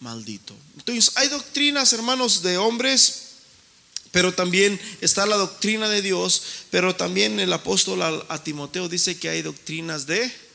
maldito. 0.00 0.56
Entonces, 0.78 1.12
hay 1.16 1.28
doctrinas, 1.28 1.92
hermanos, 1.92 2.42
de 2.42 2.56
hombres, 2.56 3.29
pero 4.12 4.34
también 4.34 4.80
está 5.00 5.26
la 5.26 5.36
doctrina 5.36 5.88
de 5.88 6.02
Dios, 6.02 6.42
pero 6.70 6.96
también 6.96 7.38
el 7.38 7.52
apóstol 7.52 8.02
a, 8.02 8.42
Timoteo 8.42 8.88
dice 8.88 9.18
que 9.18 9.28
hay 9.28 9.42
doctrinas 9.42 10.06
de 10.06 10.50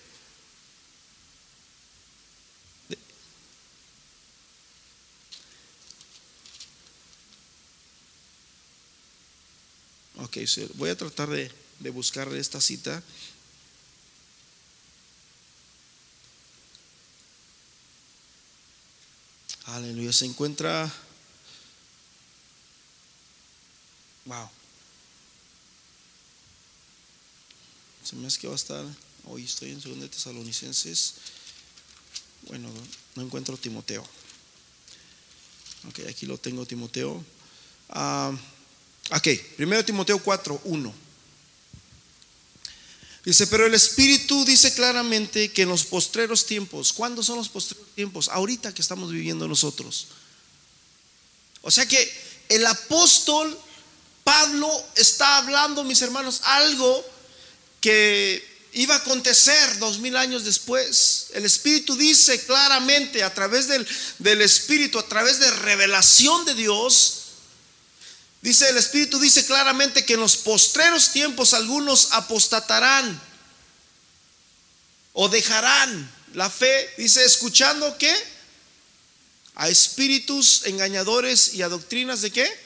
Ok, 10.18 10.38
voy 10.76 10.90
a 10.90 10.98
tratar 10.98 11.30
de, 11.30 11.52
de 11.80 11.90
buscar 11.90 12.34
esta 12.34 12.60
cita. 12.62 13.04
Aleluya, 19.66 20.14
se 20.14 20.26
encuentra... 20.26 20.92
Wow. 24.26 24.50
Se 28.04 28.16
me 28.16 28.28
hace 28.28 28.40
que 28.40 28.48
va 28.48 28.54
a 28.54 28.58
estar... 28.58 28.86
Hoy 29.28 29.46
estoy 29.46 29.72
en 29.72 29.82
2 29.82 30.12
Tesalonicenses. 30.12 31.16
Bueno, 32.44 32.70
no 33.16 33.24
encuentro 33.24 33.58
Timoteo. 33.58 34.08
Ok, 35.88 36.02
aquí 36.08 36.28
lo 36.28 36.38
tengo 36.38 36.66
Timoteo. 36.66 37.26
Ah, 37.90 38.32
Ok, 39.12 39.28
primero 39.56 39.86
Timoteo 39.86 40.18
4, 40.20 40.62
1. 40.64 40.94
Dice, 43.24 43.48
pero 43.48 43.66
el 43.66 43.74
Espíritu 43.74 44.46
dice 44.46 44.74
claramente 44.74 45.52
que 45.52 45.64
en 45.64 45.70
los 45.70 45.86
postreros 45.86 46.46
tiempos, 46.46 46.94
¿cuándo 46.94 47.24
son 47.24 47.38
los 47.38 47.50
postreros 47.50 47.88
tiempos? 47.96 48.30
Ahorita 48.30 48.74
que 48.74 48.82
estamos 48.82 49.12
viviendo 49.12 49.48
nosotros. 49.48 50.08
O 51.62 51.72
sea 51.72 51.88
que 51.88 52.12
el 52.50 52.66
apóstol 52.66 53.58
Pablo 54.26 54.86
está 54.96 55.38
hablando, 55.38 55.84
mis 55.84 56.02
hermanos, 56.02 56.42
algo 56.44 57.06
que 57.80 58.44
iba 58.74 58.96
a 58.96 58.98
acontecer 58.98 59.78
dos 59.78 60.00
mil 60.00 60.18
años 60.18 60.44
después. 60.44 61.28
El 61.34 61.46
Espíritu 61.46 61.96
dice 61.96 62.44
claramente 62.44 63.24
a 63.24 63.34
través 63.34 63.68
del, 63.68 63.88
del 64.18 64.42
Espíritu, 64.42 64.98
a 64.98 65.08
través 65.08 65.40
de 65.40 65.50
revelación 65.52 66.44
de 66.44 66.56
Dios, 66.56 67.22
Dice 68.46 68.70
el 68.70 68.78
Espíritu, 68.78 69.20
dice 69.20 69.44
claramente 69.48 70.06
que 70.06 70.14
en 70.14 70.20
los 70.20 70.38
postreros 70.38 71.12
tiempos 71.12 71.56
algunos 71.56 72.10
apostatarán 72.12 73.20
o 75.14 75.30
dejarán 75.30 76.12
la 76.36 76.48
fe. 76.52 76.94
Dice, 76.96 77.26
escuchando 77.26 77.98
qué? 77.98 78.16
A 79.56 79.68
espíritus 79.68 80.62
engañadores 80.66 81.56
y 81.56 81.64
a 81.64 81.70
doctrinas 81.70 82.22
de 82.22 82.30
qué? 82.30 82.65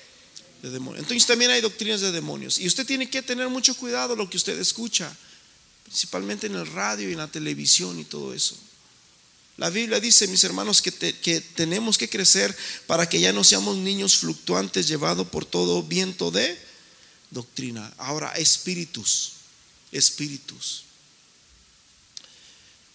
De 0.61 0.69
demonios. 0.69 1.03
Entonces 1.03 1.25
también 1.25 1.51
hay 1.51 1.61
doctrinas 1.61 2.01
de 2.01 2.11
demonios. 2.11 2.59
Y 2.59 2.67
usted 2.67 2.85
tiene 2.85 3.09
que 3.09 3.21
tener 3.21 3.47
mucho 3.47 3.75
cuidado 3.75 4.15
lo 4.15 4.29
que 4.29 4.37
usted 4.37 4.59
escucha, 4.59 5.15
principalmente 5.83 6.47
en 6.47 6.55
el 6.55 6.67
radio 6.67 7.09
y 7.09 7.13
en 7.13 7.19
la 7.19 7.27
televisión 7.27 7.97
y 7.99 8.03
todo 8.03 8.33
eso. 8.33 8.57
La 9.59 9.69
Biblia 9.69 9.99
dice, 9.99 10.27
mis 10.27 10.43
hermanos, 10.43 10.81
que, 10.81 10.91
que, 10.91 11.41
tenemos 11.41 11.97
que 11.97 12.09
crecer 12.09 12.55
para 12.87 13.09
que 13.09 13.19
ya 13.19 13.33
no 13.33 13.43
seamos 13.43 13.77
niños 13.77 14.17
fluctuantes 14.17 14.87
llevados 14.87 15.27
por 15.27 15.45
todo 15.45 15.83
viento 15.83 16.31
de 16.31 16.57
doctrina. 17.29 17.93
Ahora, 17.97 18.31
espíritus, 18.33 19.33
espíritus. 19.91 20.85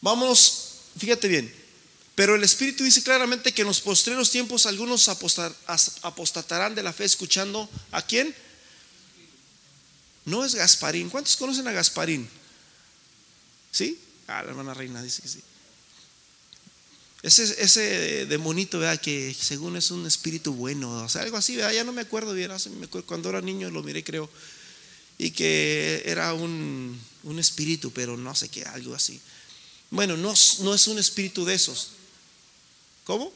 Vamos, 0.00 0.68
fíjate 0.98 1.28
bien, 1.28 1.63
pero 2.14 2.36
el 2.36 2.44
Espíritu 2.44 2.84
dice 2.84 3.02
claramente 3.02 3.52
que 3.52 3.62
en 3.62 3.68
los 3.68 3.80
postreros 3.80 4.30
tiempos 4.30 4.66
algunos 4.66 5.08
apostatarán 5.08 6.74
de 6.74 6.82
la 6.82 6.92
fe 6.92 7.04
escuchando 7.04 7.68
a 7.90 8.02
quién. 8.02 8.34
No 10.24 10.44
es 10.44 10.54
Gasparín. 10.54 11.10
¿Cuántos 11.10 11.36
conocen 11.36 11.66
a 11.66 11.72
Gasparín? 11.72 12.28
¿Sí? 13.72 13.98
Ah, 14.28 14.42
la 14.42 14.50
hermana 14.50 14.74
Reina 14.74 15.02
dice 15.02 15.22
que 15.22 15.28
sí. 15.28 15.40
Ese, 17.22 17.62
ese 17.62 18.26
demonito, 18.26 18.78
¿verdad? 18.78 19.00
que 19.00 19.34
según 19.38 19.76
es 19.76 19.90
un 19.90 20.06
espíritu 20.06 20.52
bueno, 20.52 21.04
o 21.04 21.08
sea, 21.08 21.22
algo 21.22 21.38
así, 21.38 21.56
ya 21.56 21.82
no 21.82 21.92
me 21.92 22.02
acuerdo 22.02 22.34
bien, 22.34 22.50
cuando 23.06 23.30
era 23.30 23.40
niño 23.40 23.70
lo 23.70 23.82
miré 23.82 24.04
creo, 24.04 24.28
y 25.16 25.30
que 25.30 26.02
era 26.04 26.34
un, 26.34 27.00
un 27.22 27.38
espíritu, 27.38 27.90
pero 27.92 28.18
no 28.18 28.34
sé 28.34 28.50
qué, 28.50 28.62
algo 28.64 28.94
así. 28.94 29.22
Bueno, 29.90 30.18
no, 30.18 30.34
no 30.60 30.74
es 30.74 30.86
un 30.86 30.98
espíritu 30.98 31.46
de 31.46 31.54
esos. 31.54 31.92
¿Cómo? 33.04 33.32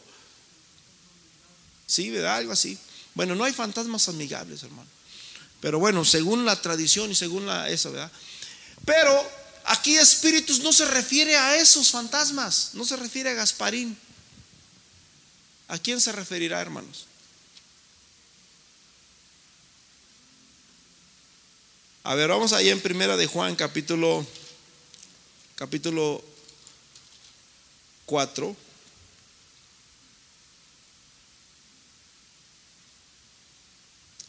Sí, 1.86 2.10
¿verdad? 2.10 2.36
Algo 2.36 2.52
así. 2.52 2.78
Bueno, 3.14 3.34
no 3.34 3.44
hay 3.44 3.52
fantasmas 3.52 4.08
amigables, 4.08 4.62
hermano. 4.62 4.88
Pero 5.60 5.78
bueno, 5.78 6.04
según 6.04 6.44
la 6.44 6.60
tradición 6.60 7.10
y 7.10 7.14
según 7.14 7.46
la, 7.46 7.68
eso, 7.68 7.92
¿verdad? 7.92 8.10
Pero 8.84 9.38
Aquí 9.68 9.98
espíritus 9.98 10.60
no 10.60 10.72
se 10.72 10.86
refiere 10.86 11.36
a 11.36 11.58
esos 11.58 11.90
fantasmas, 11.90 12.70
no 12.72 12.86
se 12.86 12.96
refiere 12.96 13.28
a 13.28 13.34
Gasparín. 13.34 13.98
¿A 15.68 15.76
quién 15.78 16.00
se 16.00 16.10
referirá, 16.10 16.58
hermanos? 16.58 17.04
A 22.02 22.14
ver, 22.14 22.30
vamos 22.30 22.54
ahí 22.54 22.70
en 22.70 22.80
Primera 22.80 23.18
de 23.18 23.26
Juan, 23.26 23.54
capítulo 23.56 24.26
capítulo 25.54 26.24
4. 28.06 28.56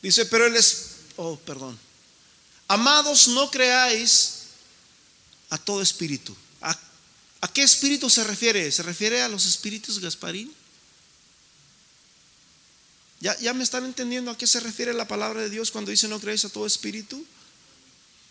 Dice, 0.01 0.25
pero 0.25 0.45
él 0.45 0.55
es, 0.55 0.91
oh, 1.17 1.37
perdón. 1.37 1.77
Amados, 2.67 3.27
no 3.27 3.49
creáis 3.49 4.43
a 5.49 5.57
todo 5.57 5.81
espíritu. 5.81 6.35
¿A, 6.61 7.47
qué 7.53 7.63
espíritu 7.63 8.09
se 8.09 8.23
refiere? 8.23 8.71
¿Se 8.71 8.83
refiere 8.83 9.21
a 9.21 9.29
los 9.29 9.45
espíritus 9.45 9.99
Gasparín? 9.99 10.53
¿Ya, 13.21 13.37
¿Ya 13.39 13.53
me 13.53 13.63
están 13.63 13.85
entendiendo 13.85 14.31
a 14.31 14.37
qué 14.37 14.47
se 14.47 14.59
refiere 14.59 14.93
la 14.93 15.07
palabra 15.07 15.41
de 15.41 15.49
Dios 15.49 15.71
cuando 15.71 15.91
dice 15.91 16.07
no 16.07 16.19
creéis 16.19 16.45
a 16.45 16.49
todo 16.49 16.65
espíritu? 16.65 17.25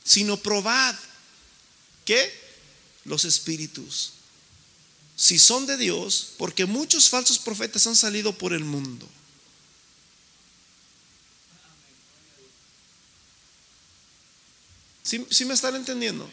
Sino 0.05 0.37
probad. 0.39 0.95
¿Qué? 2.05 2.33
Los 3.05 3.25
espíritus. 3.25 4.13
Si 5.17 5.39
son 5.39 5.67
de 5.67 5.77
Dios, 5.77 6.35
porque 6.39 6.65
muchos 6.65 7.09
falsos 7.09 7.39
profetas 7.39 7.87
han 7.87 7.97
salido 7.97 8.39
por 8.39 8.53
el 8.53 8.65
mundo. 8.65 9.09
¿Sí, 15.09 15.27
¿Sí, 15.31 15.47
me 15.47 15.55
están 15.55 15.75
entendiendo? 15.75 16.31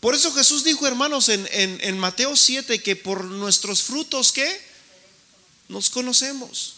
Por 0.00 0.14
eso 0.14 0.30
Jesús 0.34 0.62
dijo, 0.62 0.86
hermanos, 0.86 1.30
en, 1.30 1.98
Mateo 1.98 2.36
7, 2.36 2.82
que 2.82 2.96
por 2.96 3.24
nuestros 3.24 3.82
frutos, 3.82 4.30
¿qué? 4.30 4.60
Nos 5.68 5.88
conocemos. 5.88 6.74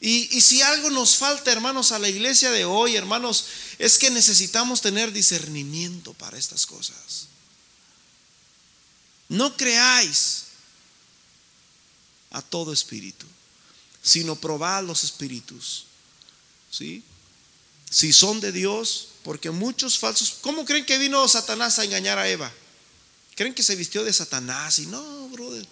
Y, 0.00 0.34
y, 0.34 0.40
si 0.40 0.62
algo 0.62 0.88
nos 0.88 1.18
falta, 1.18 1.52
hermanos, 1.52 1.92
a 1.92 1.98
la 1.98 2.08
iglesia 2.08 2.50
de 2.50 2.64
hoy, 2.64 2.96
hermanos, 2.96 3.44
es 3.78 3.98
que 3.98 4.08
necesitamos 4.08 4.80
tener 4.80 5.12
discernimiento 5.12 6.14
para 6.14 6.38
estas 6.38 6.64
cosas. 6.64 7.26
No 9.28 9.58
creáis 9.58 10.44
a 12.30 12.40
todo 12.40 12.72
espíritu, 12.72 13.26
sino 14.02 14.36
probad 14.36 14.84
los 14.84 15.04
espíritus. 15.04 15.84
¿Sí? 16.70 17.04
Si 17.92 18.10
son 18.14 18.40
de 18.40 18.52
Dios, 18.52 19.08
porque 19.22 19.50
muchos 19.50 19.98
falsos, 19.98 20.36
¿cómo 20.40 20.64
creen 20.64 20.86
que 20.86 20.96
vino 20.96 21.28
Satanás 21.28 21.78
a 21.78 21.84
engañar 21.84 22.18
a 22.18 22.26
Eva? 22.26 22.50
¿Creen 23.34 23.52
que 23.52 23.62
se 23.62 23.76
vistió 23.76 24.02
de 24.02 24.14
Satanás? 24.14 24.78
Y 24.78 24.86
no, 24.86 25.28
brother. 25.28 25.66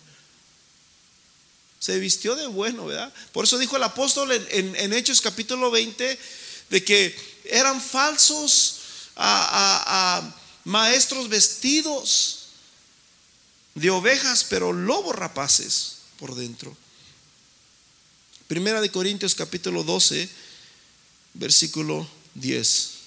Se 1.78 1.98
vistió 1.98 2.36
de 2.36 2.46
bueno, 2.46 2.84
¿verdad? 2.84 3.10
Por 3.32 3.46
eso 3.46 3.56
dijo 3.56 3.78
el 3.78 3.82
apóstol 3.84 4.32
en, 4.32 4.92
Hechos 4.92 5.22
capítulo 5.22 5.70
20 5.70 6.18
de 6.68 6.84
que 6.84 7.16
eran 7.44 7.80
falsos 7.80 8.80
a, 9.16 10.34
maestros 10.64 11.30
vestidos 11.30 12.48
de 13.74 13.88
ovejas, 13.88 14.44
pero 14.44 14.74
lobos 14.74 15.16
rapaces 15.16 15.96
por 16.18 16.34
dentro. 16.34 16.76
Primera 18.46 18.82
de 18.82 18.90
Corintios 18.90 19.34
capítulo 19.34 19.84
12, 19.84 20.49
versículo 21.34 22.06
10. 22.34 23.00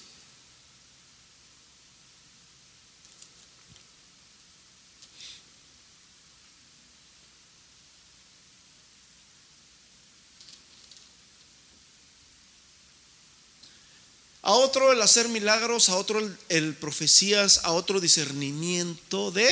A 14.42 14.52
otro 14.52 14.92
el 14.92 15.00
hacer 15.00 15.30
milagros, 15.30 15.88
a 15.88 15.96
otro 15.96 16.18
el, 16.18 16.36
el 16.50 16.74
profecías, 16.74 17.60
a 17.64 17.72
otro 17.72 17.98
discernimiento 17.98 19.30
de 19.30 19.48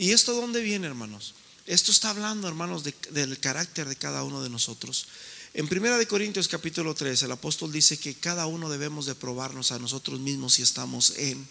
¿Y 0.00 0.12
esto 0.12 0.32
dónde 0.32 0.62
viene, 0.62 0.86
hermanos? 0.86 1.34
Esto 1.66 1.92
está 1.92 2.08
hablando, 2.08 2.48
hermanos, 2.48 2.84
del 2.84 3.38
carácter 3.38 3.86
de 3.86 3.96
cada 3.96 4.24
uno 4.24 4.42
de 4.42 4.48
nosotros. 4.48 5.08
En 5.52 5.68
Primera 5.68 5.98
de 5.98 6.08
Corintios 6.08 6.48
capítulo 6.48 6.94
3, 6.94 7.24
el 7.24 7.32
apóstol 7.32 7.70
dice 7.70 7.98
que 7.98 8.14
cada 8.14 8.46
uno 8.46 8.70
debemos 8.70 9.04
de 9.04 9.14
probarnos 9.14 9.72
a 9.72 9.78
nosotros 9.78 10.18
mismos 10.18 10.54
si 10.54 10.62
estamos 10.62 11.18
en 11.18 11.46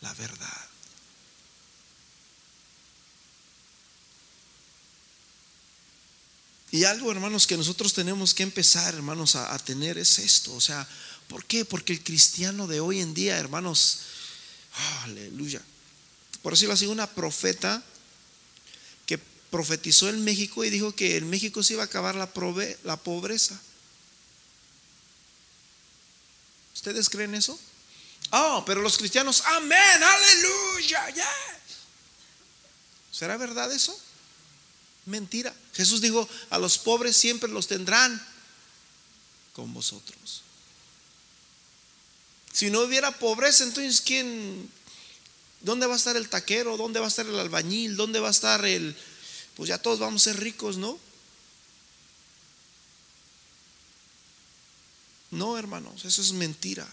la 0.00 0.14
verdad. 0.14 0.68
Y 6.70 6.84
algo, 6.84 7.12
hermanos, 7.12 7.46
que 7.46 7.58
nosotros 7.58 7.92
tenemos 7.92 8.32
que 8.32 8.42
empezar, 8.42 8.94
hermanos, 8.94 9.36
a, 9.36 9.58
tener 9.58 9.98
es 9.98 10.18
esto. 10.18 10.54
O 10.54 10.62
sea, 10.62 10.88
¿por 11.28 11.44
qué? 11.44 11.66
Porque 11.66 11.92
el 11.92 12.02
cristiano 12.02 12.66
de 12.66 12.80
hoy 12.80 13.00
en 13.00 13.12
día, 13.12 13.36
hermanos, 13.36 13.98
aleluya. 15.02 15.62
Por 16.42 16.52
decirlo 16.52 16.74
así, 16.74 16.86
una 16.86 17.06
profeta 17.06 17.82
que 19.06 19.18
profetizó 19.50 20.08
en 20.08 20.24
México 20.24 20.64
y 20.64 20.70
dijo 20.70 20.94
que 20.94 21.16
en 21.16 21.28
México 21.28 21.62
se 21.62 21.74
iba 21.74 21.82
a 21.82 21.86
acabar 21.86 22.14
la, 22.14 22.26
pobreza. 22.32 23.60
¿Ustedes 26.74 27.10
creen 27.10 27.34
eso? 27.34 27.58
Oh, 28.30 28.62
pero 28.64 28.80
los 28.80 28.96
cristianos, 28.96 29.42
amén, 29.46 30.02
aleluya. 30.02 31.14
¿Será 33.10 33.36
verdad 33.36 33.70
eso? 33.72 33.98
Mentira. 35.06 35.54
Jesús 35.74 36.00
dijo, 36.00 36.28
a 36.48 36.58
los 36.58 36.78
pobres 36.78 37.16
siempre 37.16 37.50
los 37.50 37.66
tendrán 37.66 38.24
con 39.52 39.74
vosotros. 39.74 40.42
Si 42.52 42.70
no 42.70 42.80
hubiera 42.80 43.10
pobreza, 43.12 43.64
entonces 43.64 44.00
¿quién? 44.00 44.70
¿Dónde 45.60 45.86
va 45.86 45.94
a 45.94 45.96
estar 45.96 46.16
el 46.16 46.28
taquero? 46.28 46.76
¿Dónde 46.76 47.00
va 47.00 47.06
a 47.06 47.08
estar 47.08 47.26
el 47.26 47.38
albañil? 47.38 47.96
¿Dónde 47.96 48.20
va 48.20 48.28
a 48.28 48.32
estar 48.32 48.64
el... 48.64 48.96
Pues 49.56 49.68
ya 49.68 49.78
todos 49.78 49.98
vamos 49.98 50.22
a 50.22 50.32
ser 50.32 50.40
ricos, 50.40 50.76
¿no? 50.78 50.98
No, 55.30 55.58
hermanos, 55.58 56.04
eso 56.04 56.22
es 56.22 56.32
mentira. 56.32 56.88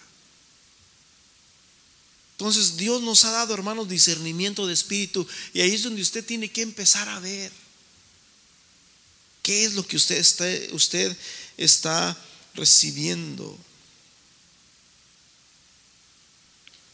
Entonces 2.33 2.77
Dios 2.77 3.01
nos 3.01 3.25
ha 3.25 3.31
dado, 3.31 3.53
hermanos, 3.53 3.89
discernimiento 3.89 4.67
de 4.67 4.73
espíritu 4.73 5.27
y 5.53 5.61
ahí 5.61 5.73
es 5.73 5.83
donde 5.83 6.03
usted 6.03 6.23
tiene 6.23 6.51
que 6.51 6.61
empezar 6.61 7.09
a 7.09 7.19
ver 7.19 7.51
qué 9.41 9.65
es 9.65 9.73
lo 9.73 9.87
que 9.87 9.95
usted 9.95 10.17
está, 10.17 10.45
usted 10.73 11.17
está 11.57 12.15
recibiendo. 12.53 13.57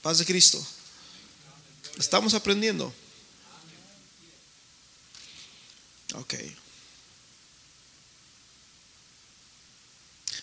Paz 0.02 0.20
de 0.20 0.26
Cristo. 0.26 0.66
Estamos 1.98 2.34
aprendiendo. 2.34 2.94
Ok. 6.16 6.36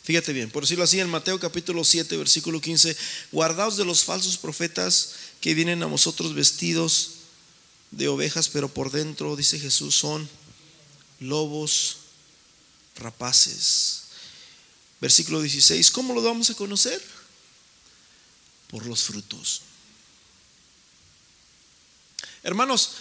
Fíjate 0.02 0.32
bien, 0.32 0.50
por 0.50 0.64
decirlo 0.64 0.82
así, 0.82 0.98
en 0.98 1.08
Mateo 1.08 1.38
capítulo 1.38 1.84
7, 1.84 2.16
versículo 2.16 2.60
15, 2.60 2.96
guardaos 3.30 3.76
de 3.76 3.84
los 3.84 4.02
falsos 4.02 4.38
profetas 4.38 5.12
que 5.40 5.54
vienen 5.54 5.82
a 5.82 5.86
vosotros 5.86 6.34
vestidos 6.34 7.10
de 7.92 8.08
ovejas, 8.08 8.48
pero 8.48 8.68
por 8.68 8.90
dentro, 8.90 9.36
dice 9.36 9.58
Jesús, 9.58 9.94
son 9.94 10.28
lobos 11.20 11.98
rapaces. 12.96 14.02
Versículo 15.00 15.42
16, 15.42 15.90
¿cómo 15.90 16.14
lo 16.14 16.22
vamos 16.22 16.50
a 16.50 16.54
conocer? 16.54 17.00
Por 18.68 18.86
los 18.86 19.04
frutos. 19.04 19.62
Hermanos, 22.42 22.92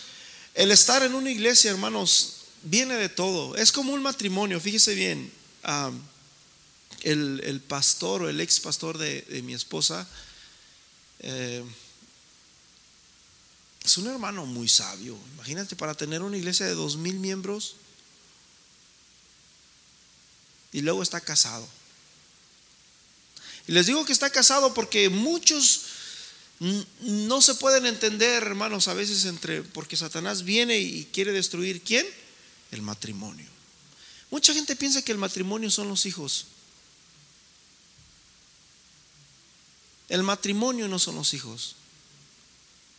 el 0.56 0.72
estar 0.72 1.04
en 1.04 1.16
una 1.16 1.32
iglesia, 1.32 1.72
hermanos, 1.72 2.36
viene 2.64 2.96
de 2.96 3.10
todo. 3.10 3.56
Es 3.56 3.72
como 3.72 3.94
un 3.94 4.02
matrimonio, 4.02 4.60
fíjese 4.60 4.96
bien 4.96 5.32
el, 7.04 7.62
pastor 7.68 8.24
o 8.24 8.30
el 8.30 8.40
ex 8.42 8.60
pastor 8.60 8.98
de, 8.98 9.42
mi 9.44 9.54
esposa 9.54 10.08
eh, 11.20 11.64
es 13.84 13.98
un 13.98 14.08
hermano 14.08 14.46
muy 14.46 14.68
sabio. 14.68 15.18
Imagínate 15.36 15.76
para 15.76 15.96
tener 15.96 16.22
una 16.22 16.38
iglesia 16.38 16.66
de 16.66 16.76
dos 16.76 16.98
mil 16.98 17.16
miembros 17.16 17.76
y 20.72 20.82
luego 20.82 21.02
está 21.02 21.22
casado. 21.22 21.68
Y 23.68 23.72
les 23.72 23.86
digo 23.86 24.06
que 24.06 24.14
está 24.14 24.30
casado 24.30 24.74
porque 24.74 25.10
muchos 25.10 25.82
no 26.60 27.42
se 27.42 27.56
pueden 27.56 27.86
entender, 27.86 28.44
hermanos, 28.44 28.88
a 28.88 28.94
veces 28.94 29.26
entre 29.26 29.62
porque 29.64 29.96
Satanás 29.96 30.44
viene 30.44 30.78
y 30.78 31.06
quiere 31.06 31.32
destruir 31.32 31.82
quién? 31.82 32.06
El 32.72 32.82
matrimonio. 32.82 33.48
Mucha 34.30 34.54
gente 34.54 34.76
piensa 34.76 35.02
que 35.02 35.12
el 35.12 35.18
matrimonio 35.18 35.72
son 35.72 35.88
los 35.88 36.06
hijos. 36.06 36.48
El 40.10 40.24
matrimonio 40.24 40.88
no 40.88 41.00
son 41.00 41.16
los 41.16 41.34
hijos. 41.34 41.76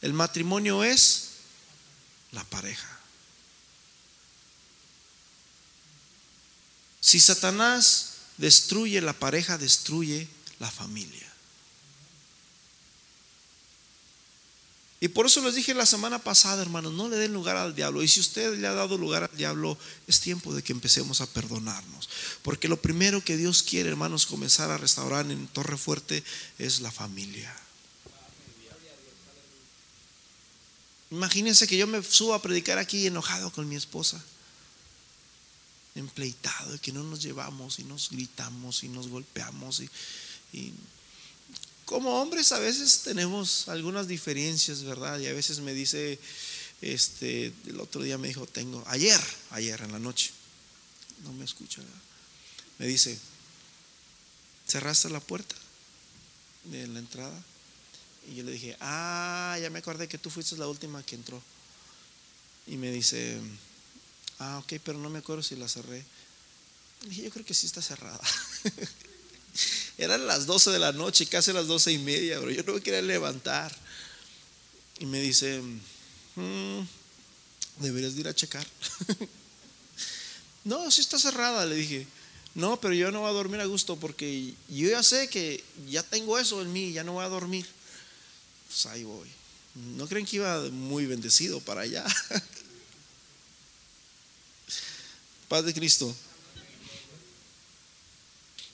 El 0.00 0.14
matrimonio 0.14 0.82
es 0.82 1.30
la 2.32 2.44
pareja. 2.44 2.98
Si 7.00 7.20
Satanás 7.20 8.12
destruye 8.38 9.00
la 9.00 9.12
pareja, 9.12 9.58
destruye 9.58 10.28
la 10.58 10.70
familia. 10.70 11.29
Y 15.02 15.08
por 15.08 15.24
eso 15.24 15.40
les 15.40 15.54
dije 15.54 15.72
la 15.72 15.86
semana 15.86 16.18
pasada, 16.18 16.60
hermanos, 16.60 16.92
no 16.92 17.08
le 17.08 17.16
den 17.16 17.32
lugar 17.32 17.56
al 17.56 17.74
diablo. 17.74 18.02
Y 18.02 18.08
si 18.08 18.20
usted 18.20 18.58
le 18.58 18.66
ha 18.66 18.74
dado 18.74 18.98
lugar 18.98 19.24
al 19.24 19.36
diablo, 19.36 19.78
es 20.06 20.20
tiempo 20.20 20.52
de 20.54 20.62
que 20.62 20.74
empecemos 20.74 21.22
a 21.22 21.26
perdonarnos. 21.26 22.10
Porque 22.42 22.68
lo 22.68 22.82
primero 22.82 23.24
que 23.24 23.38
Dios 23.38 23.62
quiere, 23.62 23.88
hermanos, 23.88 24.26
comenzar 24.26 24.70
a 24.70 24.76
restaurar 24.76 25.30
en 25.30 25.46
Torre 25.48 25.78
Fuerte 25.78 26.22
es 26.58 26.82
la 26.82 26.92
familia. 26.92 27.50
Imagínense 31.10 31.66
que 31.66 31.78
yo 31.78 31.86
me 31.86 32.02
subo 32.02 32.34
a 32.34 32.42
predicar 32.42 32.76
aquí 32.76 33.06
enojado 33.06 33.50
con 33.50 33.66
mi 33.66 33.76
esposa, 33.76 34.22
empleitado, 35.94 36.74
y 36.74 36.78
que 36.78 36.92
no 36.92 37.02
nos 37.02 37.22
llevamos 37.22 37.78
y 37.78 37.84
nos 37.84 38.10
gritamos 38.10 38.84
y 38.84 38.88
nos 38.88 39.08
golpeamos 39.08 39.80
y, 39.80 39.90
y 40.52 40.74
como 41.90 42.22
hombres 42.22 42.52
a 42.52 42.60
veces 42.60 43.00
tenemos 43.02 43.66
algunas 43.66 44.06
diferencias, 44.06 44.84
¿verdad? 44.84 45.18
Y 45.18 45.26
a 45.26 45.32
veces 45.32 45.58
me 45.58 45.74
dice, 45.74 46.20
este, 46.80 47.52
el 47.66 47.80
otro 47.80 48.00
día 48.00 48.16
me 48.16 48.28
dijo, 48.28 48.46
tengo, 48.46 48.84
ayer, 48.86 49.20
ayer 49.50 49.80
en 49.82 49.90
la 49.90 49.98
noche, 49.98 50.30
no 51.24 51.32
me 51.32 51.44
escucha, 51.44 51.82
me 52.78 52.86
dice, 52.86 53.18
¿cerraste 54.68 55.10
la 55.10 55.18
puerta 55.18 55.56
de 56.66 56.86
la 56.86 57.00
entrada? 57.00 57.42
Y 58.30 58.36
yo 58.36 58.44
le 58.44 58.52
dije, 58.52 58.76
ah, 58.78 59.58
ya 59.60 59.68
me 59.68 59.80
acordé 59.80 60.06
que 60.06 60.16
tú 60.16 60.30
fuiste 60.30 60.56
la 60.56 60.68
última 60.68 61.02
que 61.02 61.16
entró. 61.16 61.42
Y 62.68 62.76
me 62.76 62.92
dice, 62.92 63.40
ah, 64.38 64.58
ok, 64.58 64.74
pero 64.84 64.96
no 64.96 65.10
me 65.10 65.18
acuerdo 65.18 65.42
si 65.42 65.56
la 65.56 65.66
cerré. 65.66 66.04
Le 67.02 67.08
dije, 67.08 67.22
yo 67.22 67.30
creo 67.32 67.44
que 67.44 67.54
sí 67.54 67.66
está 67.66 67.82
cerrada. 67.82 68.20
Eran 69.98 70.26
las 70.26 70.46
12 70.46 70.70
de 70.70 70.78
la 70.78 70.92
noche, 70.92 71.26
casi 71.26 71.52
las 71.52 71.66
doce 71.66 71.92
y 71.92 71.98
media, 71.98 72.38
pero 72.38 72.50
yo 72.50 72.62
no 72.62 72.74
me 72.74 72.80
quería 72.80 73.02
levantar. 73.02 73.76
Y 74.98 75.06
me 75.06 75.20
dice, 75.20 75.60
mm, 76.36 76.80
deberías 77.78 78.14
ir 78.14 78.28
a 78.28 78.34
checar. 78.34 78.66
no, 80.64 80.90
sí 80.90 81.00
está 81.00 81.18
cerrada, 81.18 81.66
le 81.66 81.74
dije. 81.74 82.06
No, 82.54 82.80
pero 82.80 82.94
yo 82.94 83.10
no 83.10 83.20
voy 83.20 83.30
a 83.30 83.32
dormir 83.32 83.60
a 83.60 83.66
gusto 83.66 83.96
porque 83.96 84.54
yo 84.68 84.88
ya 84.88 85.02
sé 85.02 85.28
que 85.28 85.62
ya 85.88 86.02
tengo 86.02 86.38
eso 86.38 86.60
en 86.62 86.72
mí, 86.72 86.92
ya 86.92 87.04
no 87.04 87.12
voy 87.12 87.24
a 87.24 87.28
dormir. 87.28 87.66
Pues 88.68 88.86
ahí 88.86 89.04
voy. 89.04 89.28
¿No 89.74 90.08
creen 90.08 90.26
que 90.26 90.36
iba 90.36 90.60
muy 90.70 91.06
bendecido 91.06 91.60
para 91.60 91.82
allá? 91.82 92.04
Paz 95.48 95.64
de 95.64 95.74
Cristo. 95.74 96.14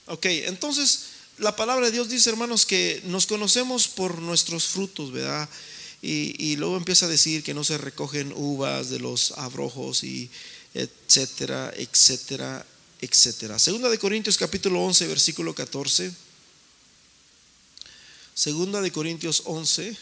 Ok, 0.07 0.25
entonces 0.25 1.01
la 1.37 1.55
palabra 1.55 1.87
de 1.87 1.91
Dios 1.91 2.09
dice, 2.09 2.29
hermanos, 2.29 2.65
que 2.65 3.01
nos 3.05 3.25
conocemos 3.25 3.87
por 3.87 4.21
nuestros 4.21 4.67
frutos, 4.67 5.11
¿verdad? 5.11 5.47
Y, 6.01 6.55
luego 6.55 6.77
empieza 6.77 7.05
a 7.05 7.09
decir 7.09 7.43
que 7.43 7.53
no 7.53 7.63
se 7.63 7.77
recogen 7.77 8.31
uvas 8.35 8.89
de 8.89 8.99
los 8.99 9.31
abrojos 9.33 10.03
y 10.03 10.29
etcétera, 10.73 11.73
etcétera, 11.75 12.65
etcétera. 13.01 13.59
Segunda 13.59 13.89
de 13.89 13.99
Corintios 13.99 14.37
capítulo 14.37 14.81
11, 14.83 15.07
versículo 15.07 15.53
14. 15.53 16.11
Segunda 18.33 18.79
de 18.79 18.91
Corintios 18.91 19.41
11. 19.45 19.97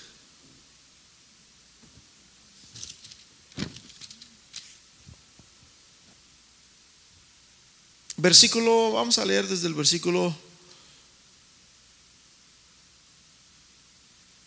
Versículo, 8.25 8.93
vamos 8.93 9.19
a 9.19 9.25
leer 9.25 9.47
desde 9.47 9.67
el 9.67 9.75
versículo, 9.75 10.35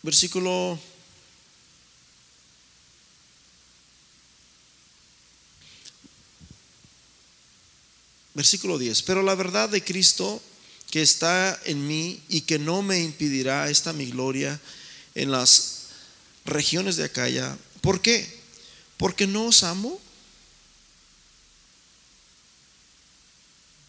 versículo 0.03 0.77
versículo 8.33 8.77
10. 8.77 9.01
Pero 9.03 9.23
la 9.23 9.33
verdad 9.35 9.69
de 9.69 9.81
Cristo 9.81 10.41
que 10.91 11.01
está 11.01 11.57
en 11.63 11.87
mí 11.87 12.21
y 12.27 12.41
que 12.41 12.59
no 12.59 12.81
me 12.81 12.99
impedirá 12.99 13.69
esta 13.69 13.93
mi 13.93 14.07
gloria 14.07 14.59
en 15.15 15.31
las 15.31 15.85
regiones 16.43 16.97
de 16.97 17.05
Acaya. 17.05 17.57
¿Por 17.79 18.01
qué? 18.01 18.41
Porque 18.97 19.25
no 19.25 19.45
os 19.45 19.63
amo. 19.63 20.01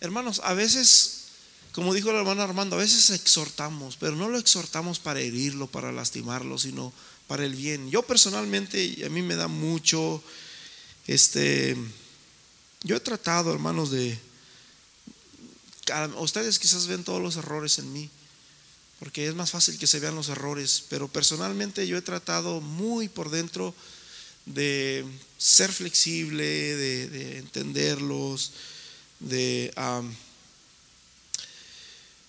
Hermanos, 0.01 0.40
a 0.44 0.55
veces, 0.55 1.24
como 1.72 1.94
dijo 1.94 2.11
el 2.11 2.16
hermano 2.16 2.42
Armando, 2.42 2.76
a 2.76 2.80
veces 2.80 3.11
exhortamos, 3.11 3.96
pero 3.96 4.16
no 4.16 4.28
lo 4.28 4.38
exhortamos 4.38 4.98
para 4.98 5.20
herirlo, 5.20 5.66
para 5.66 5.92
lastimarlo, 5.92 6.59
sino 6.59 6.92
para 7.26 7.44
el 7.44 7.55
bien. 7.55 7.90
Yo 7.90 8.03
personalmente, 8.03 9.05
a 9.05 9.09
mí 9.09 9.22
me 9.22 9.36
da 9.36 9.46
mucho, 9.46 10.22
este, 11.07 11.76
yo 12.82 12.96
he 12.96 13.01
tratado, 13.01 13.53
hermanos, 13.53 13.90
de, 13.90 14.18
ustedes 16.16 16.59
quizás 16.59 16.86
ven 16.86 17.05
todos 17.05 17.20
los 17.20 17.36
errores 17.36 17.78
en 17.78 17.92
mí, 17.92 18.11
porque 18.98 19.26
es 19.26 19.34
más 19.34 19.51
fácil 19.51 19.78
que 19.78 19.86
se 19.86 20.01
vean 20.01 20.14
los 20.14 20.28
errores, 20.28 20.84
pero 20.88 21.09
personalmente 21.09 21.86
yo 21.86 21.96
he 21.96 22.03
tratado 22.03 22.61
muy 22.61 23.09
por 23.09 23.30
dentro 23.30 23.74
de 24.46 25.05
ser 25.38 25.72
flexible, 25.72 26.44
de, 26.44 27.38
entenderlos, 27.38 28.53
de, 29.20 29.72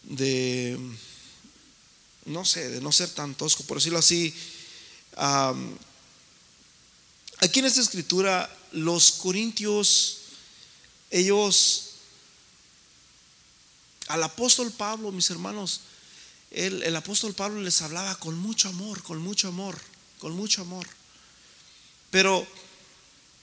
de, 0.04 0.78
no 2.26 2.46
sé, 2.46 2.70
de 2.70 2.82
no 2.82 2.92
ser 2.92 3.10
tan 3.10 3.36
tosco, 3.36 3.64
por 3.64 3.78
decirlo 3.78 4.00
así. 4.00 4.34
aquí 7.40 7.60
en 7.60 7.66
esta 7.66 7.82
escritura, 7.82 8.50
los 8.72 9.14
corintios, 9.14 10.18
ellos 11.10 11.88
al 14.08 14.24
apóstol 14.24 14.72
Pablo, 14.72 15.12
mis 15.12 15.30
hermanos, 15.30 15.82
el 16.52 16.96
apóstol 16.96 17.34
Pablo 17.34 17.62
les 17.62 17.82
hablaba 17.82 18.16
con 18.20 18.38
mucho 18.38 18.68
amor, 18.68 19.02
con 19.04 19.20
mucho 19.20 19.48
amor, 19.48 19.78
con 20.20 20.34
mucho 20.34 20.62
amor. 20.62 20.86
Pero 22.12 22.46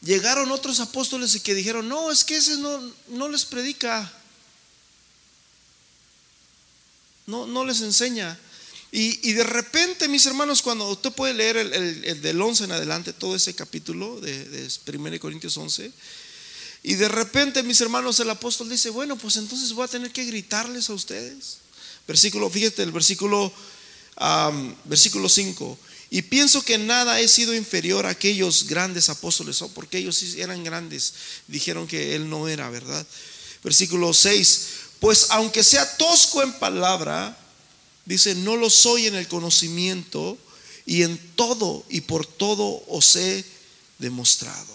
llegaron 0.02 0.50
otros 0.50 0.80
apóstoles 0.80 1.34
y 1.34 1.40
que 1.40 1.54
dijeron, 1.54 1.88
no, 1.88 2.10
es 2.10 2.24
que 2.24 2.36
ese 2.36 2.56
no, 2.58 2.92
no 3.08 3.28
les 3.28 3.44
predica, 3.44 4.12
no, 7.26 7.46
no 7.46 7.64
les 7.64 7.80
enseña. 7.80 8.38
Y, 8.90 9.32
de 9.32 9.44
repente, 9.44 10.08
mis 10.08 10.24
hermanos, 10.24 10.62
cuando 10.62 10.88
usted 10.88 11.12
puede 11.12 11.34
leer 11.34 11.58
el, 11.58 12.22
del 12.22 12.40
11 12.40 12.64
en 12.64 12.72
adelante, 12.72 13.12
todo 13.12 13.36
ese 13.36 13.54
capítulo 13.54 14.18
de, 14.18 14.46
de 14.46 14.96
1 14.96 15.20
Corintios 15.20 15.58
11, 15.58 15.92
y 16.82 16.94
de 16.94 17.08
repente, 17.08 17.62
mis 17.62 17.80
hermanos, 17.80 18.18
el 18.20 18.30
apóstol 18.30 18.70
dice, 18.70 18.88
bueno, 18.88 19.16
pues 19.16 19.36
entonces 19.36 19.72
voy 19.72 19.84
a 19.84 19.88
tener 19.88 20.10
que 20.10 20.24
gritarles 20.24 20.88
a 20.88 20.94
ustedes. 20.94 21.58
Versículo, 22.06 22.48
fíjate, 22.48 22.82
el 22.82 22.92
versículo, 22.92 23.52
versículo 24.84 25.28
5. 25.28 25.78
Y 26.10 26.22
pienso 26.22 26.62
que 26.62 26.78
nada 26.78 27.20
he 27.20 27.28
sido 27.28 27.54
inferior 27.54 28.06
a 28.06 28.10
aquellos 28.10 28.66
grandes 28.66 29.08
apóstoles, 29.08 29.62
porque 29.74 29.98
ellos 29.98 30.22
eran 30.36 30.64
grandes. 30.64 31.12
Dijeron 31.46 31.86
que 31.86 32.14
él 32.14 32.28
no 32.30 32.48
era, 32.48 32.70
¿verdad? 32.70 33.06
Versículo 33.62 34.14
6. 34.14 34.66
Pues 35.00 35.26
aunque 35.30 35.62
sea 35.62 35.96
tosco 35.96 36.42
en 36.42 36.52
palabra, 36.54 37.38
dice, 38.04 38.34
no 38.34 38.56
lo 38.56 38.70
soy 38.70 39.06
en 39.06 39.14
el 39.14 39.28
conocimiento, 39.28 40.38
y 40.88 41.02
en 41.02 41.18
todo 41.36 41.84
y 41.90 42.00
por 42.00 42.24
todo 42.24 42.82
os 42.88 43.14
he 43.16 43.44
demostrado. 43.98 44.74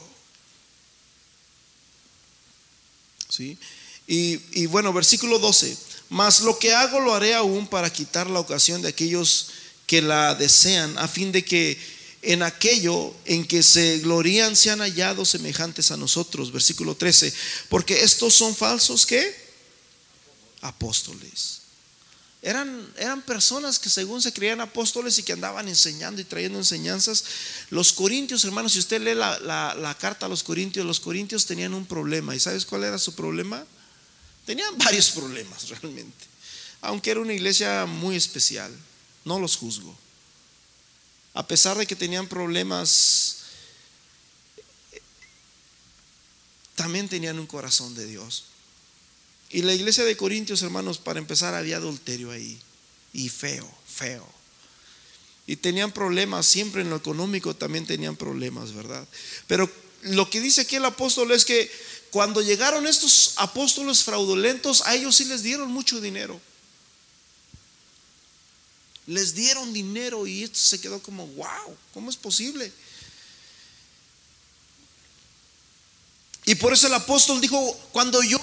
Y, 4.05 4.67
bueno, 4.67 4.93
versículo 4.93 5.39
12, 5.39 5.75
mas 6.09 6.41
lo 6.41 6.59
que 6.59 6.71
hago 6.75 6.99
lo 6.99 7.15
haré 7.15 7.33
aún 7.33 7.65
para 7.65 7.91
quitar 7.91 8.29
la 8.29 8.39
ocasión 8.39 8.83
de 8.83 8.89
aquellos 8.89 9.47
que 9.85 10.01
la 10.01 10.35
desean, 10.35 10.97
a 10.97 11.07
fin 11.07 11.31
de 11.31 11.43
que 11.43 11.77
en 12.23 12.41
aquello 12.41 13.13
en 13.25 13.45
que 13.45 13.61
se 13.61 13.99
glorían 13.99 14.55
sean 14.55 14.79
hallados 14.79 15.29
semejantes 15.29 15.91
a 15.91 15.97
nosotros. 15.97 16.51
Versículo 16.51 16.95
13, 16.95 17.33
porque 17.69 18.01
estos 18.03 18.33
son 18.33 18.55
falsos 18.55 19.05
que 19.05 19.43
apóstoles. 20.61 21.59
Eran, 22.41 22.93
eran, 22.97 23.21
personas 23.21 23.79
que 23.79 23.89
según 23.89 24.21
se 24.21 24.33
creían 24.33 24.59
apóstoles 24.59 25.17
y 25.17 25.23
que 25.23 25.31
andaban 25.31 25.69
enseñando 25.69 26.19
y 26.19 26.25
trayendo 26.25 26.59
enseñanzas. 26.59 27.23
Los 27.69 27.93
corintios, 27.93 28.43
hermanos, 28.43 28.73
si 28.73 28.79
usted 28.79 29.01
lee 29.01 29.15
la, 29.15 29.39
la, 29.39 29.97
carta 29.97 30.25
a 30.25 30.29
los 30.29 30.43
corintios, 30.43 30.85
los 30.85 30.99
corintios 30.99 31.45
tenían 31.45 31.73
un 31.73 31.85
problema. 31.85 32.35
¿Y 32.35 32.41
sabes 32.41 32.65
cuál 32.65 32.83
era 32.83 32.99
su 32.99 33.15
problema? 33.15 33.65
Tenían 34.45 34.77
varios 34.77 35.11
problemas 35.11 35.69
realmente. 35.69 36.25
Aunque 36.81 37.11
era 37.11 37.21
una 37.21 37.33
iglesia 37.33 37.85
muy 37.85 38.17
especial. 38.17 38.73
No 39.25 39.39
los 39.39 39.57
juzgo. 39.57 39.95
A 41.33 41.47
pesar 41.47 41.77
de 41.77 41.87
que 41.87 41.95
tenían 41.95 42.27
problemas, 42.27 43.37
también 46.75 47.09
tenían 47.09 47.39
un 47.39 47.47
corazón 47.47 47.95
de 47.95 48.05
Dios. 48.05 48.45
Y 49.49 49.61
la 49.61 49.73
iglesia 49.73 50.03
de 50.03 50.17
Corintios, 50.17 50.61
hermanos, 50.61 50.97
para 50.97 51.19
empezar, 51.19 51.53
había 51.53 51.77
adulterio 51.77 52.31
ahí. 52.31 52.59
Y 53.13 53.29
feo, 53.29 53.69
feo. 53.87 54.27
Y 55.45 55.57
tenían 55.57 55.91
problemas, 55.91 56.45
siempre 56.45 56.81
en 56.81 56.89
lo 56.89 56.95
económico 56.95 57.55
también 57.55 57.85
tenían 57.85 58.15
problemas, 58.15 58.73
¿verdad? 58.73 59.07
Pero 59.47 59.69
lo 60.03 60.29
que 60.29 60.39
dice 60.39 60.61
aquí 60.61 60.77
el 60.77 60.85
apóstol 60.85 61.31
es 61.31 61.45
que 61.45 61.69
cuando 62.11 62.41
llegaron 62.41 62.87
estos 62.87 63.33
apóstoles 63.37 64.03
fraudulentos, 64.03 64.83
a 64.85 64.95
ellos 64.95 65.15
sí 65.15 65.25
les 65.25 65.43
dieron 65.43 65.71
mucho 65.71 65.99
dinero. 65.99 66.39
Les 69.07 69.35
dieron 69.35 69.73
dinero 69.73 70.25
y 70.25 70.43
esto 70.43 70.59
se 70.59 70.79
quedó 70.79 71.01
como, 71.01 71.27
wow, 71.27 71.77
¿cómo 71.93 72.09
es 72.09 72.17
posible? 72.17 72.71
Y 76.45 76.55
por 76.55 76.73
eso 76.73 76.87
el 76.87 76.93
apóstol 76.93 77.39
dijo, 77.39 77.73
cuando 77.91 78.21
yo 78.21 78.39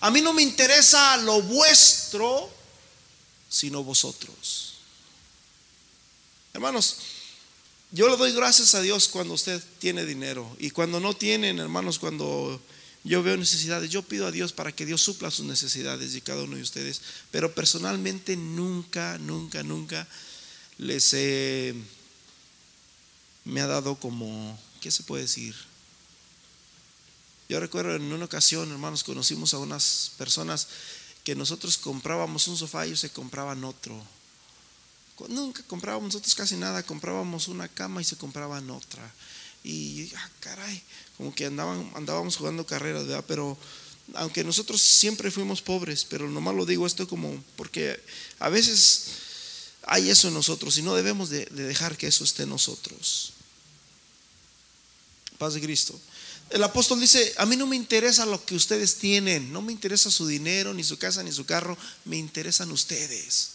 a 0.00 0.10
mí 0.10 0.20
no 0.20 0.32
me 0.32 0.42
interesa 0.42 1.16
lo 1.18 1.40
vuestro, 1.42 2.50
sino 3.48 3.82
vosotros. 3.82 4.74
Hermanos, 6.52 6.96
yo 7.90 8.08
le 8.08 8.16
doy 8.16 8.32
gracias 8.32 8.74
a 8.74 8.82
Dios 8.82 9.08
cuando 9.08 9.34
usted 9.34 9.62
tiene 9.78 10.04
dinero 10.04 10.54
y 10.58 10.70
cuando 10.70 11.00
no 11.00 11.14
tienen, 11.14 11.58
hermanos, 11.58 11.98
cuando 11.98 12.60
yo 13.04 13.22
veo 13.22 13.36
necesidades, 13.36 13.90
yo 13.90 14.02
pido 14.02 14.26
a 14.26 14.30
Dios 14.30 14.54
para 14.54 14.72
que 14.72 14.86
Dios 14.86 15.02
supla 15.02 15.30
sus 15.30 15.44
necesidades 15.44 16.14
de 16.14 16.22
cada 16.22 16.42
uno 16.42 16.56
de 16.56 16.62
ustedes, 16.62 17.02
pero 17.30 17.54
personalmente 17.54 18.34
nunca, 18.34 19.18
nunca, 19.18 19.62
nunca 19.62 20.08
les 20.78 21.12
he, 21.12 21.74
me 23.44 23.60
ha 23.60 23.66
dado 23.66 23.96
como, 23.96 24.58
¿qué 24.80 24.90
se 24.90 25.02
puede 25.02 25.24
decir? 25.24 25.54
Yo 27.46 27.60
recuerdo 27.60 27.94
en 27.94 28.10
una 28.10 28.24
ocasión, 28.24 28.70
hermanos, 28.70 29.04
conocimos 29.04 29.52
a 29.52 29.58
unas 29.58 30.12
personas 30.16 30.66
que 31.24 31.34
nosotros 31.34 31.76
comprábamos 31.76 32.48
un 32.48 32.56
sofá 32.56 32.86
y 32.86 32.96
se 32.96 33.10
compraban 33.10 33.64
otro. 33.64 34.02
Nunca 35.28 35.62
comprábamos 35.64 36.14
nosotros 36.14 36.34
casi 36.34 36.56
nada, 36.56 36.82
comprábamos 36.82 37.48
una 37.48 37.68
cama 37.68 38.00
y 38.00 38.04
se 38.04 38.16
compraban 38.16 38.70
otra. 38.70 39.12
Y, 39.64 40.12
ah, 40.14 40.30
caray, 40.40 40.82
como 41.16 41.34
que 41.34 41.46
andaban, 41.46 41.90
andábamos 41.96 42.36
jugando 42.36 42.66
carreras, 42.66 43.06
¿verdad? 43.06 43.24
Pero 43.26 43.58
aunque 44.12 44.44
nosotros 44.44 44.82
siempre 44.82 45.30
fuimos 45.30 45.62
pobres, 45.62 46.04
pero 46.04 46.28
nomás 46.28 46.54
lo 46.54 46.66
digo 46.66 46.86
esto 46.86 47.08
como 47.08 47.42
porque 47.56 47.98
a 48.38 48.50
veces 48.50 49.06
hay 49.86 50.10
eso 50.10 50.28
en 50.28 50.34
nosotros 50.34 50.76
y 50.76 50.82
no 50.82 50.94
debemos 50.94 51.30
de, 51.30 51.46
de 51.46 51.62
dejar 51.64 51.96
que 51.96 52.06
eso 52.06 52.24
esté 52.24 52.42
en 52.42 52.50
nosotros. 52.50 53.32
Paz 55.38 55.54
de 55.54 55.62
Cristo. 55.62 55.98
El 56.50 56.62
apóstol 56.62 57.00
dice, 57.00 57.32
a 57.38 57.46
mí 57.46 57.56
no 57.56 57.66
me 57.66 57.76
interesa 57.76 58.26
lo 58.26 58.44
que 58.44 58.54
ustedes 58.54 58.96
tienen, 58.96 59.52
no 59.52 59.62
me 59.62 59.72
interesa 59.72 60.10
su 60.10 60.26
dinero, 60.26 60.74
ni 60.74 60.84
su 60.84 60.98
casa, 60.98 61.22
ni 61.22 61.32
su 61.32 61.46
carro, 61.46 61.76
me 62.04 62.16
interesan 62.16 62.70
ustedes. 62.70 63.50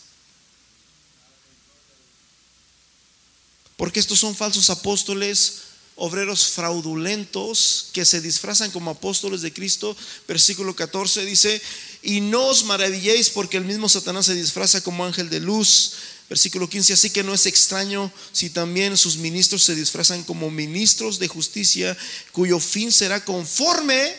Porque 3.78 4.02
estos 4.02 4.20
son 4.20 4.36
falsos 4.36 4.70
apóstoles, 4.70 5.69
obreros 6.00 6.48
fraudulentos 6.48 7.90
que 7.94 8.06
se 8.06 8.22
disfrazan 8.22 8.72
como 8.72 8.92
apóstoles 8.92 9.42
de 9.42 9.54
Cristo. 9.54 9.96
Versículo 10.28 10.76
14 10.76 11.26
dice, 11.26 11.62
y 12.02 12.22
no 12.22 12.48
os 12.48 12.64
maravilléis 12.64 13.30
porque 13.30 13.58
el 13.58 13.66
mismo 13.66 13.90
Satanás 13.90 14.26
se 14.26 14.34
disfraza 14.34 14.82
como 14.82 15.06
ángel 15.06 15.30
de 15.30 15.42
luz. 15.42 15.94
Versículo 16.30 16.70
15, 16.70 16.94
así 16.94 17.10
que 17.10 17.24
no 17.24 17.34
es 17.34 17.46
extraño 17.48 18.12
si 18.32 18.50
también 18.50 18.96
sus 18.98 19.18
ministros 19.18 19.64
se 19.64 19.76
disfrazan 19.76 20.24
como 20.24 20.50
ministros 20.50 21.20
de 21.20 21.28
justicia, 21.28 21.98
cuyo 22.32 22.60
fin 22.60 22.92
será 22.92 23.26
conforme 23.26 24.16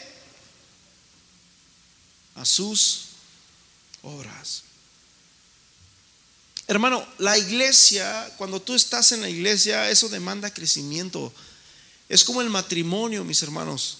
a 2.35 2.45
sus 2.45 3.03
obras. 4.03 4.65
Hermano, 6.67 7.07
la 7.19 7.39
iglesia, 7.39 8.33
cuando 8.37 8.61
tú 8.61 8.75
estás 8.75 9.13
en 9.13 9.23
la 9.23 9.29
iglesia, 9.29 9.91
eso 9.91 10.09
demanda 10.09 10.53
crecimiento. 10.53 11.33
Es 12.11 12.25
como 12.25 12.43
el 12.43 12.51
matrimonio, 12.51 13.23
mis 13.23 13.41
hermanos. 13.45 13.99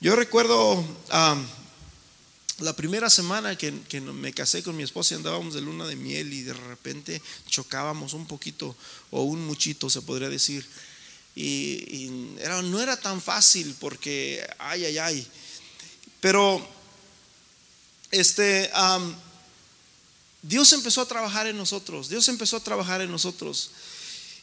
Yo 0.00 0.16
recuerdo 0.16 0.84
la 2.58 2.72
primera 2.74 3.08
semana 3.08 3.56
que, 3.56 3.70
me 4.00 4.32
casé 4.32 4.64
con 4.64 4.76
mi 4.76 4.82
esposa 4.82 5.14
y 5.14 5.18
andábamos 5.18 5.54
de 5.54 5.60
luna 5.60 5.86
de 5.86 5.94
miel 5.94 6.32
y 6.32 6.42
de 6.42 6.52
repente 6.52 7.22
chocábamos 7.48 8.12
un 8.12 8.26
poquito 8.26 8.74
o 9.12 9.22
un 9.22 9.46
muchito, 9.46 9.88
se 9.88 10.02
podría 10.02 10.28
decir. 10.28 10.66
Y, 11.36 12.34
era, 12.40 12.60
no 12.60 12.80
era 12.80 12.96
tan 13.00 13.22
fácil 13.22 13.72
porque, 13.78 14.44
ay, 14.58 14.86
ay, 14.86 14.98
ay. 14.98 15.26
Pero, 16.20 16.66
este, 18.10 18.68
Dios 20.42 20.72
empezó 20.72 21.02
a 21.02 21.06
trabajar 21.06 21.46
en 21.46 21.56
nosotros. 21.56 22.08
Dios 22.08 22.26
empezó 22.26 22.56
a 22.56 22.64
trabajar 22.64 23.00
en 23.00 23.12
nosotros. 23.12 23.70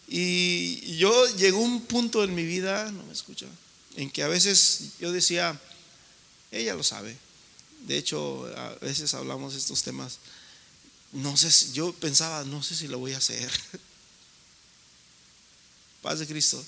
Y 0.08 0.98
yo 0.98 1.28
llegó 1.36 1.60
un 1.60 1.82
punto 1.82 2.24
en 2.24 2.36
mi 2.36 2.46
vida, 2.46 2.92
no 2.92 3.04
me 3.04 3.14
escucha, 3.14 3.48
en 3.96 4.12
que 4.12 4.24
a 4.24 4.28
veces 4.28 4.92
yo 5.00 5.12
decía, 5.12 5.60
ella 6.52 6.76
lo 6.76 6.84
sabe. 6.84 7.18
De 7.88 7.98
hecho, 7.98 8.46
a 8.58 8.76
veces 8.76 9.14
hablamos 9.14 9.54
de 9.54 9.60
estos 9.60 9.84
temas. 9.84 10.20
No 11.12 11.38
sé, 11.38 11.52
si, 11.52 11.72
yo 11.74 11.94
pensaba, 11.94 12.44
no 12.44 12.64
sé 12.64 12.76
si 12.76 12.88
lo 12.88 13.00
voy 13.00 13.14
a 13.14 13.18
hacer. 13.18 13.52
Paz 16.02 16.20
de 16.20 16.28
Cristo. 16.28 16.64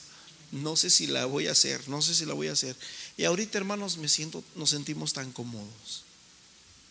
No 0.51 0.75
sé 0.75 0.89
si 0.89 1.07
la 1.07 1.25
voy 1.25 1.47
a 1.47 1.51
hacer, 1.51 1.89
no 1.89 2.01
sé 2.01 2.15
si 2.15 2.25
la 2.25 2.33
voy 2.33 2.47
a 2.47 2.53
hacer. 2.53 2.75
Y 3.17 3.25
ahorita, 3.25 3.57
hermanos, 3.57 3.97
me 3.97 4.07
siento, 4.07 4.43
nos 4.55 4.69
sentimos 4.69 5.11
tan 5.11 5.31
cómodos. 5.33 6.03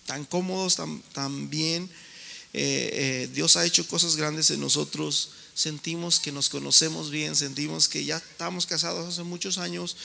Tan 0.05 0.25
cómodos, 0.25 0.77
tan, 0.77 1.51
bien. 1.51 1.91
Eh, 2.53 2.91
eh, 2.93 3.31
Dios 3.33 3.57
ha 3.57 3.65
hecho 3.65 3.87
cosas 3.89 4.17
grandes 4.17 4.51
en 4.51 4.61
nosotros. 4.61 5.31
Sentimos 5.57 6.21
que 6.21 6.33
nos 6.33 6.51
conocemos 6.51 7.11
bien, 7.11 7.35
sentimos 7.35 7.89
que 7.89 8.05
ya 8.05 8.19
estamos 8.19 8.67
casados 8.67 9.09
hace 9.09 9.23
muchos 9.23 9.57
años. 9.57 9.97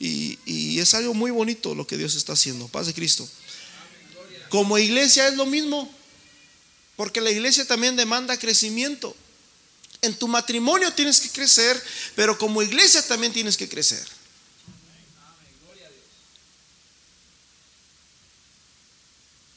Y, 0.00 0.40
y 0.44 0.80
es 0.80 0.92
algo 0.92 1.14
muy 1.14 1.30
bonito 1.30 1.76
lo 1.76 1.86
que 1.86 1.96
Dios 1.96 2.16
está 2.16 2.32
haciendo. 2.32 2.66
Paz 2.66 2.88
de 2.88 2.94
Cristo. 2.94 3.26
Como 4.48 4.76
iglesia 4.76 5.28
es 5.28 5.36
lo 5.36 5.46
mismo, 5.46 5.88
porque 6.96 7.20
la 7.20 7.30
iglesia 7.30 7.64
también 7.64 7.94
demanda 7.94 8.36
crecimiento. 8.36 9.14
En 10.02 10.14
tu 10.14 10.26
matrimonio 10.26 10.92
tienes 10.92 11.20
que 11.20 11.30
crecer, 11.30 11.80
pero 12.16 12.36
como 12.36 12.60
iglesia 12.60 13.00
también 13.06 13.32
tienes 13.32 13.56
que 13.56 13.68
crecer. 13.68 14.04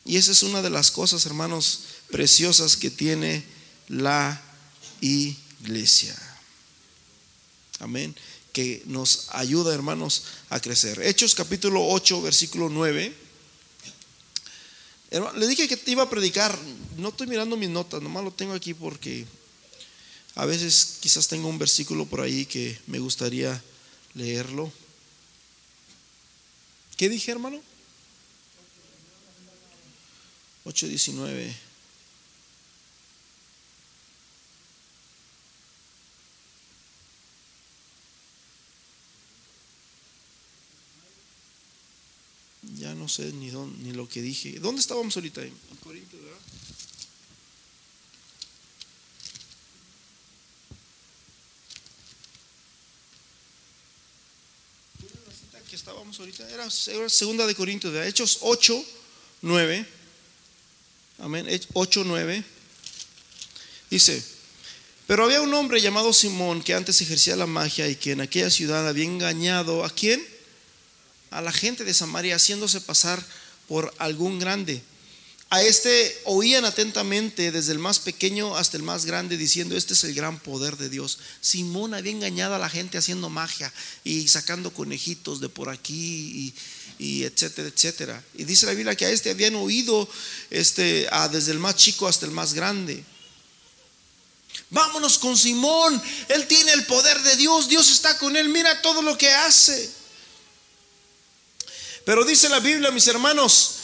Y 0.05 0.17
esa 0.17 0.33
es 0.33 0.43
una 0.43 0.61
de 0.61 0.69
las 0.69 0.91
cosas, 0.91 1.25
hermanos, 1.25 1.81
preciosas 2.11 2.77
que 2.77 2.91
tiene 2.91 3.43
la 3.87 4.39
iglesia. 5.01 6.15
Amén. 7.79 8.15
Que 8.53 8.83
nos 8.85 9.27
ayuda, 9.31 9.73
hermanos, 9.73 10.23
a 10.49 10.59
crecer. 10.59 11.01
Hechos 11.01 11.35
capítulo 11.35 11.85
8, 11.87 12.21
versículo 12.21 12.69
9 12.69 13.31
le 15.11 15.47
dije 15.47 15.67
que 15.67 15.75
te 15.75 15.91
iba 15.91 16.03
a 16.03 16.09
predicar. 16.09 16.57
No 16.97 17.09
estoy 17.09 17.27
mirando 17.27 17.57
mis 17.57 17.69
notas, 17.69 18.01
nomás 18.01 18.23
lo 18.23 18.31
tengo 18.31 18.53
aquí 18.53 18.73
porque 18.73 19.25
a 20.35 20.45
veces 20.45 20.99
quizás 21.01 21.27
tengo 21.27 21.49
un 21.49 21.59
versículo 21.59 22.05
por 22.05 22.21
ahí 22.21 22.45
que 22.45 22.79
me 22.87 22.99
gustaría 22.99 23.61
leerlo. 24.13 24.71
¿Qué 26.95 27.09
dije, 27.09 27.31
hermano? 27.31 27.61
8.19. 30.65 31.53
Ya 42.77 42.90
no 43.01 43.09
sé 43.09 43.33
ni, 43.33 43.49
dónde, 43.49 43.83
ni 43.83 43.93
lo 43.93 44.07
que 44.07 44.21
dije. 44.21 44.59
¿Dónde 44.59 44.79
estábamos 44.79 45.15
ahorita? 45.17 45.41
En 45.41 45.55
Corinto, 45.83 46.17
¿verdad? 46.17 46.37
que 55.67 55.75
estábamos 55.77 56.19
ahorita 56.19 56.49
era 56.49 56.69
segunda 57.09 57.47
de 57.47 57.55
Corintios, 57.55 57.93
de 57.93 58.05
Hechos 58.05 58.39
8, 58.41 58.85
9. 59.41 59.85
Amén. 61.19 61.47
8, 61.73 62.03
9. 62.05 62.43
Dice, 63.89 64.23
pero 65.07 65.23
había 65.23 65.41
un 65.41 65.53
hombre 65.53 65.81
llamado 65.81 66.13
Simón 66.13 66.61
que 66.61 66.75
antes 66.75 67.01
ejercía 67.01 67.35
la 67.35 67.47
magia 67.47 67.87
y 67.87 67.95
que 67.95 68.11
en 68.11 68.21
aquella 68.21 68.49
ciudad 68.49 68.87
había 68.87 69.05
engañado 69.05 69.85
a 69.85 69.89
quién? 69.89 70.30
A 71.31 71.41
la 71.41 71.51
gente 71.51 71.83
de 71.83 71.93
Samaria 71.93 72.35
haciéndose 72.35 72.81
pasar 72.81 73.25
por 73.67 73.93
algún 73.97 74.37
grande. 74.37 74.83
A 75.49 75.61
este 75.63 76.17
oían 76.23 76.63
atentamente 76.63 77.51
desde 77.51 77.73
el 77.73 77.79
más 77.79 77.99
pequeño 77.99 78.55
hasta 78.55 78.77
el 78.77 78.83
más 78.83 79.05
grande 79.05 79.35
diciendo, 79.35 79.75
este 79.75 79.93
es 79.93 80.03
el 80.05 80.13
gran 80.13 80.39
poder 80.39 80.77
de 80.77 80.89
Dios. 80.89 81.19
Simón 81.41 81.93
había 81.93 82.13
engañado 82.13 82.55
a 82.55 82.59
la 82.59 82.69
gente 82.69 82.97
haciendo 82.97 83.29
magia 83.29 83.71
y 84.05 84.29
sacando 84.29 84.73
conejitos 84.73 85.41
de 85.41 85.49
por 85.49 85.67
aquí 85.67 86.53
y, 86.99 87.23
etcétera, 87.23 87.67
etcétera. 87.67 88.23
Y 88.33 88.45
dice 88.45 88.65
la 88.65 88.73
Biblia 88.73 88.95
que 88.95 89.05
a 89.05 89.09
este 89.09 89.29
habían 89.29 89.55
oído 89.55 90.07
este, 90.51 91.09
desde 91.31 91.51
el 91.51 91.59
más 91.59 91.75
chico 91.75 92.07
hasta 92.07 92.25
el 92.25 92.31
más 92.31 92.53
grande. 92.53 93.03
Vámonos 94.69 95.17
con 95.17 95.37
Simón, 95.37 96.01
él 96.29 96.47
tiene 96.47 96.71
el 96.71 96.85
poder 96.85 97.21
de 97.23 97.35
Dios, 97.35 97.67
Dios 97.67 97.91
está 97.91 98.17
con 98.17 98.37
él, 98.37 98.47
mira 98.47 98.81
todo 98.81 99.01
lo 99.01 99.17
que 99.17 99.29
hace. 99.29 100.00
Pero 102.05 102.23
dice 102.23 102.49
la 102.49 102.59
Biblia, 102.59 102.91
mis 102.91 103.07
hermanos, 103.07 103.75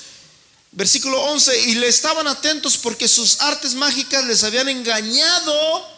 versículo 0.71 1.21
11, 1.21 1.59
y 1.69 1.75
le 1.75 1.87
estaban 1.87 2.27
atentos 2.27 2.77
porque 2.77 3.07
sus 3.07 3.41
artes 3.41 3.75
mágicas 3.75 4.23
les 4.25 4.43
habían 4.43 4.69
engañado 4.69 5.97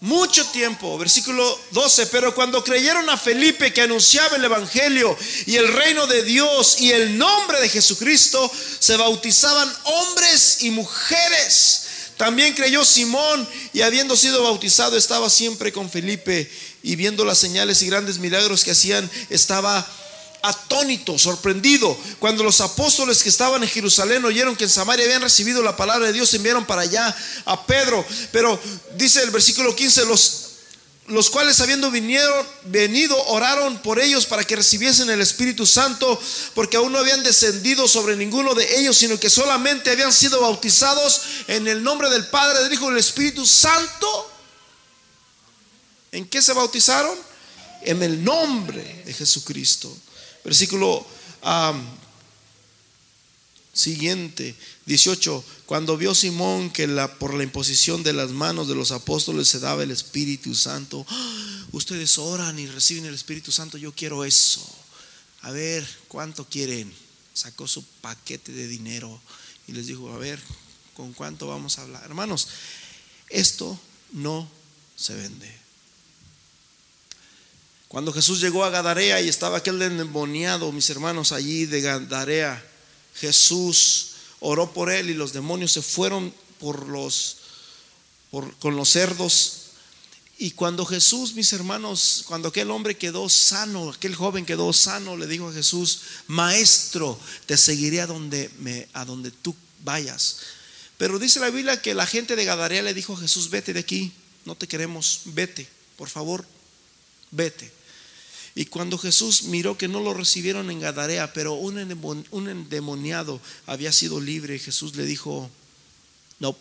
mucho 0.00 0.44
tiempo. 0.46 0.98
Versículo 0.98 1.58
12, 1.72 2.06
pero 2.06 2.34
cuando 2.34 2.62
creyeron 2.62 3.08
a 3.10 3.16
Felipe 3.16 3.72
que 3.72 3.82
anunciaba 3.82 4.36
el 4.36 4.44
Evangelio 4.44 5.16
y 5.46 5.56
el 5.56 5.72
reino 5.72 6.06
de 6.06 6.22
Dios 6.22 6.80
y 6.80 6.92
el 6.92 7.16
nombre 7.18 7.60
de 7.60 7.68
Jesucristo, 7.68 8.50
se 8.78 8.96
bautizaban 8.96 9.72
hombres 9.84 10.58
y 10.62 10.70
mujeres. 10.70 11.82
También 12.16 12.54
creyó 12.54 12.84
Simón 12.84 13.46
y 13.74 13.82
habiendo 13.82 14.16
sido 14.16 14.42
bautizado 14.42 14.96
estaba 14.96 15.28
siempre 15.28 15.70
con 15.70 15.90
Felipe 15.90 16.50
y 16.82 16.96
viendo 16.96 17.24
las 17.24 17.38
señales 17.38 17.82
y 17.82 17.88
grandes 17.88 18.18
milagros 18.18 18.64
que 18.64 18.70
hacían, 18.70 19.10
estaba 19.28 19.86
atónito, 20.48 21.18
sorprendido. 21.18 21.96
Cuando 22.18 22.44
los 22.44 22.60
apóstoles 22.60 23.22
que 23.22 23.28
estaban 23.28 23.62
en 23.62 23.68
Jerusalén 23.68 24.24
oyeron 24.24 24.56
que 24.56 24.64
en 24.64 24.70
Samaria 24.70 25.04
habían 25.04 25.22
recibido 25.22 25.62
la 25.62 25.76
palabra 25.76 26.06
de 26.06 26.12
Dios, 26.12 26.32
enviaron 26.34 26.64
para 26.64 26.82
allá 26.82 27.14
a 27.44 27.66
Pedro. 27.66 28.04
Pero 28.32 28.58
dice 28.96 29.22
el 29.22 29.30
versículo 29.30 29.74
15, 29.74 30.06
los, 30.06 30.42
los 31.08 31.30
cuales 31.30 31.60
habiendo 31.60 31.90
vinieron, 31.90 32.46
venido 32.64 33.20
oraron 33.26 33.78
por 33.78 34.00
ellos 34.00 34.26
para 34.26 34.44
que 34.44 34.56
recibiesen 34.56 35.10
el 35.10 35.20
Espíritu 35.20 35.66
Santo, 35.66 36.20
porque 36.54 36.76
aún 36.76 36.92
no 36.92 36.98
habían 36.98 37.22
descendido 37.22 37.88
sobre 37.88 38.16
ninguno 38.16 38.54
de 38.54 38.78
ellos, 38.78 38.96
sino 38.96 39.18
que 39.18 39.30
solamente 39.30 39.90
habían 39.90 40.12
sido 40.12 40.40
bautizados 40.40 41.22
en 41.48 41.66
el 41.68 41.82
nombre 41.82 42.08
del 42.10 42.26
Padre, 42.28 42.62
del 42.62 42.72
Hijo 42.72 42.86
y 42.86 42.90
del 42.90 42.98
Espíritu 42.98 43.44
Santo. 43.44 44.32
¿En 46.12 46.26
qué 46.26 46.40
se 46.40 46.52
bautizaron? 46.52 47.16
En 47.82 48.02
el 48.02 48.24
nombre 48.24 49.02
de 49.04 49.12
Jesucristo. 49.12 49.94
Versículo 50.46 51.04
siguiente, 53.72 54.54
18. 54.86 55.44
Cuando 55.66 55.96
vio 55.96 56.14
Simón 56.14 56.70
que 56.70 56.86
por 57.18 57.34
la 57.34 57.42
imposición 57.42 58.04
de 58.04 58.12
las 58.12 58.30
manos 58.30 58.68
de 58.68 58.76
los 58.76 58.92
apóstoles 58.92 59.48
se 59.48 59.58
daba 59.58 59.82
el 59.82 59.90
Espíritu 59.90 60.54
Santo, 60.54 61.04
¡Ah! 61.08 61.66
ustedes 61.72 62.16
oran 62.18 62.60
y 62.60 62.68
reciben 62.68 63.06
el 63.06 63.14
Espíritu 63.14 63.50
Santo, 63.50 63.76
yo 63.76 63.90
quiero 63.90 64.24
eso. 64.24 64.64
A 65.40 65.50
ver, 65.50 65.84
¿cuánto 66.06 66.48
quieren? 66.48 66.94
Sacó 67.34 67.66
su 67.66 67.82
paquete 68.00 68.52
de 68.52 68.68
dinero 68.68 69.20
y 69.66 69.72
les 69.72 69.88
dijo, 69.88 70.12
a 70.12 70.18
ver, 70.18 70.40
¿con 70.94 71.12
cuánto 71.12 71.48
vamos 71.48 71.78
a 71.78 71.82
hablar? 71.82 72.04
Hermanos, 72.04 72.46
esto 73.30 73.76
no 74.12 74.48
se 74.94 75.12
vende. 75.16 75.65
Cuando 77.88 78.12
Jesús 78.12 78.40
llegó 78.40 78.64
a 78.64 78.70
Gadarea 78.70 79.20
y 79.20 79.28
estaba 79.28 79.58
aquel 79.58 79.80
endemoniado, 79.80 80.72
mis 80.72 80.90
hermanos, 80.90 81.32
allí 81.32 81.66
de 81.66 81.80
Gadarea, 81.80 82.62
Jesús 83.14 84.08
oró 84.40 84.72
por 84.72 84.90
él 84.90 85.10
y 85.10 85.14
los 85.14 85.32
demonios 85.32 85.72
se 85.72 85.82
fueron 85.82 86.32
por 86.58 86.88
los, 86.88 87.38
con 88.30 88.76
los 88.76 88.90
cerdos. 88.90 89.62
Y 90.38 90.50
cuando 90.50 90.84
Jesús, 90.84 91.34
mis 91.34 91.52
hermanos, 91.52 92.24
cuando 92.26 92.48
aquel 92.48 92.70
hombre 92.70 92.96
quedó 92.96 93.28
sano, 93.28 93.90
aquel 93.90 94.14
joven 94.14 94.44
quedó 94.44 94.72
sano, 94.72 95.16
le 95.16 95.26
dijo 95.26 95.48
a 95.48 95.52
Jesús, 95.52 96.00
maestro, 96.26 97.18
te 97.46 97.56
seguiré 97.56 98.02
a 98.02 98.06
donde, 98.06 98.50
me, 98.58 98.88
a 98.92 99.04
donde 99.04 99.30
tú 99.30 99.54
vayas. 99.82 100.38
Pero 100.98 101.18
dice 101.18 101.40
la 101.40 101.50
Biblia 101.50 101.80
que 101.80 101.94
la 101.94 102.06
gente 102.06 102.36
de 102.36 102.44
Gadarea 102.44 102.82
le 102.82 102.94
dijo 102.94 103.14
a 103.14 103.20
Jesús, 103.20 103.48
vete 103.48 103.72
de 103.72 103.80
aquí, 103.80 104.12
no 104.44 104.56
te 104.56 104.66
queremos, 104.66 105.22
vete, 105.26 105.68
por 105.96 106.08
favor, 106.08 106.44
vete. 107.30 107.75
Y 108.58 108.64
cuando 108.64 108.96
Jesús 108.96 109.42
miró 109.44 109.76
que 109.76 109.86
no 109.86 110.00
lo 110.00 110.14
recibieron 110.14 110.70
en 110.70 110.80
Gadarea, 110.80 111.34
pero 111.34 111.52
un 111.52 111.78
endemoniado 112.48 113.38
había 113.66 113.92
sido 113.92 114.18
libre, 114.18 114.58
Jesús 114.58 114.96
le 114.96 115.04
dijo, 115.04 115.50
no, 116.40 116.56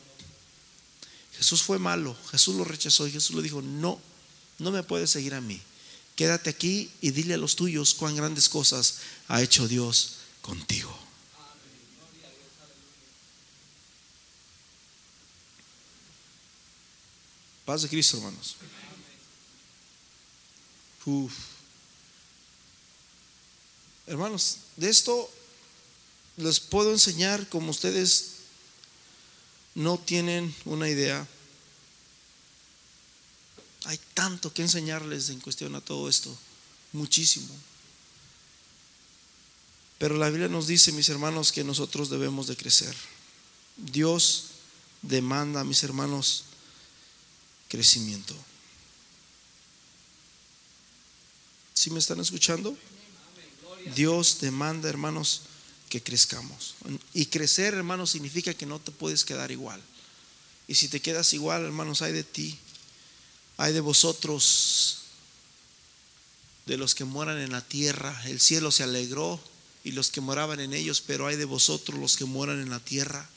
Jesús 1.38 1.64
fue 1.64 1.80
malo, 1.80 2.14
Jesús 2.32 2.58
lo 2.58 2.66
rechazó 2.66 3.08
y 3.08 3.12
Jesús 3.12 3.34
le 3.38 3.42
dijo, 3.42 3.62
no, 3.62 4.02
no 4.60 4.72
me 4.72 4.84
puedes 4.84 5.10
seguir 5.10 5.36
a 5.36 5.40
mí. 5.40 5.62
Quédate 6.18 6.50
aquí 6.50 6.92
y 7.00 7.12
dile 7.12 7.36
a 7.36 7.38
los 7.38 7.56
tuyos 7.56 7.94
cuán 7.94 8.14
grandes 8.14 8.50
cosas 8.50 8.98
ha 9.30 9.42
hecho 9.42 9.66
Dios 9.66 10.18
contigo. 10.42 10.94
Paz 17.64 17.84
de 17.84 17.88
Cristo, 17.88 18.18
hermanos. 18.18 18.58
Hermanos, 24.08 24.58
de 24.76 24.90
esto 24.90 25.32
les 26.38 26.60
puedo 26.60 26.92
enseñar 26.92 27.48
como 27.50 27.72
ustedes 27.72 28.36
no 29.74 29.98
tienen 29.98 30.54
una 30.66 30.90
idea. 30.90 31.28
Hay 33.86 34.00
tanto 34.14 34.54
que 34.54 34.64
enseñarles 34.64 35.30
en 35.30 35.40
cuestión 35.40 35.76
a 35.76 35.82
todo 35.82 36.10
esto, 36.10 36.36
muchísimo. 36.94 37.54
Pero 39.98 40.18
la 40.18 40.30
Biblia 40.30 40.50
nos 40.50 40.68
dice, 40.68 40.92
mis 40.92 41.10
hermanos, 41.10 41.52
que 41.52 41.64
nosotros 41.64 42.10
debemos 42.10 42.48
de 42.48 42.58
crecer. 42.58 42.96
Dios 43.78 44.46
demanda, 45.02 45.64
mis 45.64 45.84
hermanos, 45.84 46.46
crecimiento. 47.68 48.36
¿Sí 51.74 51.90
me 51.92 52.00
están 52.00 52.20
escuchando? 52.20 52.76
Dios 53.94 54.40
demanda, 54.42 54.90
hermanos, 54.90 55.42
que 55.90 56.02
crezcamos. 56.02 56.76
Y 57.14 57.28
crecer, 57.28 57.74
hermanos, 57.74 58.12
significa 58.12 58.54
que 58.54 58.66
no 58.66 58.80
te 58.80 58.92
puedes 58.92 59.24
quedar 59.24 59.52
igual. 59.52 59.82
Y 60.68 60.76
si 60.76 60.88
te 60.88 61.00
quedas 61.00 61.34
igual, 61.34 61.64
hermanos, 61.64 62.02
hay 62.02 62.14
de 62.14 62.24
ti, 62.24 62.58
hay 63.58 63.74
de 63.74 63.82
vosotros, 63.82 65.00
de 66.66 66.78
los 66.78 66.96
que 66.96 67.06
moran 67.06 67.38
en 67.40 67.52
la 67.52 67.62
tierra. 67.62 68.20
El 68.26 68.40
cielo 68.40 68.72
se 68.72 68.84
alegró 68.84 69.40
y 69.84 69.92
los 69.92 70.10
que 70.10 70.22
moraban 70.22 70.60
en 70.60 70.74
ellos, 70.74 71.02
pero 71.06 71.28
hay 71.28 71.36
de 71.36 71.46
vosotros 71.46 72.00
los 72.00 72.18
que 72.18 72.26
moran 72.26 72.60
en 72.60 72.72
la 72.72 72.80
tierra, 72.80 73.30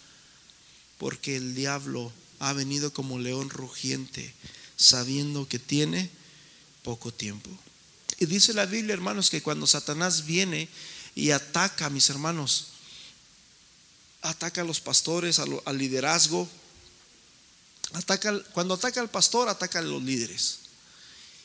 porque 0.96 1.36
el 1.36 1.54
diablo 1.54 2.10
ha 2.38 2.54
venido 2.54 2.92
como 2.92 3.18
león 3.18 3.50
rugiente, 3.50 4.32
sabiendo 4.76 5.46
que 5.46 5.58
tiene 5.58 6.10
poco 6.82 7.12
tiempo. 7.12 7.50
Y 8.18 8.26
dice 8.26 8.52
la 8.52 8.66
Biblia, 8.66 8.94
hermanos, 8.94 9.30
que 9.30 9.42
cuando 9.42 9.66
Satanás 9.66 10.26
viene, 10.26 10.68
y 11.14 11.32
ataca 11.32 11.86
a 11.86 11.90
mis 11.90 12.10
hermanos. 12.10 12.66
Ataca 14.22 14.60
a 14.60 14.64
los 14.64 14.80
pastores, 14.80 15.38
al 15.38 15.78
liderazgo. 15.78 16.48
Ataca, 17.92 18.38
cuando 18.52 18.74
ataca 18.74 19.00
al 19.00 19.10
pastor, 19.10 19.48
ataca 19.48 19.80
a 19.80 19.82
los 19.82 20.02
líderes. 20.02 20.58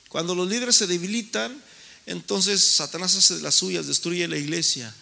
Cuando 0.10 0.36
los 0.36 0.48
líderes 0.48 0.76
se 0.76 0.86
debilitan, 0.86 1.60
entonces 2.06 2.64
Satanás 2.64 3.16
hace 3.16 3.40
las 3.40 3.56
suyas, 3.56 3.88
destruye 3.88 4.28
la 4.28 4.38
iglesia. 4.38 4.94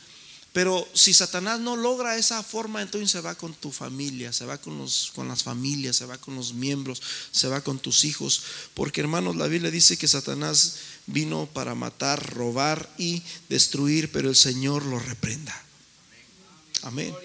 Pero 0.53 0.85
si 0.93 1.13
Satanás 1.13 1.61
no 1.61 1.77
logra 1.77 2.17
esa 2.17 2.43
forma, 2.43 2.81
entonces 2.81 3.11
se 3.11 3.21
va 3.21 3.35
con 3.35 3.53
tu 3.53 3.71
familia, 3.71 4.33
se 4.33 4.45
va 4.45 4.57
con, 4.57 4.77
los, 4.77 5.11
con 5.15 5.29
las 5.29 5.43
familias, 5.43 5.95
se 5.95 6.05
va 6.05 6.17
con 6.17 6.35
los 6.35 6.53
miembros, 6.53 7.01
se 7.31 7.47
va 7.47 7.61
con 7.61 7.79
tus 7.79 8.03
hijos. 8.03 8.43
Porque 8.73 8.99
hermanos, 8.99 9.37
la 9.37 9.47
Biblia 9.47 9.71
dice 9.71 9.97
que 9.97 10.09
Satanás 10.09 10.75
vino 11.07 11.45
para 11.45 11.73
matar, 11.73 12.35
robar 12.35 12.93
y 12.97 13.23
destruir, 13.47 14.11
pero 14.11 14.29
el 14.29 14.35
Señor 14.35 14.83
lo 14.83 14.99
reprenda. 14.99 15.55
Amén. 16.81 17.15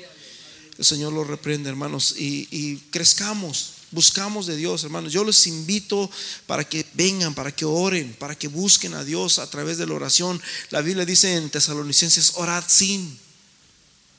El 0.78 0.84
Señor 0.84 1.12
lo 1.12 1.24
reprende, 1.24 1.68
hermanos, 1.70 2.14
y, 2.18 2.76
crezcamos, 2.90 3.72
buscamos 3.91 4.47
de 4.47 4.57
Dios, 4.57 4.84
hermanos. 4.84 5.12
Yo 5.12 5.24
les 5.24 5.47
invito 5.47 6.11
para 6.47 6.68
que 6.68 6.87
vengan, 6.95 7.34
para 7.34 7.55
que 7.55 7.64
oren, 7.64 8.14
para 8.14 8.37
que 8.37 8.49
busquen 8.49 8.95
a 8.95 9.05
Dios 9.05 9.39
a 9.39 9.49
través 9.51 9.78
de 9.78 9.87
la 9.87 9.95
oración. 9.95 10.41
La 10.70 10.80
Biblia 10.80 11.05
dice 11.05 11.34
en 11.34 11.51
Tesalonicenses, 11.51 12.32
orad 12.37 12.64
sin 12.66 13.18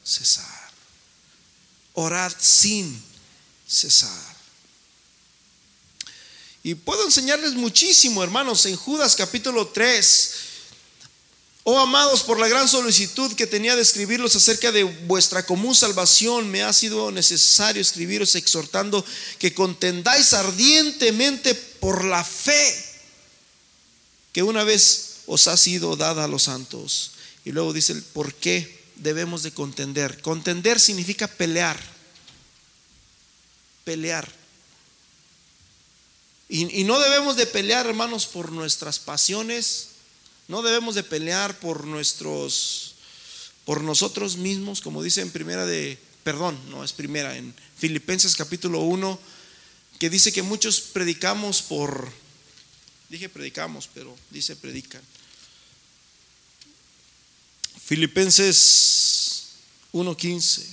cesar. 0.04 0.72
Orad 1.94 2.34
sin 2.40 3.02
cesar. 3.68 4.38
Y 6.64 6.76
puedo 6.76 7.06
enseñarles 7.06 7.54
muchísimo, 7.54 8.24
hermanos, 8.24 8.66
en 8.66 8.76
Judas 8.76 9.16
capítulo 9.16 9.68
3. 9.68 10.47
Oh 11.70 11.80
amados, 11.80 12.24
por 12.24 12.40
la 12.40 12.48
gran 12.48 12.66
solicitud 12.70 13.34
que 13.34 13.46
tenía 13.46 13.76
de 13.76 13.82
escribirlos 13.82 14.34
acerca 14.38 14.72
de 14.72 14.86
vuestra 14.86 15.46
común 15.46 15.76
salvación, 15.76 16.50
me 16.50 16.64
ha 16.64 16.72
sido 16.72 17.12
necesario 17.12 17.82
escribiros 17.82 18.36
exhortando 18.36 19.04
que 19.38 19.54
contendáis 19.54 20.32
ardientemente 20.32 21.56
por 21.56 22.06
la 22.06 22.24
fe 22.24 22.74
que 24.32 24.44
una 24.44 24.64
vez 24.64 25.16
os 25.26 25.50
ha 25.50 25.58
sido 25.58 25.98
dada 25.98 26.24
a 26.24 26.30
los 26.30 26.44
santos. 26.44 27.12
Y 27.44 27.52
luego 27.52 27.74
dice 27.74 27.96
por 28.14 28.34
qué 28.34 28.86
debemos 28.96 29.44
de 29.44 29.52
contender. 29.52 30.22
Contender 30.22 30.80
significa 30.80 31.28
pelear. 31.28 31.78
Pelear. 33.84 34.32
Y, 36.48 36.86
no 36.86 36.98
debemos 36.98 37.36
de 37.36 37.46
pelear, 37.46 37.88
hermanos, 37.88 38.26
por 38.26 38.54
nuestras 38.54 39.00
pasiones. 39.00 39.97
No 40.48 40.62
debemos 40.62 40.96
de 40.96 41.04
pelear 41.04 41.60
por 41.60 41.86
nuestros, 41.86 42.96
por 43.66 43.82
nosotros 43.82 44.38
mismos, 44.38 44.80
como 44.80 45.04
dice 45.04 45.22
en 45.22 45.32
primera 45.32 45.66
de, 45.66 46.00
perdón, 46.24 46.58
no 46.70 46.84
es 46.86 46.94
primera, 46.94 47.36
en 47.36 47.54
Filipenses 47.78 48.36
capítulo 48.36 48.80
1, 48.80 49.20
que 50.00 50.10
dice 50.10 50.32
que 50.32 50.44
muchos 50.44 50.80
predicamos 50.80 51.62
por, 51.62 52.10
dije 53.10 53.28
predicamos, 53.28 53.90
pero 53.94 54.16
dice 54.30 54.56
predican. 54.56 55.02
Filipenses 57.84 59.48
1.15. 59.92 60.66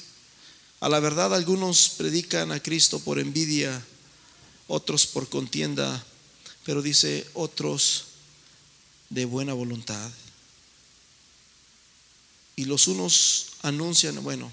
A 0.81 0.89
la 0.89 1.01
verdad 1.01 1.35
algunos 1.35 1.89
predican 1.91 2.53
a 2.53 2.61
Cristo 2.61 3.01
por 3.01 3.18
envidia 3.18 3.85
otros 4.68 5.07
por 5.07 5.29
contienda, 5.29 6.05
pero 6.64 6.83
dice 6.83 7.27
otros 7.35 8.14
de 9.11 9.25
buena 9.25 9.53
voluntad. 9.53 10.11
Y 12.57 12.65
los 12.67 12.87
unos 12.87 13.47
anuncian, 13.63 14.23
bueno, 14.23 14.51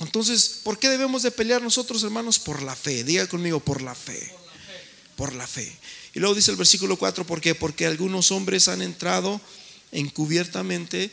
entonces, 0.00 0.60
¿por 0.62 0.78
qué 0.78 0.88
debemos 0.88 1.22
de 1.22 1.30
pelear 1.30 1.62
nosotros, 1.62 2.02
hermanos? 2.02 2.38
Por 2.38 2.62
la 2.62 2.74
fe. 2.74 3.04
Diga 3.04 3.26
conmigo, 3.26 3.60
por 3.60 3.80
la 3.80 3.94
fe. 3.94 4.34
Por 5.16 5.34
la 5.34 5.46
fe. 5.46 5.76
Y 6.14 6.20
luego 6.20 6.34
dice 6.34 6.50
el 6.50 6.56
versículo 6.56 6.96
4, 6.96 7.26
¿por 7.26 7.40
qué? 7.40 7.54
Porque 7.54 7.86
algunos 7.86 8.32
hombres 8.32 8.68
han 8.68 8.82
entrado 8.82 9.40
encubiertamente 9.92 11.12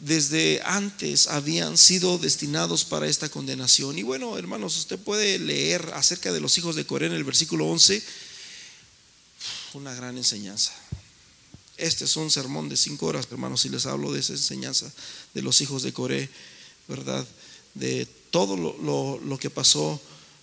desde 0.00 0.62
antes 0.64 1.26
habían 1.26 1.76
sido 1.76 2.16
destinados 2.18 2.84
para 2.84 3.06
esta 3.06 3.28
condenación. 3.28 3.98
Y 3.98 4.02
bueno, 4.02 4.38
hermanos, 4.38 4.76
usted 4.76 4.98
puede 4.98 5.38
leer 5.38 5.92
acerca 5.94 6.32
de 6.32 6.40
los 6.40 6.56
hijos 6.58 6.74
de 6.74 6.86
Coré 6.86 7.06
en 7.06 7.12
el 7.12 7.24
versículo 7.24 7.66
11, 7.66 8.02
una 9.74 9.94
gran 9.94 10.16
enseñanza. 10.16 10.72
Este 11.80 12.04
es 12.04 12.14
un 12.16 12.30
sermón 12.30 12.68
de 12.68 12.76
cinco 12.76 13.06
horas, 13.06 13.26
hermanos, 13.30 13.62
si 13.62 13.70
les 13.70 13.86
hablo 13.86 14.12
de 14.12 14.20
esa 14.20 14.34
enseñanza 14.34 14.92
de 15.32 15.40
los 15.40 15.62
hijos 15.62 15.82
de 15.82 15.94
Coré, 15.94 16.28
¿verdad? 16.88 17.26
De 17.72 18.06
todo 18.30 18.54
lo, 18.56 19.38
que 19.38 19.48
pasó 19.48 19.98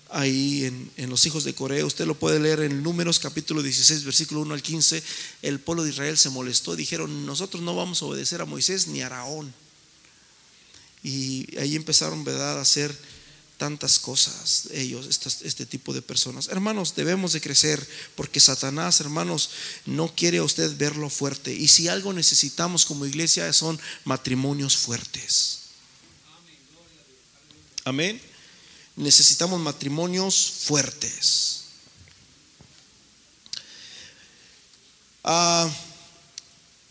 ahí 0.09 0.65
en, 0.65 1.09
los 1.11 1.27
hijos 1.27 1.43
de 1.43 1.53
Corea. 1.53 1.85
Usted 1.85 2.07
lo 2.07 2.15
puede 2.15 2.39
leer 2.39 2.61
en 2.61 2.81
Números 2.81 3.19
capítulo 3.19 3.61
16, 3.61 4.03
versículo 4.03 4.41
1 4.41 4.53
al 4.55 4.63
15. 4.63 5.03
El 5.43 5.59
pueblo 5.59 5.83
de 5.83 5.91
Israel 5.91 6.17
se 6.17 6.31
molestó 6.31 6.73
y 6.73 6.77
dijeron, 6.77 7.27
nosotros 7.27 7.61
no 7.61 7.75
vamos 7.75 8.01
a 8.01 8.05
obedecer 8.05 8.41
a 8.41 8.45
Moisés 8.45 8.87
ni 8.87 9.03
a 9.03 9.05
Araón. 9.05 9.53
Y 11.03 11.55
ahí 11.59 11.75
empezaron 11.75 12.23
¿verdad? 12.23 12.57
a 12.57 12.61
hacer 12.61 12.97
tantas 13.57 13.99
cosas 13.99 14.67
ellos, 14.71 15.07
este, 15.43 15.65
tipo 15.65 15.93
de 15.93 16.01
personas. 16.01 16.47
Hermanos, 16.47 16.95
debemos 16.95 17.33
de 17.33 17.41
crecer 17.41 17.85
porque 18.15 18.39
Satanás, 18.39 18.99
hermanos, 19.01 19.49
no 19.85 20.13
quiere 20.13 20.37
a 20.37 20.43
usted 20.43 20.75
verlo 20.77 21.09
fuerte. 21.09 21.53
Y 21.53 21.67
si 21.67 21.87
algo 21.87 22.13
necesitamos 22.13 22.85
como 22.85 23.05
iglesia 23.05 23.51
son 23.53 23.79
matrimonios 24.05 24.77
fuertes. 24.77 25.59
Amén 27.83 28.21
necesitamos 28.97 29.59
matrimonios 29.61 30.51
fuertes. 30.65 31.61
Ah, 35.23 35.69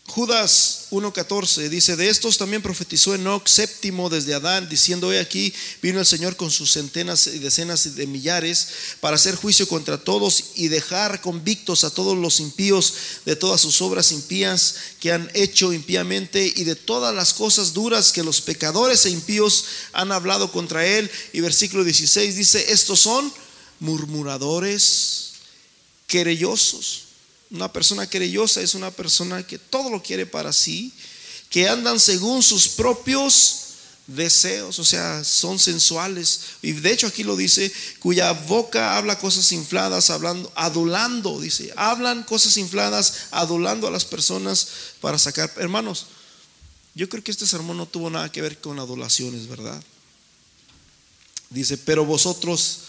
Judas 0.07 0.87
1.14 0.91 1.67
dice, 1.67 1.97
de 1.97 2.09
estos 2.09 2.37
también 2.37 2.61
profetizó 2.61 3.13
Enoch 3.13 3.45
séptimo 3.45 4.09
desde 4.09 4.33
Adán, 4.33 4.69
diciendo, 4.69 5.07
hoy 5.07 5.17
aquí 5.17 5.53
vino 5.81 5.99
el 5.99 6.05
Señor 6.05 6.37
con 6.37 6.49
sus 6.49 6.71
centenas 6.71 7.27
y 7.27 7.39
decenas 7.39 7.93
de 7.95 8.07
millares 8.07 8.69
para 9.01 9.17
hacer 9.17 9.35
juicio 9.35 9.67
contra 9.67 9.97
todos 9.97 10.45
y 10.55 10.69
dejar 10.69 11.19
convictos 11.19 11.83
a 11.83 11.89
todos 11.89 12.17
los 12.17 12.39
impíos 12.39 12.93
de 13.25 13.35
todas 13.35 13.59
sus 13.59 13.81
obras 13.81 14.13
impías 14.13 14.75
que 15.01 15.11
han 15.11 15.29
hecho 15.33 15.73
impíamente 15.73 16.51
y 16.55 16.63
de 16.63 16.75
todas 16.75 17.13
las 17.13 17.33
cosas 17.33 17.73
duras 17.73 18.13
que 18.13 18.23
los 18.23 18.39
pecadores 18.39 19.05
e 19.05 19.09
impíos 19.09 19.65
han 19.91 20.13
hablado 20.13 20.51
contra 20.53 20.85
él. 20.85 21.11
Y 21.33 21.41
versículo 21.41 21.83
16 21.83 22.35
dice, 22.37 22.71
estos 22.71 23.01
son 23.01 23.31
murmuradores, 23.81 25.33
querellosos 26.07 27.06
una 27.51 27.71
persona 27.71 28.09
querellosa 28.09 28.61
es 28.61 28.75
una 28.75 28.91
persona 28.91 29.45
que 29.45 29.57
todo 29.57 29.89
lo 29.89 30.03
quiere 30.03 30.25
para 30.25 30.51
sí, 30.53 30.93
que 31.49 31.69
andan 31.69 31.99
según 31.99 32.43
sus 32.43 32.67
propios 32.67 33.63
deseos, 34.07 34.79
o 34.79 34.85
sea, 34.85 35.23
son 35.23 35.59
sensuales. 35.59 36.39
Y 36.61 36.71
de 36.71 36.91
hecho 36.91 37.07
aquí 37.07 37.23
lo 37.23 37.35
dice, 37.35 37.71
cuya 37.99 38.31
boca 38.31 38.97
habla 38.97 39.19
cosas 39.19 39.51
infladas, 39.51 40.09
hablando, 40.09 40.51
adulando, 40.55 41.39
dice, 41.39 41.73
hablan 41.75 42.23
cosas 42.23 42.57
infladas, 42.57 43.27
adulando 43.31 43.87
a 43.87 43.91
las 43.91 44.05
personas 44.05 44.67
para 45.01 45.17
sacar. 45.17 45.53
Hermanos, 45.57 46.07
yo 46.95 47.07
creo 47.09 47.23
que 47.23 47.31
este 47.31 47.45
sermón 47.45 47.77
no 47.77 47.85
tuvo 47.85 48.09
nada 48.09 48.31
que 48.31 48.41
ver 48.41 48.59
con 48.59 48.79
adulaciones, 48.79 49.47
¿verdad? 49.47 49.81
Dice, 51.49 51.77
pero 51.77 52.05
vosotros, 52.05 52.79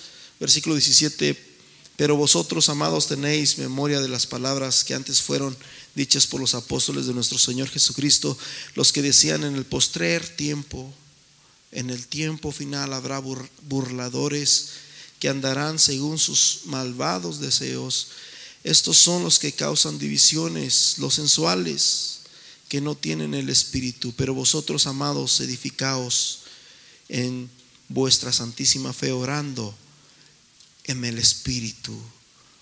versículo 0.40 0.74
17, 0.74 1.48
pero 1.99 2.15
vosotros, 2.15 2.69
amados, 2.69 3.09
tenéis 3.09 3.59
memoria 3.59 4.01
de 4.01 4.07
las 4.07 4.25
palabras 4.25 4.85
que 4.85 4.95
antes 4.95 5.20
fueron 5.20 5.57
dichas 5.97 6.29
por 6.29 6.41
los 6.41 6.55
apóstoles 6.55 7.09
de 7.09 7.12
nuestro 7.12 7.41
Señor 7.41 7.69
Jesucristo, 7.69 8.39
los 8.77 8.93
que 8.93 9.03
decían 9.03 9.43
en 9.43 9.57
el 9.57 9.65
postrer 9.65 10.25
tiempo, 10.25 10.95
en 11.73 11.91
el 11.91 12.07
tiempo 12.07 12.53
final 12.53 12.93
habrá 12.93 13.20
burladores 13.62 14.69
que 15.19 15.29
andarán 15.29 15.81
según 15.81 16.20
sus 16.20 16.61
malvados 16.66 17.41
deseos. 17.41 18.11
Estos 18.62 18.97
son 18.99 19.25
los 19.25 19.41
que 19.41 19.51
causan 19.51 19.99
divisiones, 19.99 20.99
los 20.99 21.15
sensuales, 21.15 22.20
que 22.69 22.81
no 22.81 22.95
tienen 22.95 23.35
el 23.35 23.51
espíritu. 23.51 24.15
Pero 24.16 24.35
vosotros, 24.35 24.87
amados, 24.87 25.41
edificaos 25.41 26.43
en 27.09 27.51
vuestra 27.89 28.33
santísima 28.33 28.93
fe, 28.93 29.11
orando 29.11 29.75
en 30.89 31.05
el 31.05 31.19
Espíritu, 31.19 31.97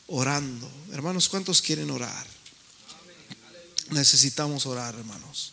orando. 0.08 0.70
Hermanos, 0.92 1.28
¿cuántos 1.28 1.62
quieren 1.62 1.90
orar? 1.90 2.26
Necesitamos 3.90 4.66
orar, 4.66 4.94
hermanos. 4.96 5.52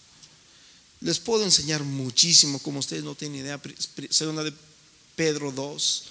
Les 0.99 1.19
puedo 1.19 1.43
enseñar 1.43 1.83
muchísimo, 1.83 2.59
como 2.59 2.79
ustedes 2.79 3.03
no 3.03 3.13
tienen 3.13 3.41
idea, 3.41 3.61
segunda 4.09 4.43
de 4.43 4.53
Pedro 5.15 5.51
2 5.51 6.03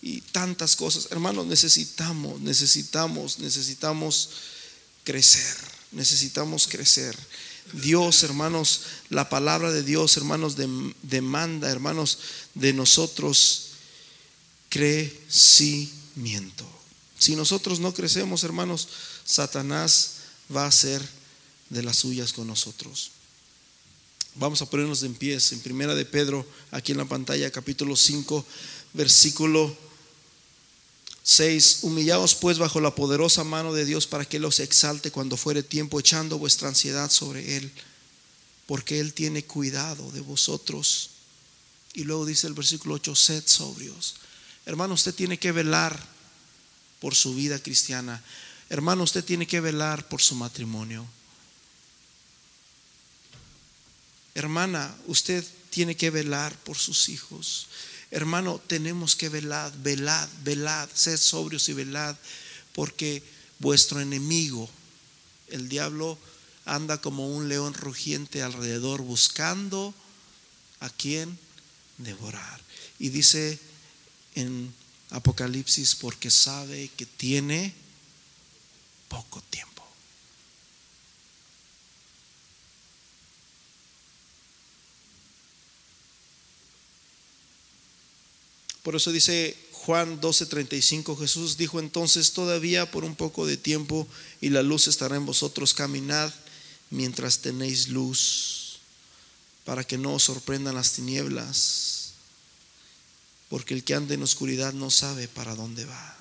y 0.00 0.22
tantas 0.22 0.76
cosas. 0.76 1.08
Hermanos, 1.10 1.46
necesitamos, 1.46 2.40
necesitamos, 2.40 3.38
necesitamos 3.38 4.30
crecer, 5.04 5.56
necesitamos 5.92 6.68
crecer. 6.68 7.16
Dios, 7.74 8.22
hermanos, 8.22 8.80
la 9.10 9.28
palabra 9.28 9.72
de 9.72 9.82
Dios, 9.82 10.16
hermanos, 10.16 10.56
demanda, 11.02 11.68
hermanos, 11.70 12.18
de 12.54 12.72
nosotros 12.72 13.67
crecimiento 14.68 16.66
si 17.18 17.34
nosotros 17.34 17.80
no 17.80 17.92
crecemos, 17.92 18.44
hermanos, 18.44 18.88
Satanás 19.24 20.12
va 20.54 20.66
a 20.66 20.72
ser 20.72 21.06
de 21.68 21.82
las 21.82 21.96
suyas 21.98 22.32
con 22.32 22.46
nosotros. 22.46 23.10
Vamos 24.36 24.62
a 24.62 24.70
ponernos 24.70 25.02
en 25.02 25.14
pies 25.14 25.52
en 25.52 25.60
Primera 25.60 25.96
de 25.96 26.04
Pedro, 26.04 26.46
aquí 26.70 26.92
en 26.92 26.98
la 26.98 27.04
pantalla, 27.04 27.50
capítulo 27.50 27.96
5, 27.96 28.46
versículo 28.92 29.76
6. 31.24 31.80
Humillaos 31.82 32.36
pues 32.36 32.58
bajo 32.58 32.80
la 32.80 32.94
poderosa 32.94 33.42
mano 33.42 33.72
de 33.72 33.84
Dios 33.84 34.06
para 34.06 34.24
que 34.24 34.38
los 34.38 34.60
exalte 34.60 35.10
cuando 35.10 35.36
fuere 35.36 35.64
tiempo, 35.64 35.98
echando 35.98 36.38
vuestra 36.38 36.68
ansiedad 36.68 37.10
sobre 37.10 37.56
Él, 37.56 37.72
porque 38.66 39.00
Él 39.00 39.12
tiene 39.12 39.44
cuidado 39.44 40.12
de 40.12 40.20
vosotros. 40.20 41.10
Y 41.94 42.04
luego 42.04 42.26
dice 42.26 42.46
el 42.46 42.54
versículo 42.54 42.94
8, 42.94 43.16
sed 43.16 43.42
sobrios 43.44 44.14
Hermano, 44.68 44.92
usted 44.92 45.14
tiene 45.14 45.38
que 45.38 45.50
velar 45.50 45.98
por 47.00 47.14
su 47.14 47.34
vida 47.34 47.58
cristiana. 47.58 48.22
Hermano, 48.68 49.02
usted 49.02 49.24
tiene 49.24 49.46
que 49.46 49.62
velar 49.62 50.06
por 50.08 50.20
su 50.20 50.34
matrimonio. 50.34 51.06
Hermana, 54.34 54.94
usted 55.06 55.42
tiene 55.70 55.96
que 55.96 56.10
velar 56.10 56.54
por 56.64 56.76
sus 56.76 57.08
hijos. 57.08 57.68
Hermano, 58.10 58.60
tenemos 58.66 59.16
que 59.16 59.30
velar, 59.30 59.72
velad, 59.78 60.28
velad, 60.44 60.86
sed 60.92 61.16
sobrios 61.16 61.70
y 61.70 61.72
velad, 61.72 62.14
porque 62.74 63.22
vuestro 63.60 64.00
enemigo, 64.00 64.68
el 65.48 65.70
diablo, 65.70 66.18
anda 66.66 67.00
como 67.00 67.34
un 67.34 67.48
león 67.48 67.72
rugiente 67.72 68.42
alrededor 68.42 69.00
buscando 69.00 69.94
a 70.80 70.90
quien 70.90 71.38
devorar. 71.96 72.60
Y 72.98 73.08
dice 73.08 73.58
en 74.38 74.72
Apocalipsis 75.10 75.96
porque 75.96 76.30
sabe 76.30 76.90
que 76.96 77.06
tiene 77.06 77.74
poco 79.08 79.40
tiempo. 79.50 79.82
Por 88.82 88.94
eso 88.94 89.10
dice 89.10 89.56
Juan 89.72 90.20
12:35, 90.20 91.18
Jesús 91.18 91.56
dijo 91.56 91.80
entonces, 91.80 92.32
todavía 92.32 92.90
por 92.90 93.04
un 93.04 93.16
poco 93.16 93.44
de 93.44 93.56
tiempo 93.56 94.06
y 94.40 94.50
la 94.50 94.62
luz 94.62 94.86
estará 94.86 95.16
en 95.16 95.26
vosotros, 95.26 95.74
caminad 95.74 96.32
mientras 96.90 97.40
tenéis 97.40 97.88
luz, 97.88 98.78
para 99.64 99.84
que 99.84 99.98
no 99.98 100.14
os 100.14 100.22
sorprendan 100.22 100.76
las 100.76 100.92
tinieblas 100.92 102.07
porque 103.48 103.74
el 103.74 103.84
que 103.84 103.94
anda 103.94 104.14
en 104.14 104.22
oscuridad 104.22 104.72
no 104.72 104.90
sabe 104.90 105.28
para 105.28 105.54
dónde 105.54 105.84
va. 105.84 106.16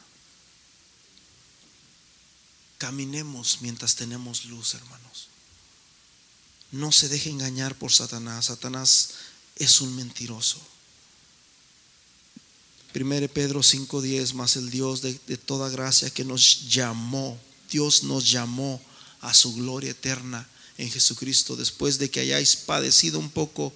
Caminemos 2.77 3.59
mientras 3.61 3.95
tenemos 3.95 4.45
luz, 4.45 4.75
hermanos. 4.75 5.29
No 6.71 6.91
se 6.91 7.09
deje 7.09 7.29
engañar 7.29 7.75
por 7.75 7.91
Satanás. 7.91 8.45
Satanás 8.45 9.09
es 9.55 9.81
un 9.81 9.95
mentiroso. 9.95 10.61
1 12.93 13.27
Pedro 13.29 13.61
5:10, 13.61 14.33
más 14.33 14.55
el 14.55 14.69
Dios 14.69 15.01
de, 15.01 15.19
de 15.27 15.37
toda 15.37 15.69
gracia 15.69 16.09
que 16.09 16.23
nos 16.23 16.67
llamó, 16.69 17.39
Dios 17.69 18.03
nos 18.03 18.29
llamó 18.29 18.81
a 19.21 19.33
su 19.33 19.53
gloria 19.53 19.91
eterna 19.91 20.47
en 20.77 20.89
Jesucristo. 20.89 21.55
Después 21.55 21.97
de 21.97 22.09
que 22.09 22.21
hayáis 22.21 22.55
padecido 22.55 23.19
un 23.19 23.29
poco 23.29 23.73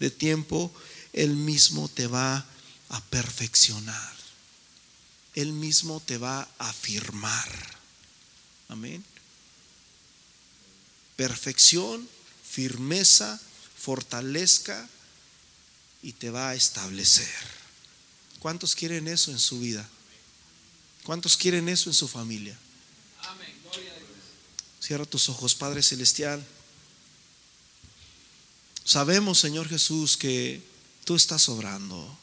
de 0.00 0.10
tiempo, 0.10 0.72
Él 1.12 1.34
mismo 1.36 1.88
te 1.88 2.06
va 2.06 2.36
a 2.36 2.46
a 2.88 3.00
perfeccionar. 3.00 4.16
Él 5.34 5.52
mismo 5.52 6.00
te 6.00 6.18
va 6.18 6.48
a 6.58 6.68
afirmar. 6.68 7.48
Amén. 8.68 9.04
Perfección, 11.16 12.08
firmeza, 12.48 13.40
fortalezca 13.76 14.88
y 16.02 16.12
te 16.12 16.30
va 16.30 16.50
a 16.50 16.54
establecer. 16.54 17.28
¿Cuántos 18.38 18.74
quieren 18.74 19.08
eso 19.08 19.30
en 19.30 19.38
su 19.38 19.60
vida? 19.60 19.88
¿Cuántos 21.04 21.36
quieren 21.36 21.68
eso 21.68 21.90
en 21.90 21.94
su 21.94 22.08
familia? 22.08 22.56
Cierra 24.80 25.04
tus 25.04 25.28
ojos, 25.28 25.54
Padre 25.54 25.82
Celestial. 25.82 26.44
Sabemos, 28.84 29.38
Señor 29.38 29.68
Jesús, 29.68 30.16
que 30.16 30.62
tú 31.04 31.14
estás 31.14 31.48
obrando. 31.48 32.18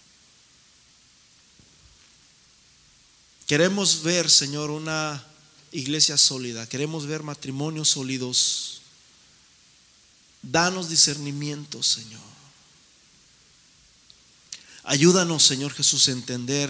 Queremos 3.47 4.01
ver, 4.01 4.29
Señor, 4.29 4.71
una 4.71 5.23
iglesia 5.71 6.17
sólida. 6.17 6.67
Queremos 6.67 7.05
ver 7.05 7.21
matrimonios 7.21 7.89
sólidos. 7.89 8.81
Danos 10.41 10.89
discernimiento, 10.89 11.83
Señor. 11.83 12.21
Ayúdanos, 14.83 15.43
Señor 15.43 15.73
Jesús, 15.73 16.07
a 16.07 16.11
entender 16.11 16.69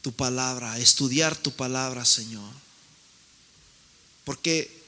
tu 0.00 0.12
palabra, 0.12 0.72
a 0.72 0.78
estudiar 0.78 1.36
tu 1.36 1.52
palabra, 1.52 2.04
Señor. 2.04 2.52
Porque 4.24 4.82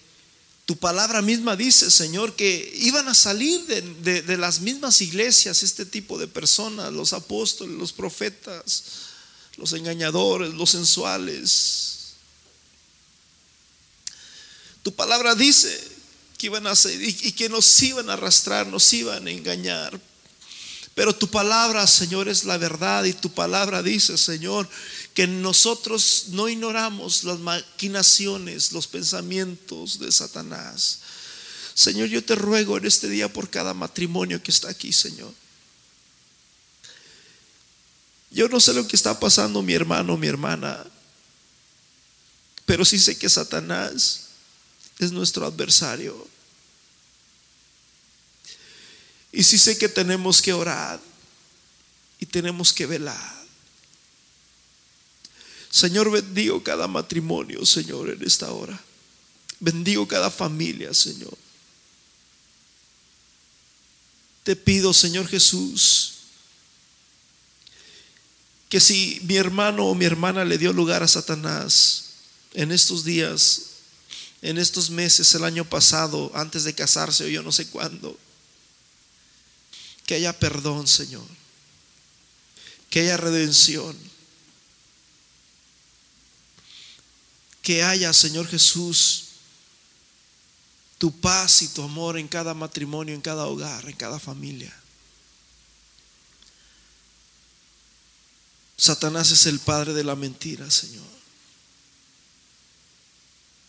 tu 0.66 0.76
palabra 0.76 1.20
misma 1.20 1.56
dice, 1.56 1.90
Señor, 1.90 2.36
que 2.36 2.72
iban 2.80 3.08
a 3.08 3.14
salir 3.14 3.64
de, 3.66 4.22
de 4.22 4.36
las 4.36 4.60
mismas 4.60 5.00
iglesias 5.00 5.64
este 5.64 5.84
tipo 5.84 6.16
de 6.16 6.28
personas, 6.28 6.92
los 6.92 7.12
apóstoles, 7.12 7.76
los 7.76 7.92
profetas 7.92 9.03
los 9.56 9.72
engañadores, 9.72 10.54
los 10.54 10.70
sensuales. 10.70 12.14
Tu 14.82 14.94
palabra 14.94 15.34
dice 15.34 15.94
que 16.36 16.46
iban 16.46 16.66
a 16.66 16.72
hacer 16.72 17.00
y, 17.02 17.32
que 17.32 17.48
nos 17.48 17.82
iban 17.82 18.10
a 18.10 18.14
arrastrar, 18.14 18.66
nos 18.66 18.92
iban 18.92 19.26
a 19.26 19.30
engañar. 19.30 19.98
Pero 20.94 21.14
tu 21.14 21.28
palabra, 21.28 21.86
Señor, 21.86 22.28
es 22.28 22.44
la 22.44 22.56
verdad 22.56 23.04
y 23.04 23.12
tu 23.12 23.32
palabra 23.32 23.82
dice, 23.82 24.16
Señor, 24.16 24.68
que 25.12 25.26
nosotros 25.26 26.26
no 26.28 26.48
ignoramos 26.48 27.24
las 27.24 27.38
maquinaciones, 27.38 28.72
los 28.72 28.86
pensamientos 28.86 29.98
de 29.98 30.12
Satanás. 30.12 31.00
Señor, 31.74 32.08
yo 32.08 32.22
te 32.22 32.36
ruego 32.36 32.78
en 32.78 32.86
este 32.86 33.08
día 33.08 33.32
por 33.32 33.50
cada 33.50 33.74
matrimonio 33.74 34.40
que 34.40 34.52
está 34.52 34.68
aquí, 34.68 34.92
Señor. 34.92 35.32
Yo 38.34 38.48
no 38.48 38.58
sé 38.58 38.74
lo 38.74 38.86
que 38.88 38.96
está 38.96 39.18
pasando 39.20 39.62
mi 39.62 39.74
hermano, 39.74 40.16
mi 40.16 40.26
hermana, 40.26 40.84
pero 42.66 42.84
sí 42.84 42.98
sé 42.98 43.16
que 43.16 43.28
Satanás 43.28 44.22
es 44.98 45.12
nuestro 45.12 45.46
adversario. 45.46 46.28
Y 49.30 49.44
sí 49.44 49.56
sé 49.56 49.78
que 49.78 49.88
tenemos 49.88 50.42
que 50.42 50.52
orar 50.52 51.00
y 52.18 52.26
tenemos 52.26 52.72
que 52.72 52.86
velar. 52.86 53.44
Señor, 55.70 56.10
bendigo 56.10 56.60
cada 56.62 56.88
matrimonio, 56.88 57.64
Señor, 57.64 58.10
en 58.10 58.22
esta 58.24 58.50
hora. 58.50 58.80
Bendigo 59.60 60.08
cada 60.08 60.28
familia, 60.28 60.92
Señor. 60.92 61.38
Te 64.42 64.56
pido, 64.56 64.92
Señor 64.92 65.28
Jesús, 65.28 66.13
que 68.74 68.80
si 68.80 69.20
mi 69.22 69.36
hermano 69.36 69.86
o 69.86 69.94
mi 69.94 70.04
hermana 70.04 70.44
le 70.44 70.58
dio 70.58 70.72
lugar 70.72 71.04
a 71.04 71.06
Satanás 71.06 72.06
en 72.54 72.72
estos 72.72 73.04
días, 73.04 73.66
en 74.42 74.58
estos 74.58 74.90
meses, 74.90 75.32
el 75.36 75.44
año 75.44 75.64
pasado, 75.64 76.32
antes 76.34 76.64
de 76.64 76.74
casarse 76.74 77.24
o 77.24 77.28
yo 77.28 77.44
no 77.44 77.52
sé 77.52 77.68
cuándo, 77.68 78.18
que 80.06 80.16
haya 80.16 80.36
perdón, 80.36 80.88
Señor. 80.88 81.24
Que 82.90 83.02
haya 83.02 83.16
redención. 83.16 83.96
Que 87.62 87.84
haya, 87.84 88.12
Señor 88.12 88.48
Jesús, 88.48 89.26
tu 90.98 91.12
paz 91.20 91.62
y 91.62 91.68
tu 91.68 91.84
amor 91.84 92.18
en 92.18 92.26
cada 92.26 92.54
matrimonio, 92.54 93.14
en 93.14 93.20
cada 93.20 93.46
hogar, 93.46 93.88
en 93.88 93.94
cada 93.94 94.18
familia. 94.18 94.76
Satanás 98.84 99.30
es 99.30 99.46
el 99.46 99.60
padre 99.60 99.94
de 99.94 100.04
la 100.04 100.14
mentira, 100.14 100.70
Señor. 100.70 101.06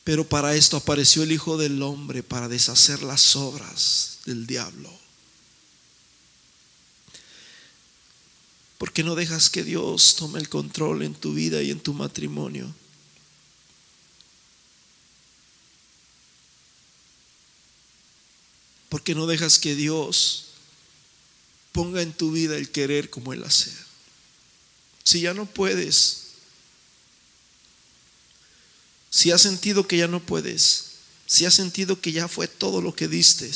Pero 0.04 0.28
para 0.28 0.56
esto 0.56 0.76
apareció 0.76 1.24
el 1.24 1.32
Hijo 1.32 1.56
del 1.56 1.82
Hombre, 1.82 2.22
para 2.22 2.50
deshacer 2.50 3.02
las 3.02 3.38
obras 3.38 4.18
del 4.26 4.46
diablo. 4.46 4.92
¿Por 8.78 8.92
qué 8.92 9.06
no 9.06 9.16
dejas 9.16 9.50
que 9.50 9.64
Dios 9.64 10.18
tome 10.18 10.38
el 10.38 10.50
control 10.50 11.02
en 11.02 11.16
tu 11.16 11.34
vida 11.34 11.62
y 11.62 11.72
en 11.72 11.80
tu 11.80 11.94
matrimonio? 11.94 12.76
¿Por 18.90 19.02
qué 19.02 19.16
no 19.16 19.28
dejas 19.28 19.60
que 19.60 19.76
Dios 19.76 20.48
ponga 21.72 22.02
en 22.02 22.12
tu 22.12 22.34
vida 22.34 22.58
el 22.58 22.70
querer 22.70 23.10
como 23.10 23.32
el 23.32 23.46
hacer? 23.46 23.85
Si 25.06 25.22
ya 25.22 25.34
no 25.34 25.46
puedes, 25.46 26.24
si 29.10 29.32
has 29.32 29.42
sentido 29.42 29.88
que 29.88 29.98
ya 29.98 30.08
no 30.08 30.20
puedes, 30.20 30.86
si 31.26 31.46
has 31.46 31.54
sentido 31.54 32.02
que 32.02 32.12
ya 32.12 32.28
fue 32.28 32.48
todo 32.48 32.82
lo 32.82 32.94
que 32.94 33.08
diste, 33.08 33.50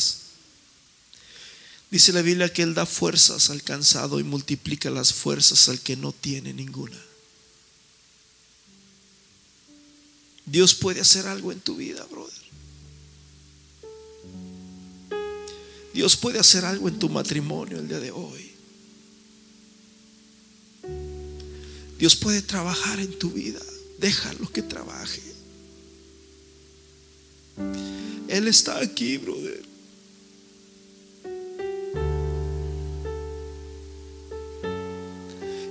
Dice 1.91 2.13
la 2.13 2.21
Biblia 2.21 2.53
que 2.53 2.61
Él 2.61 2.75
da 2.75 2.85
fuerzas 2.85 3.49
al 3.49 3.63
cansado 3.63 4.19
y 4.19 4.23
multiplica 4.23 4.91
las 4.91 5.11
fuerzas 5.11 5.69
al 5.69 5.79
que 5.79 5.95
no 5.95 6.11
tiene 6.11 6.53
ninguna. 6.53 6.99
Dios 10.45 10.75
puede 10.75 11.01
hacer 11.01 11.27
algo 11.27 11.51
en 11.51 11.59
tu 11.59 11.75
vida, 11.75 12.05
brother. 12.05 12.33
Dios 15.93 16.15
puede 16.15 16.39
hacer 16.39 16.65
algo 16.65 16.87
en 16.87 16.99
tu 16.99 17.09
matrimonio 17.09 17.79
el 17.79 17.87
día 17.87 17.99
de 17.99 18.11
hoy. 18.11 18.48
Dios 21.99 22.15
puede 22.15 22.41
trabajar 22.41 22.97
en 23.01 23.19
tu 23.19 23.29
vida. 23.29 23.59
Déjalo 23.97 24.49
que 24.53 24.61
trabaje. 24.61 25.21
Él 28.29 28.47
está 28.47 28.79
aquí, 28.79 29.17
brother. 29.17 29.61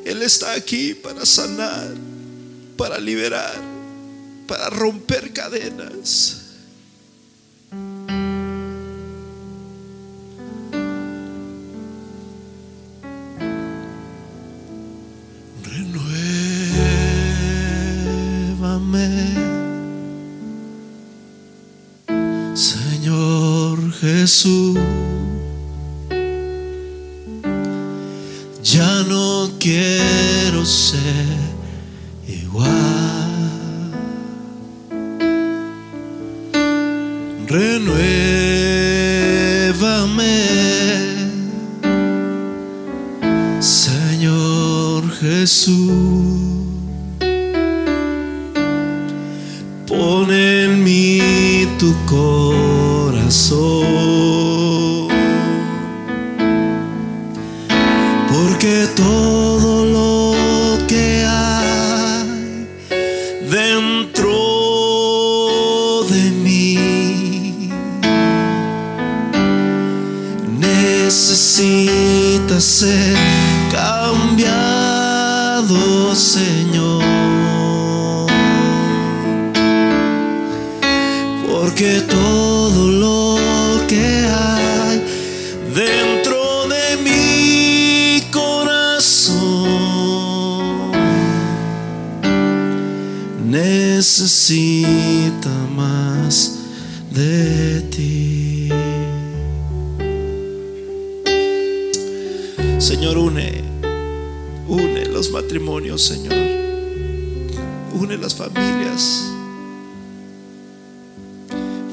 Él 0.05 0.21
está 0.21 0.53
aquí 0.53 0.93
para 0.93 1.25
sanar, 1.25 1.95
para 2.77 2.99
liberar, 2.99 3.59
para 4.47 4.69
romper 4.69 5.33
cadenas. 5.33 6.48
Señor 24.29 24.98
necesita 93.51 95.49
más 95.75 96.59
de 97.11 97.81
ti. 97.91 98.69
Señor, 102.79 103.17
une, 103.17 103.63
une 104.69 105.07
los 105.07 105.31
matrimonios, 105.31 106.03
Señor. 106.03 106.35
Une 107.95 108.19
las 108.19 108.35
familias. 108.35 109.25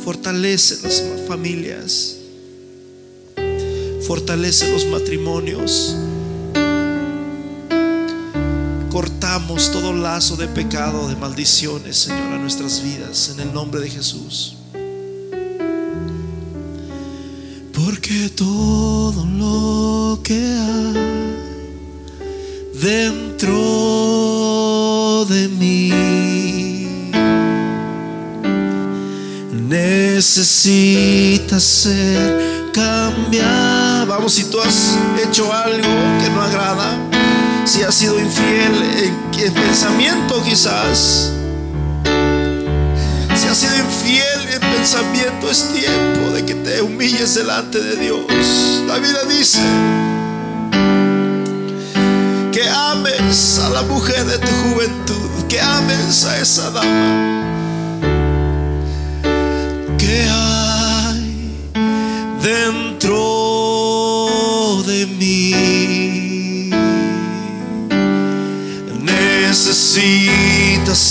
Fortalece 0.03 0.75
las 0.83 1.03
familias. 1.27 2.17
Fortalece 4.05 4.71
los 4.71 4.85
matrimonios. 4.87 5.95
Cortamos 8.95 9.71
todo 9.73 9.91
lazo 9.91 10.37
de 10.37 10.47
pecado, 10.47 11.09
de 11.09 11.17
maldiciones, 11.17 11.97
Señor, 11.97 12.31
a 12.31 12.37
nuestras 12.37 12.81
vidas, 12.81 13.29
en 13.33 13.41
el 13.41 13.53
nombre 13.53 13.81
de 13.81 13.89
Jesús. 13.89 14.55
Porque 17.73 18.29
todo 18.29 19.25
lo 19.25 20.21
que 20.23 20.35
hay 20.35 21.35
dentro 22.81 23.51
de 25.27 25.49
mí 25.49 25.91
necesita 29.67 31.59
ser 31.59 32.71
cambiado. 32.71 34.05
Vamos, 34.05 34.31
si 34.31 34.45
tú 34.45 34.61
has 34.61 34.97
hecho 35.21 35.51
algo 35.51 35.89
que 36.21 36.29
no 36.29 36.41
agrada, 36.41 37.04
si 37.65 37.81
has 37.81 37.95
sido 37.95 38.19
infiel 38.19 38.73
en, 39.37 39.53
pensamiento 39.53 40.41
quizás, 40.43 41.31
si 43.35 43.47
has 43.47 43.57
sido 43.57 43.75
infiel 43.77 44.47
en 44.53 44.61
pensamiento, 44.61 45.49
es 45.49 45.73
tiempo 45.73 46.31
de 46.31 46.45
que 46.45 46.53
te 46.55 46.81
humilles 46.81 47.35
delante 47.35 47.81
de 47.81 47.95
Dios. 47.97 48.83
La 48.87 48.97
vida 48.97 49.23
dice 49.27 49.59
que 52.51 52.69
ames 52.69 53.59
a 53.59 53.69
la 53.69 53.81
mujer 53.81 54.25
de 54.25 54.37
tu 54.37 54.51
juventud, 54.69 55.45
que 55.49 55.59
ames 55.59 56.23
a 56.25 56.39
esa 56.39 56.69
dama 56.69 57.64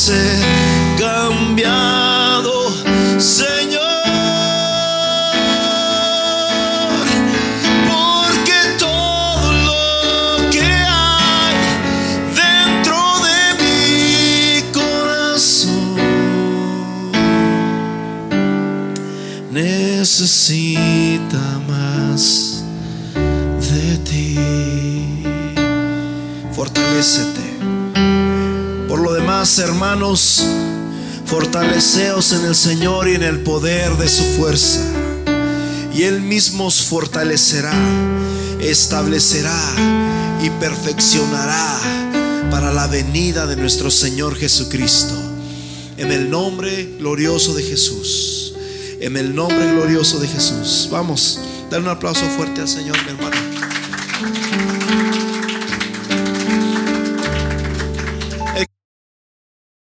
Necesita 0.04 0.53
hermanos, 29.58 30.44
fortaleceos 31.26 32.32
en 32.32 32.44
el 32.46 32.54
Señor 32.54 33.08
y 33.08 33.14
en 33.14 33.22
el 33.22 33.40
poder 33.40 33.96
de 33.96 34.08
su 34.08 34.24
fuerza. 34.24 34.80
Y 35.94 36.02
Él 36.02 36.20
mismo 36.20 36.66
os 36.66 36.82
fortalecerá, 36.82 37.74
establecerá 38.60 39.58
y 40.42 40.50
perfeccionará 40.50 41.78
para 42.50 42.72
la 42.72 42.86
venida 42.86 43.46
de 43.46 43.56
nuestro 43.56 43.90
Señor 43.90 44.36
Jesucristo. 44.36 45.14
En 45.96 46.10
el 46.10 46.30
nombre 46.30 46.96
glorioso 46.98 47.54
de 47.54 47.62
Jesús. 47.62 48.54
En 49.00 49.16
el 49.16 49.34
nombre 49.34 49.70
glorioso 49.72 50.18
de 50.18 50.28
Jesús. 50.28 50.88
Vamos, 50.90 51.38
dar 51.70 51.80
un 51.80 51.88
aplauso 51.88 52.26
fuerte 52.30 52.60
al 52.60 52.68
Señor, 52.68 52.96
mi 53.04 53.10
hermano. 53.10 53.36